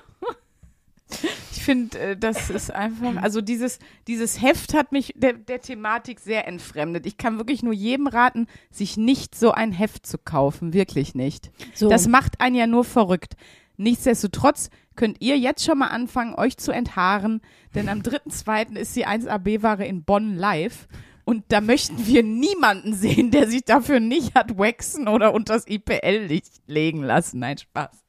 Ich 1.52 1.62
finde, 1.62 1.98
äh, 1.98 2.16
das 2.16 2.50
ist 2.50 2.70
einfach, 2.70 3.16
also 3.22 3.40
dieses, 3.40 3.78
dieses 4.06 4.42
Heft 4.42 4.74
hat 4.74 4.92
mich 4.92 5.14
der, 5.16 5.32
der 5.32 5.60
Thematik 5.60 6.20
sehr 6.20 6.46
entfremdet. 6.46 7.06
Ich 7.06 7.16
kann 7.16 7.38
wirklich 7.38 7.62
nur 7.62 7.72
jedem 7.72 8.06
raten, 8.06 8.46
sich 8.70 8.96
nicht 8.96 9.34
so 9.34 9.52
ein 9.52 9.72
Heft 9.72 10.06
zu 10.06 10.18
kaufen. 10.18 10.74
Wirklich 10.74 11.14
nicht. 11.14 11.50
So. 11.74 11.88
Das 11.88 12.06
macht 12.06 12.40
einen 12.40 12.56
ja 12.56 12.66
nur 12.66 12.84
verrückt. 12.84 13.34
Nichtsdestotrotz 13.76 14.70
könnt 14.96 15.20
ihr 15.20 15.38
jetzt 15.38 15.64
schon 15.64 15.78
mal 15.78 15.88
anfangen, 15.88 16.34
euch 16.34 16.56
zu 16.58 16.70
enthaaren, 16.70 17.40
denn 17.74 17.88
am 17.88 18.00
3.2. 18.00 18.76
ist 18.76 18.94
die 18.94 19.06
1AB-Ware 19.06 19.84
in 19.84 20.04
Bonn 20.04 20.36
live. 20.36 20.86
Und 21.24 21.44
da 21.48 21.60
möchten 21.60 22.06
wir 22.06 22.22
niemanden 22.22 22.94
sehen, 22.94 23.30
der 23.30 23.48
sich 23.48 23.64
dafür 23.64 23.98
nicht 23.98 24.34
hat 24.34 24.58
waxen 24.58 25.08
oder 25.08 25.32
unters 25.32 25.66
IPL-Licht 25.66 26.60
legen 26.66 27.02
lassen. 27.02 27.38
Nein, 27.38 27.58
Spaß. 27.58 28.04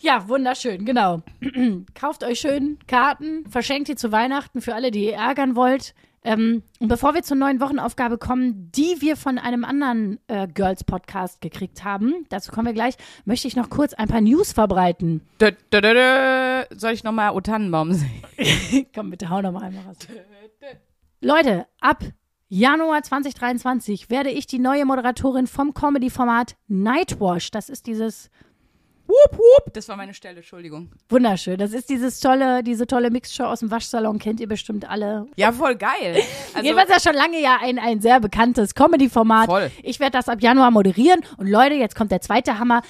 Ja, 0.00 0.28
wunderschön, 0.28 0.84
genau. 0.84 1.22
Kauft 1.94 2.22
euch 2.22 2.38
schön 2.40 2.78
Karten, 2.86 3.44
verschenkt 3.50 3.88
die 3.88 3.96
zu 3.96 4.12
Weihnachten 4.12 4.60
für 4.60 4.74
alle, 4.74 4.90
die 4.90 5.06
ihr 5.06 5.14
ärgern 5.14 5.56
wollt. 5.56 5.94
Ähm, 6.24 6.62
und 6.78 6.88
bevor 6.88 7.14
wir 7.14 7.22
zur 7.22 7.36
neuen 7.36 7.60
Wochenaufgabe 7.60 8.18
kommen, 8.18 8.70
die 8.72 8.96
wir 9.00 9.16
von 9.16 9.38
einem 9.38 9.64
anderen 9.64 10.18
äh, 10.28 10.46
Girls-Podcast 10.46 11.40
gekriegt 11.40 11.84
haben, 11.84 12.26
dazu 12.28 12.52
kommen 12.52 12.66
wir 12.66 12.74
gleich, 12.74 12.94
möchte 13.24 13.48
ich 13.48 13.56
noch 13.56 13.70
kurz 13.70 13.94
ein 13.94 14.08
paar 14.08 14.20
News 14.20 14.52
verbreiten. 14.52 15.22
Dö, 15.40 15.52
dö, 15.72 15.80
dö. 15.80 16.64
Soll 16.76 16.92
ich 16.92 17.04
nochmal 17.04 17.34
O 17.34 17.40
Tannenbaum 17.40 17.92
sehen? 17.92 18.22
Komm, 18.94 19.10
bitte 19.10 19.30
hau 19.30 19.40
noch 19.40 19.52
mal 19.52 19.62
einmal 19.62 19.84
raus. 19.84 19.96
Leute, 21.20 21.66
ab 21.80 22.04
Januar 22.48 23.02
2023 23.02 24.10
werde 24.10 24.30
ich 24.30 24.46
die 24.46 24.58
neue 24.58 24.84
Moderatorin 24.84 25.46
vom 25.46 25.74
Comedy-Format 25.74 26.56
Nightwash. 26.66 27.50
Das 27.50 27.68
ist 27.68 27.86
dieses 27.86 28.30
Wup, 29.08 29.38
wup. 29.38 29.72
Das 29.72 29.88
war 29.88 29.96
meine 29.96 30.12
Stelle, 30.12 30.36
Entschuldigung. 30.36 30.90
Wunderschön. 31.08 31.56
Das 31.56 31.72
ist 31.72 31.88
dieses 31.88 32.20
tolle, 32.20 32.62
diese 32.62 32.86
tolle 32.86 33.10
Mixshow 33.10 33.44
aus 33.44 33.60
dem 33.60 33.70
Waschsalon, 33.70 34.18
kennt 34.18 34.38
ihr 34.38 34.46
bestimmt 34.46 34.88
alle. 34.88 35.26
Ja, 35.36 35.50
voll 35.50 35.76
geil. 35.76 36.22
Also, 36.54 36.66
Jedenfalls 36.66 36.90
ja 36.90 37.00
schon 37.00 37.18
lange 37.18 37.40
ja 37.40 37.58
ein, 37.60 37.78
ein 37.78 38.00
sehr 38.00 38.20
bekanntes 38.20 38.74
Comedy-Format. 38.74 39.46
Voll. 39.46 39.70
Ich 39.82 40.00
werde 40.00 40.12
das 40.18 40.28
ab 40.28 40.42
Januar 40.42 40.70
moderieren. 40.70 41.20
Und 41.36 41.46
Leute, 41.46 41.74
jetzt 41.74 41.94
kommt 41.94 42.10
der 42.10 42.20
zweite 42.20 42.58
Hammer. 42.58 42.82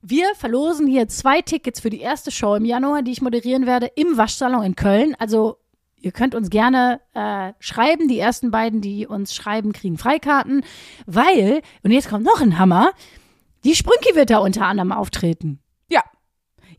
Wir 0.00 0.26
verlosen 0.36 0.86
hier 0.86 1.08
zwei 1.08 1.42
Tickets 1.42 1.80
für 1.80 1.90
die 1.90 2.00
erste 2.00 2.30
Show 2.30 2.54
im 2.54 2.64
Januar, 2.64 3.02
die 3.02 3.10
ich 3.10 3.22
moderieren 3.22 3.66
werde, 3.66 3.86
im 3.96 4.16
Waschsalon 4.16 4.62
in 4.62 4.76
Köln. 4.76 5.16
Also 5.18 5.58
ihr 5.96 6.12
könnt 6.12 6.34
uns 6.34 6.50
gerne 6.50 7.00
äh, 7.14 7.52
schreiben. 7.58 8.06
Die 8.06 8.18
ersten 8.18 8.50
beiden, 8.50 8.80
die 8.80 9.06
uns 9.06 9.34
schreiben, 9.34 9.72
kriegen 9.72 9.98
Freikarten. 9.98 10.62
Weil, 11.06 11.62
und 11.82 11.90
jetzt 11.90 12.08
kommt 12.08 12.24
noch 12.24 12.40
ein 12.40 12.58
Hammer, 12.58 12.92
die 13.64 13.74
Sprünki 13.74 14.14
wird 14.14 14.30
da 14.30 14.38
unter 14.38 14.66
anderem 14.66 14.92
auftreten. 14.92 15.58
Ja. 15.90 16.02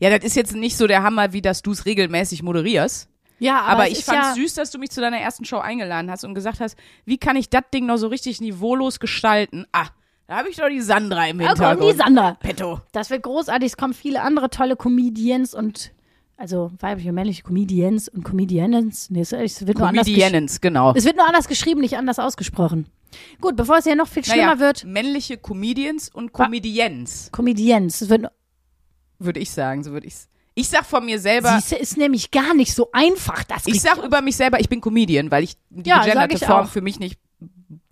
Ja, 0.00 0.16
das 0.16 0.24
ist 0.24 0.36
jetzt 0.36 0.54
nicht 0.54 0.76
so 0.76 0.86
der 0.86 1.02
Hammer, 1.02 1.32
wie 1.32 1.42
dass 1.42 1.62
du 1.62 1.72
es 1.72 1.84
regelmäßig 1.84 2.42
moderierst. 2.42 3.08
Ja, 3.40 3.60
aber, 3.60 3.70
Aber, 3.82 3.88
ich 3.88 4.04
fand 4.04 4.18
ja, 4.18 4.34
süß, 4.34 4.54
dass 4.54 4.70
du 4.70 4.78
mich 4.78 4.90
zu 4.90 5.00
deiner 5.00 5.18
ersten 5.18 5.44
Show 5.44 5.58
eingeladen 5.58 6.10
hast 6.10 6.24
und 6.24 6.34
gesagt 6.34 6.60
hast, 6.60 6.76
wie 7.04 7.18
kann 7.18 7.36
ich 7.36 7.48
das 7.50 7.62
Ding 7.72 7.86
noch 7.86 7.96
so 7.96 8.08
richtig 8.08 8.40
niveaulos 8.40 8.98
gestalten? 9.00 9.64
Ah, 9.72 9.86
da 10.26 10.36
habe 10.38 10.48
ich 10.50 10.56
doch 10.56 10.68
die 10.68 10.80
Sandra 10.80 11.26
im 11.28 11.40
Ja, 11.40 11.54
komm, 11.54 11.56
Hintergrund. 11.56 11.92
die 11.92 11.96
Sandra. 11.96 12.34
Petto. 12.34 12.80
Das 12.92 13.10
wird 13.10 13.22
großartig. 13.22 13.66
Es 13.70 13.76
kommen 13.76 13.94
viele 13.94 14.22
andere 14.22 14.50
tolle 14.50 14.76
Comedians 14.76 15.54
und 15.54 15.92
also 16.36 16.70
weibliche 16.80 17.08
und 17.08 17.14
männliche 17.14 17.42
Comedians 17.42 18.08
und 18.08 18.24
Comedians. 18.24 19.10
Nee, 19.10 19.22
es, 19.22 19.32
wird 19.32 19.78
nur 19.78 19.88
Comedians, 19.88 20.60
genau. 20.60 20.92
Es 20.94 21.04
wird 21.04 21.16
nur 21.16 21.26
anders 21.26 21.48
geschrieben, 21.48 21.80
nicht 21.80 21.96
anders 21.96 22.18
ausgesprochen. 22.18 22.86
Gut, 23.40 23.56
bevor 23.56 23.78
es 23.78 23.84
hier 23.84 23.96
noch 23.96 24.06
viel 24.06 24.24
schlimmer 24.24 24.54
Naja, 24.54 24.60
wird, 24.60 24.84
männliche 24.84 25.38
Comedians 25.38 26.08
und 26.08 26.32
Comedians, 26.32 27.30
Comedians. 27.32 28.02
Es 28.02 28.08
wird, 28.08 28.26
würde 29.18 29.40
ich 29.40 29.50
sagen, 29.50 29.84
so 29.84 29.92
würde 29.92 30.06
ich's. 30.06 30.28
Ich 30.54 30.68
sag 30.68 30.84
von 30.84 31.04
mir 31.04 31.20
selber, 31.20 31.52
siehste, 31.52 31.76
ist 31.76 31.96
nämlich 31.96 32.32
gar 32.32 32.52
nicht 32.52 32.74
so 32.74 32.88
einfach. 32.92 33.44
Das 33.44 33.66
ich 33.66 33.80
sag 33.80 34.02
über 34.02 34.22
mich 34.22 34.36
selber, 34.36 34.58
ich 34.58 34.68
bin 34.68 34.80
Comedian, 34.80 35.30
weil 35.30 35.44
ich 35.44 35.56
die 35.70 35.88
Ja, 35.88 36.02
gegenderte 36.02 36.34
ich 36.34 36.44
Form 36.44 36.66
auch. 36.66 36.70
für 36.70 36.80
mich 36.80 36.98
nicht 36.98 37.18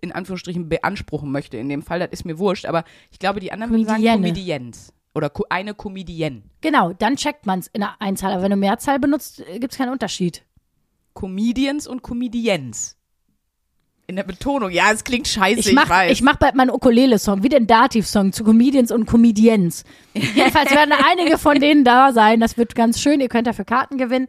in 0.00 0.10
Anführungsstrichen 0.12 0.68
beanspruchen 0.68 1.30
möchte 1.30 1.56
in 1.58 1.68
dem 1.68 1.82
Fall, 1.82 2.00
das 2.00 2.10
ist 2.10 2.24
mir 2.24 2.38
wurscht, 2.38 2.66
aber 2.66 2.84
ich 3.12 3.18
glaube, 3.18 3.40
die 3.40 3.52
anderen 3.52 3.72
würden 3.72 3.86
sagen. 3.86 4.02
Comedians 4.02 4.92
oder 5.14 5.32
eine 5.48 5.74
Comedienne. 5.74 6.42
Genau, 6.60 6.92
dann 6.92 7.16
checkt 7.16 7.46
man 7.46 7.60
es 7.60 7.68
in 7.68 7.80
der 7.80 8.00
Einzahl. 8.00 8.32
Aber 8.32 8.42
wenn 8.42 8.50
du 8.50 8.56
Mehrzahl 8.56 8.98
benutzt, 8.98 9.42
gibt 9.60 9.72
es 9.72 9.78
keinen 9.78 9.90
Unterschied. 9.92 10.42
Comedians 11.14 11.86
und 11.86 12.02
Comedians. 12.02 12.95
In 14.08 14.14
der 14.14 14.22
Betonung. 14.22 14.70
Ja, 14.70 14.92
es 14.92 15.02
klingt 15.02 15.26
scheiße, 15.26 15.58
ich, 15.58 15.66
Ich 15.68 15.72
mach, 15.72 15.88
weiß. 15.88 16.12
ich 16.12 16.22
mach 16.22 16.36
bald 16.36 16.54
meinen 16.54 16.70
Ukulele-Song, 16.70 17.42
wie 17.42 17.48
den 17.48 17.66
Dativ-Song 17.66 18.32
zu 18.32 18.44
Comedians 18.44 18.92
und 18.92 19.04
Comedians. 19.06 19.82
Jedenfalls 20.14 20.70
werden 20.70 20.94
einige 21.10 21.38
von 21.38 21.58
denen 21.58 21.82
da 21.82 22.12
sein. 22.12 22.38
Das 22.38 22.56
wird 22.56 22.76
ganz 22.76 23.00
schön. 23.00 23.20
Ihr 23.20 23.28
könnt 23.28 23.48
dafür 23.48 23.64
Karten 23.64 23.98
gewinnen. 23.98 24.28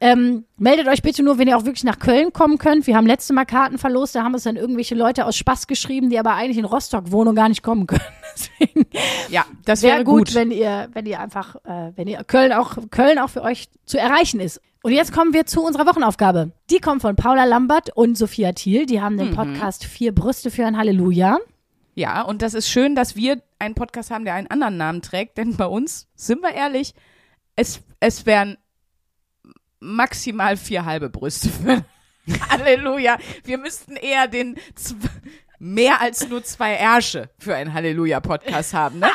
Ähm, 0.00 0.44
meldet 0.58 0.86
euch 0.86 1.02
bitte 1.02 1.24
nur, 1.24 1.38
wenn 1.38 1.48
ihr 1.48 1.56
auch 1.56 1.64
wirklich 1.64 1.82
nach 1.82 1.98
Köln 1.98 2.32
kommen 2.32 2.58
könnt. 2.58 2.86
Wir 2.86 2.96
haben 2.96 3.06
letzte 3.06 3.32
Mal 3.32 3.46
Karten 3.46 3.78
verlost. 3.78 4.14
Da 4.14 4.22
haben 4.22 4.34
es 4.34 4.44
dann 4.44 4.54
irgendwelche 4.54 4.94
Leute 4.94 5.24
aus 5.26 5.36
Spaß 5.36 5.66
geschrieben, 5.66 6.08
die 6.08 6.20
aber 6.20 6.34
eigentlich 6.34 6.58
in 6.58 6.64
Rostock 6.64 7.10
wohnen 7.10 7.30
und 7.30 7.34
gar 7.34 7.48
nicht 7.48 7.64
kommen 7.64 7.88
können. 7.88 8.02
Deswegen 8.36 8.86
ja, 9.28 9.44
das 9.64 9.82
wäre 9.82 9.94
wäre 9.96 10.04
gut, 10.04 10.28
gut. 10.28 10.34
wenn 10.34 10.50
ihr, 10.50 10.88
wenn 10.92 11.06
ihr 11.06 11.20
einfach, 11.20 11.56
äh, 11.64 11.92
wenn 11.96 12.06
ihr 12.06 12.22
Köln 12.24 12.52
auch, 12.52 12.76
Köln 12.90 13.18
auch 13.18 13.30
für 13.30 13.42
euch 13.42 13.68
zu 13.84 13.98
erreichen 13.98 14.40
ist. 14.40 14.60
Und 14.82 14.92
jetzt 14.92 15.12
kommen 15.12 15.32
wir 15.32 15.46
zu 15.46 15.64
unserer 15.64 15.86
Wochenaufgabe. 15.86 16.52
Die 16.70 16.78
kommt 16.78 17.02
von 17.02 17.16
Paula 17.16 17.44
Lambert 17.44 17.90
und 17.96 18.16
Sophia 18.16 18.52
Thiel. 18.52 18.86
Die 18.86 19.00
haben 19.00 19.16
den 19.16 19.34
Podcast 19.34 19.84
Vier 19.84 20.14
Brüste 20.14 20.50
für 20.50 20.64
ein 20.64 20.76
Halleluja. 20.76 21.38
Ja, 21.96 22.22
und 22.22 22.42
das 22.42 22.54
ist 22.54 22.68
schön, 22.68 22.94
dass 22.94 23.16
wir 23.16 23.42
einen 23.58 23.74
Podcast 23.74 24.10
haben, 24.10 24.24
der 24.24 24.34
einen 24.34 24.48
anderen 24.48 24.76
Namen 24.76 25.02
trägt, 25.02 25.38
denn 25.38 25.56
bei 25.56 25.64
uns, 25.64 26.08
sind 26.14 26.42
wir 26.42 26.52
ehrlich, 26.52 26.94
es, 27.56 27.80
es 28.00 28.26
wären 28.26 28.58
maximal 29.80 30.56
vier 30.56 30.84
halbe 30.84 31.08
Brüste 31.08 31.48
für 31.48 31.84
Halleluja. 32.50 33.18
Wir 33.44 33.58
müssten 33.58 33.96
eher 33.96 34.28
den 34.28 34.56
mehr 35.58 36.00
als 36.00 36.28
nur 36.28 36.42
zwei 36.44 36.74
Ärsche 36.74 37.30
für 37.38 37.54
einen 37.54 37.72
Halleluja-Podcast 37.72 38.74
haben, 38.74 38.98
ne? 38.98 39.08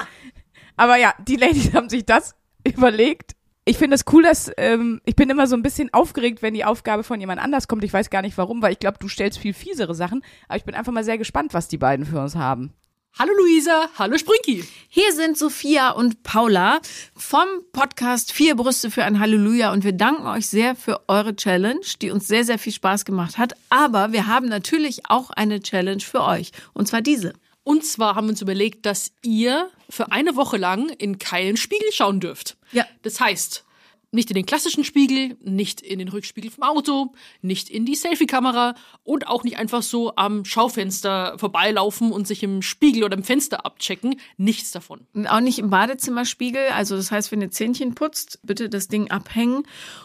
Aber 0.77 0.97
ja, 0.97 1.13
die 1.27 1.35
Ladies 1.35 1.73
haben 1.73 1.89
sich 1.89 2.05
das 2.05 2.35
überlegt. 2.65 3.33
Ich 3.65 3.77
finde 3.77 3.95
es 3.95 4.05
cool, 4.11 4.23
dass 4.23 4.51
ähm, 4.57 5.01
ich 5.05 5.15
bin 5.15 5.29
immer 5.29 5.45
so 5.45 5.55
ein 5.55 5.61
bisschen 5.61 5.93
aufgeregt, 5.93 6.41
wenn 6.41 6.55
die 6.55 6.65
Aufgabe 6.65 7.03
von 7.03 7.19
jemand 7.19 7.39
anders 7.39 7.67
kommt. 7.67 7.83
Ich 7.83 7.93
weiß 7.93 8.09
gar 8.09 8.23
nicht 8.23 8.37
warum, 8.37 8.61
weil 8.61 8.71
ich 8.71 8.79
glaube, 8.79 8.97
du 8.99 9.07
stellst 9.07 9.37
viel 9.37 9.53
fiesere 9.53 9.93
Sachen. 9.93 10.23
Aber 10.47 10.57
ich 10.57 10.63
bin 10.63 10.73
einfach 10.73 10.91
mal 10.91 11.03
sehr 11.03 11.19
gespannt, 11.19 11.53
was 11.53 11.67
die 11.67 11.77
beiden 11.77 12.05
für 12.05 12.19
uns 12.19 12.35
haben. 12.35 12.73
Hallo 13.19 13.33
Luisa, 13.37 13.89
hallo 13.99 14.17
Sprinki. 14.17 14.63
Hier 14.87 15.11
sind 15.13 15.37
Sophia 15.37 15.91
und 15.91 16.23
Paula 16.23 16.79
vom 17.13 17.45
Podcast 17.73 18.31
Vier 18.31 18.55
Brüste 18.55 18.89
für 18.89 19.03
ein 19.03 19.19
Halleluja 19.19 19.73
und 19.73 19.83
wir 19.83 19.91
danken 19.91 20.25
euch 20.27 20.47
sehr 20.47 20.77
für 20.77 21.01
eure 21.09 21.35
Challenge, 21.35 21.81
die 22.01 22.09
uns 22.09 22.27
sehr, 22.27 22.45
sehr 22.45 22.57
viel 22.57 22.71
Spaß 22.71 23.03
gemacht 23.03 23.37
hat. 23.37 23.53
Aber 23.69 24.13
wir 24.13 24.27
haben 24.27 24.47
natürlich 24.47 25.09
auch 25.09 25.29
eine 25.29 25.59
Challenge 25.61 25.99
für 25.99 26.23
euch 26.23 26.51
und 26.73 26.87
zwar 26.87 27.01
diese. 27.01 27.33
Und 27.63 27.85
zwar 27.85 28.15
haben 28.15 28.27
wir 28.27 28.31
uns 28.31 28.41
überlegt, 28.41 28.85
dass 28.85 29.11
ihr 29.21 29.69
für 29.89 30.13
eine 30.13 30.37
Woche 30.37 30.55
lang 30.55 30.89
in 30.89 31.19
keinen 31.19 31.57
Spiegel 31.57 31.91
schauen 31.91 32.21
dürft. 32.21 32.57
Ja. 32.71 32.85
Das 33.03 33.19
heißt, 33.19 33.65
nicht 34.11 34.29
in 34.29 34.35
den 34.35 34.45
klassischen 34.45 34.83
Spiegel, 34.83 35.37
nicht 35.41 35.81
in 35.81 35.99
den 35.99 36.09
Rückspiegel 36.09 36.51
vom 36.51 36.63
Auto, 36.63 37.13
nicht 37.41 37.69
in 37.69 37.85
die 37.85 37.95
Selfie-Kamera 37.95 38.75
und 39.03 39.27
auch 39.27 39.43
nicht 39.43 39.57
einfach 39.57 39.81
so 39.81 40.13
am 40.17 40.43
Schaufenster 40.43 41.37
vorbeilaufen 41.39 42.11
und 42.11 42.27
sich 42.27 42.43
im 42.43 42.61
Spiegel 42.61 43.05
oder 43.05 43.15
im 43.15 43.23
Fenster 43.23 43.65
abchecken. 43.65 44.17
Nichts 44.37 44.71
davon. 44.71 45.07
Auch 45.27 45.39
nicht 45.39 45.59
im 45.59 45.69
Badezimmerspiegel, 45.69 46.67
also 46.75 46.97
das 46.97 47.09
heißt, 47.09 47.31
wenn 47.31 47.41
ihr 47.41 47.51
Zähnchen 47.51 47.95
putzt, 47.95 48.39
bitte 48.43 48.69
das 48.69 48.89
Ding 48.89 49.09
abhängen. 49.09 49.63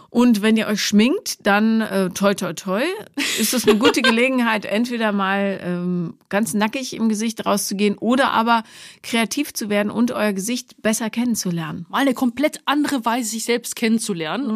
Und 0.09 0.41
wenn 0.41 0.57
ihr 0.57 0.69
euch 0.69 0.83
schminkt, 0.83 1.45
dann 1.47 1.81
äh, 1.81 2.09
toi 2.11 2.33
toi 2.33 2.53
toi, 2.55 2.83
ist 3.39 3.53
das 3.53 3.67
eine 3.67 3.77
gute 3.77 4.03
Gelegenheit, 4.03 4.65
entweder 4.65 5.13
mal 5.13 5.61
ähm, 5.63 6.15
ganz 6.29 6.55
nackig 6.55 6.95
im 6.95 7.09
Gesicht 7.09 7.45
rauszugehen 7.45 7.99
oder 7.99 8.31
aber 8.31 8.63
kreativ 9.03 9.53
zu 9.53 9.69
werden 9.69 9.91
und 9.91 10.13
euer 10.13 10.33
Gesicht 10.33 10.81
besser 10.81 11.11
kennenzulernen. 11.11 11.87
Mal 11.91 12.03
eine 12.03 12.15
komplett 12.15 12.61
andere 12.67 13.05
Weise, 13.05 13.31
sich 13.31 13.45
selbst 13.45 13.75
kennenzulernen 13.77 13.96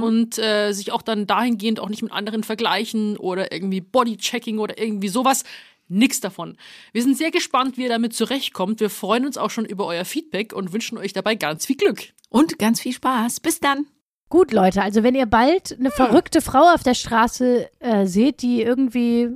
und 0.02 0.38
äh, 0.38 0.72
sich 0.72 0.92
auch 0.92 1.02
dann 1.02 1.26
dahingehend 1.26 1.80
auch 1.80 1.88
nicht 1.88 2.02
mit 2.02 2.12
anderen 2.12 2.44
vergleichen 2.44 3.16
oder 3.16 3.52
irgendwie 3.52 3.80
Bodychecking 3.80 4.58
oder 4.58 4.78
irgendwie 4.78 5.08
sowas. 5.08 5.44
Nix 5.88 6.20
davon. 6.20 6.56
Wir 6.92 7.02
sind 7.02 7.18
sehr 7.18 7.32
gespannt, 7.32 7.76
wie 7.76 7.82
ihr 7.82 7.88
damit 7.88 8.14
zurechtkommt. 8.14 8.78
Wir 8.78 8.90
freuen 8.90 9.26
uns 9.26 9.36
auch 9.36 9.50
schon 9.50 9.64
über 9.64 9.86
euer 9.86 10.04
Feedback 10.04 10.52
und 10.52 10.72
wünschen 10.72 10.96
euch 10.98 11.12
dabei 11.12 11.34
ganz 11.34 11.66
viel 11.66 11.76
Glück. 11.76 12.04
Und 12.28 12.60
ganz 12.60 12.80
viel 12.80 12.92
Spaß. 12.92 13.40
Bis 13.40 13.58
dann. 13.58 13.86
Gut, 14.28 14.52
Leute, 14.52 14.82
also 14.82 15.02
wenn 15.02 15.16
ihr 15.16 15.26
bald 15.26 15.76
eine 15.76 15.90
verrückte 15.90 16.40
Frau 16.40 16.72
auf 16.72 16.84
der 16.84 16.94
Straße 16.94 17.68
äh, 17.80 18.06
seht, 18.06 18.42
die 18.42 18.62
irgendwie 18.62 19.30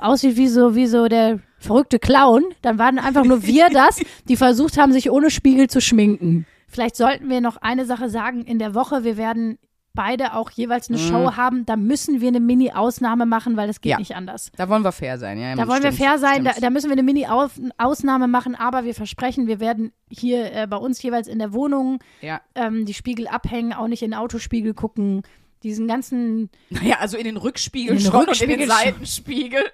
aussieht 0.00 0.36
wie 0.36 0.46
so, 0.46 0.76
wie 0.76 0.86
so 0.86 1.08
der 1.08 1.40
verrückte 1.58 1.98
Clown, 1.98 2.44
dann 2.62 2.78
waren 2.78 3.00
einfach 3.00 3.24
nur 3.24 3.42
wir 3.42 3.68
das, 3.72 4.00
die 4.28 4.36
versucht 4.36 4.78
haben, 4.78 4.92
sich 4.92 5.10
ohne 5.10 5.32
Spiegel 5.32 5.68
zu 5.68 5.80
schminken. 5.80 6.46
Vielleicht 6.68 6.96
sollten 6.96 7.28
wir 7.30 7.40
noch 7.40 7.56
eine 7.56 7.84
Sache 7.86 8.08
sagen. 8.10 8.42
In 8.42 8.58
der 8.58 8.74
Woche, 8.74 9.02
wir 9.02 9.16
werden 9.16 9.58
beide 9.94 10.34
auch 10.34 10.50
jeweils 10.52 10.88
eine 10.90 10.98
Show 10.98 11.34
haben. 11.34 11.66
Da 11.66 11.74
müssen 11.74 12.20
wir 12.20 12.28
eine 12.28 12.38
Mini-Ausnahme 12.38 13.26
machen, 13.26 13.56
weil 13.56 13.66
das 13.66 13.80
geht 13.80 13.90
Ja. 13.90 13.98
nicht 13.98 14.14
anders. 14.14 14.52
Da 14.56 14.68
wollen 14.68 14.84
wir 14.84 14.92
fair 14.92 15.18
sein, 15.18 15.40
ja. 15.40 15.56
Da 15.56 15.66
wollen 15.66 15.82
wir 15.82 15.90
stimmt, 15.92 16.08
fair 16.08 16.18
sein, 16.20 16.44
da, 16.44 16.52
da 16.52 16.70
müssen 16.70 16.86
wir 16.88 16.92
eine 16.92 17.02
Mini-Ausnahme 17.02 18.28
machen, 18.28 18.54
aber 18.54 18.84
wir 18.84 18.94
versprechen, 18.94 19.48
wir 19.48 19.58
werden 19.58 19.92
hier 20.08 20.52
äh, 20.52 20.66
bei 20.68 20.76
uns 20.76 21.02
jeweils 21.02 21.26
in 21.26 21.38
der 21.40 21.52
Wohnung 21.52 21.98
ja. 22.20 22.40
ähm, 22.54 22.84
die 22.84 22.94
Spiegel 22.94 23.26
abhängen, 23.26 23.72
auch 23.72 23.88
nicht 23.88 24.02
in 24.02 24.12
den 24.12 24.18
Autospiegel 24.20 24.72
gucken. 24.74 25.22
Diesen 25.64 25.88
ganzen, 25.88 26.50
Naja, 26.70 26.98
also 27.00 27.16
in 27.16 27.24
den 27.24 27.36
Rückspiegel 27.36 27.96
In 27.96 28.02
den 28.02 28.12
schon 28.12 28.14
und 28.14 28.22
in 28.22 28.28
Rückspiegel 28.28 28.56
den. 28.58 28.68
Seitenspiegel. 28.68 29.64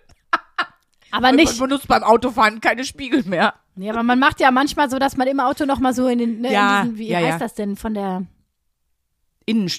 aber 1.10 1.20
Man 1.26 1.36
nicht. 1.36 1.58
benutzt 1.58 1.88
beim 1.88 2.02
Autofahren 2.02 2.62
keine 2.62 2.84
Spiegel 2.84 3.22
mehr. 3.24 3.52
Nee, 3.76 3.90
aber 3.90 4.02
man 4.02 4.18
macht 4.18 4.40
ja 4.40 4.50
manchmal 4.50 4.88
so, 4.90 4.98
dass 4.98 5.16
man 5.16 5.26
im 5.26 5.40
Auto 5.40 5.64
noch 5.66 5.80
mal 5.80 5.92
so 5.92 6.06
in 6.06 6.18
den, 6.18 6.40
ne, 6.40 6.52
Ja, 6.52 6.82
in 6.82 6.90
diesen, 6.90 6.98
wie 6.98 7.08
ja, 7.08 7.18
heißt 7.18 7.28
ja. 7.28 7.38
das 7.38 7.54
denn, 7.54 7.76
von 7.76 7.94
der, 7.94 8.22
Innen, 9.46 9.70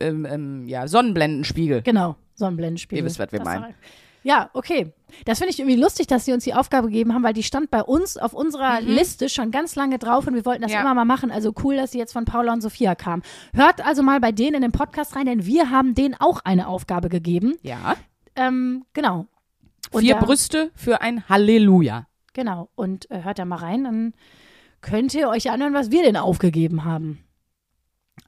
ähm, 0.00 0.26
ähm, 0.26 0.68
ja, 0.68 0.86
Sonnenblendenspiegel. 0.86 1.82
genau, 1.82 2.16
Sonnenblendenspiegel. 2.34 3.02
Ihr 3.02 3.06
wisst, 3.06 3.18
was 3.18 3.32
wir 3.32 3.38
Das 3.40 3.46
meinen. 3.46 3.74
Ja, 4.24 4.50
okay. 4.52 4.92
Das 5.24 5.38
finde 5.38 5.52
ich 5.52 5.58
irgendwie 5.60 5.80
lustig, 5.80 6.06
dass 6.08 6.24
sie 6.24 6.32
uns 6.32 6.44
die 6.44 6.52
Aufgabe 6.52 6.88
gegeben 6.88 7.14
haben, 7.14 7.22
weil 7.22 7.32
die 7.32 7.44
stand 7.44 7.70
bei 7.70 7.82
uns 7.82 8.16
auf 8.18 8.34
unserer 8.34 8.80
Liste 8.80 9.28
schon 9.28 9.50
ganz 9.52 9.74
lange 9.76 9.98
drauf 9.98 10.26
und 10.26 10.34
wir 10.34 10.44
wollten 10.44 10.60
das 10.62 10.70
Mhm. 10.72 10.74
Ja. 10.74 10.80
immer 10.82 10.94
mal 10.94 11.04
machen. 11.04 11.30
Also 11.30 11.54
cool, 11.64 11.76
dass 11.76 11.92
sie 11.92 11.98
jetzt 11.98 12.12
von 12.12 12.24
Paula 12.26 12.52
und 12.52 12.60
Sophia 12.60 12.94
kam. 12.94 13.22
Hört 13.54 13.80
also 13.86 14.02
mal 14.02 14.20
bei 14.20 14.32
denen 14.32 14.56
in 14.56 14.62
den 14.62 14.72
Podcast 14.72 15.16
rein, 15.16 15.26
denn 15.26 15.46
wir 15.46 15.70
haben 15.70 15.94
denen 15.94 16.14
auch 16.18 16.40
eine 16.44 16.66
Aufgabe 16.66 17.08
gegeben. 17.08 17.54
Ja. 17.62 17.94
Ähm, 18.36 18.84
genau. 18.92 19.26
Und 19.92 20.02
Vier 20.02 20.16
Brüste 20.16 20.72
für 20.74 21.00
ein 21.00 21.26
Halleluja. 21.28 22.07
Genau. 22.38 22.68
Und 22.76 23.10
äh, 23.10 23.24
hört 23.24 23.40
da 23.40 23.44
mal 23.44 23.56
rein, 23.56 23.82
dann 23.82 24.14
könnt 24.80 25.12
ihr 25.12 25.28
euch 25.28 25.50
anhören, 25.50 25.74
was 25.74 25.90
wir 25.90 26.04
denn 26.04 26.16
aufgegeben 26.16 26.84
haben. 26.84 27.18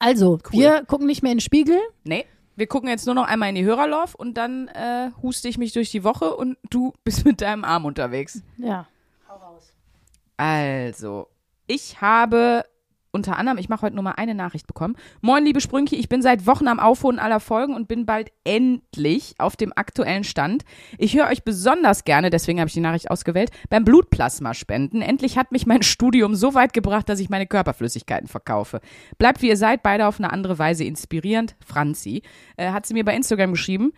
Also, 0.01 0.41
wir 0.51 0.85
gucken 0.85 1.07
nicht 1.07 1.23
mehr 1.23 1.31
in 1.31 1.39
den 1.39 1.43
Spiegel. 1.43 1.79
Nee, 2.03 2.27
wir 2.57 2.67
gucken 2.67 2.89
jetzt 2.89 3.07
nur 3.07 3.15
noch 3.15 3.29
einmal 3.29 3.51
in 3.51 3.55
die 3.55 3.65
Hörerlauf 3.65 4.17
und 4.17 4.35
dann 4.35 4.67
äh, 4.67 5.13
huste 5.23 5.47
ich 5.47 5.59
mich 5.59 5.73
durch 5.73 5.93
die 5.93 6.03
Woche 6.03 6.35
und 6.35 6.59
du 6.71 6.93
bist 7.05 7.25
mit 7.25 7.41
deinem 7.41 7.63
Arm 7.63 7.85
unterwegs. 7.85 8.43
Ja. 8.57 8.89
Also, 10.37 11.29
ich 11.69 12.01
habe 12.01 12.65
unter 13.13 13.37
anderem, 13.39 13.59
ich 13.59 13.69
mache 13.69 13.83
heute 13.83 13.95
nur 13.95 14.05
mal 14.05 14.13
eine 14.13 14.35
Nachricht 14.35 14.67
bekommen. 14.67 14.97
Moin, 15.21 15.45
liebe 15.45 15.61
Sprünki, 15.61 15.97
ich 15.97 16.09
bin 16.09 16.23
seit 16.23 16.47
Wochen 16.47 16.69
am 16.69 16.81
Aufholen 16.81 17.19
aller 17.19 17.41
Folgen 17.41 17.75
und 17.75 17.89
bin 17.89 18.07
bald 18.07 18.31
endlich 18.45 19.35
auf 19.39 19.57
dem 19.57 19.73
aktuellen 19.75 20.25
Stand. 20.25 20.65
Ich 20.99 21.17
höre 21.17 21.29
euch 21.29 21.43
besonders 21.43 22.05
gerne, 22.05 22.31
deswegen 22.31 22.61
habe 22.61 22.69
ich 22.69 22.75
die 22.75 22.81
Nachricht 22.81 23.11
ausgewählt, 23.11 23.51
beim 23.69 23.85
Blutplasma 23.85 24.55
spenden. 24.55 25.03
Endlich 25.03 25.39
hat 25.39 25.53
mich 25.53 25.67
mein 25.67 25.83
Studium 25.91 26.35
so 26.35 26.55
weit 26.55 26.73
gebracht, 26.73 27.09
dass 27.09 27.21
ich 27.21 27.31
meine 27.31 27.47
Körperflüssigkeiten 27.47 28.29
verkaufe. 28.29 28.81
Bleibt 29.19 29.43
wie 29.43 29.49
ihr 29.49 29.57
seid, 29.57 29.83
beide 29.83 30.07
auf 30.07 30.19
eine 30.19 30.33
andere 30.33 30.59
Weise 30.59 30.85
inspirierend. 30.85 31.57
Franzi 31.65 32.23
äh, 32.57 32.71
hat 32.71 32.87
sie 32.87 32.95
mir 32.95 33.05
bei 33.05 33.15
Instagram 33.15 33.53
geschrieben. 33.53 33.93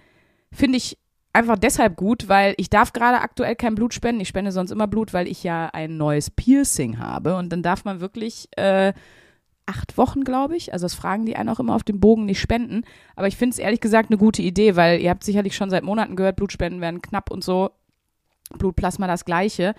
Finde 0.52 0.76
ich 0.76 0.98
einfach 1.32 1.58
deshalb 1.58 1.96
gut, 1.96 2.28
weil 2.28 2.54
ich 2.56 2.70
darf 2.70 2.92
gerade 2.92 3.20
aktuell 3.20 3.56
kein 3.56 3.74
Blut 3.74 3.94
spenden. 3.94 4.20
Ich 4.20 4.28
spende 4.28 4.52
sonst 4.52 4.70
immer 4.70 4.86
Blut, 4.86 5.12
weil 5.12 5.28
ich 5.28 5.42
ja 5.42 5.70
ein 5.72 5.96
neues 5.96 6.30
Piercing 6.30 6.98
habe. 6.98 7.36
Und 7.36 7.50
dann 7.50 7.62
darf 7.62 7.84
man 7.84 8.00
wirklich 8.00 8.48
äh, 8.56 8.92
acht 9.66 9.96
Wochen, 9.96 10.24
glaube 10.24 10.56
ich. 10.56 10.72
Also 10.72 10.84
das 10.84 10.94
fragen 10.94 11.26
die 11.26 11.36
einen 11.36 11.48
auch 11.48 11.60
immer 11.60 11.74
auf 11.74 11.84
dem 11.84 12.00
Bogen 12.00 12.26
nicht 12.26 12.40
spenden. 12.40 12.84
Aber 13.16 13.28
ich 13.28 13.36
finde 13.36 13.54
es 13.54 13.58
ehrlich 13.58 13.80
gesagt 13.80 14.10
eine 14.10 14.18
gute 14.18 14.42
Idee, 14.42 14.76
weil 14.76 15.00
ihr 15.00 15.10
habt 15.10 15.24
sicherlich 15.24 15.56
schon 15.56 15.70
seit 15.70 15.84
Monaten 15.84 16.16
gehört, 16.16 16.36
Blutspenden 16.36 16.80
werden 16.80 17.02
knapp 17.02 17.30
und 17.30 17.42
so. 17.42 17.70
Blutplasma 18.58 19.06
das 19.06 19.24
gleiche. 19.24 19.74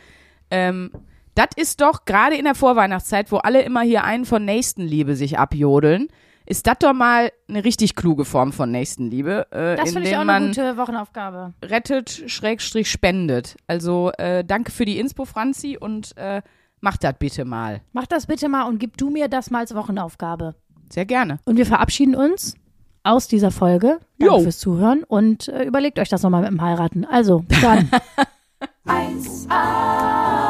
Ähm, 0.49 0.91
das 1.35 1.49
ist 1.55 1.81
doch 1.81 2.05
gerade 2.05 2.35
in 2.35 2.45
der 2.45 2.55
Vorweihnachtszeit, 2.55 3.31
wo 3.31 3.37
alle 3.37 3.61
immer 3.61 3.81
hier 3.81 4.03
einen 4.03 4.25
von 4.25 4.45
Nächstenliebe 4.45 5.15
sich 5.15 5.39
abjodeln, 5.39 6.09
ist 6.45 6.67
das 6.67 6.77
doch 6.79 6.93
mal 6.93 7.31
eine 7.47 7.63
richtig 7.63 7.95
kluge 7.95 8.25
Form 8.25 8.51
von 8.53 8.71
Nächstenliebe, 8.71 9.47
äh, 9.51 9.75
Das 9.75 9.93
finde 9.93 10.09
ich 10.09 10.15
auch 10.17 10.21
eine 10.27 10.47
gute 10.47 10.77
Wochenaufgabe. 10.77 11.53
rettet, 11.63 12.23
Schrägstrich 12.27 12.89
spendet. 12.91 13.55
Also 13.67 14.11
äh, 14.17 14.43
danke 14.43 14.71
für 14.71 14.85
die 14.85 14.99
Inspo, 14.99 15.25
Franzi, 15.25 15.77
und 15.79 16.15
äh, 16.17 16.41
macht 16.81 17.03
das 17.03 17.15
bitte 17.17 17.45
mal. 17.45 17.81
Mach 17.93 18.07
das 18.07 18.27
bitte 18.27 18.49
mal 18.49 18.63
und 18.63 18.79
gib 18.79 18.97
du 18.97 19.09
mir 19.09 19.27
das 19.29 19.49
mal 19.51 19.59
als 19.59 19.73
Wochenaufgabe. 19.75 20.55
Sehr 20.89 21.05
gerne. 21.05 21.39
Und 21.45 21.57
wir 21.57 21.65
verabschieden 21.65 22.15
uns 22.15 22.55
aus 23.03 23.27
dieser 23.27 23.51
Folge. 23.51 23.99
Danke 24.19 24.35
Jo. 24.35 24.39
fürs 24.41 24.59
Zuhören 24.59 25.03
und 25.03 25.47
äh, 25.47 25.63
überlegt 25.63 25.97
euch 25.99 26.09
das 26.09 26.23
nochmal 26.23 26.41
mit 26.41 26.51
dem 26.51 26.61
Heiraten. 26.61 27.05
Also, 27.05 27.39
bis 27.39 27.61
dann. 27.61 27.89
1a, 28.85 30.42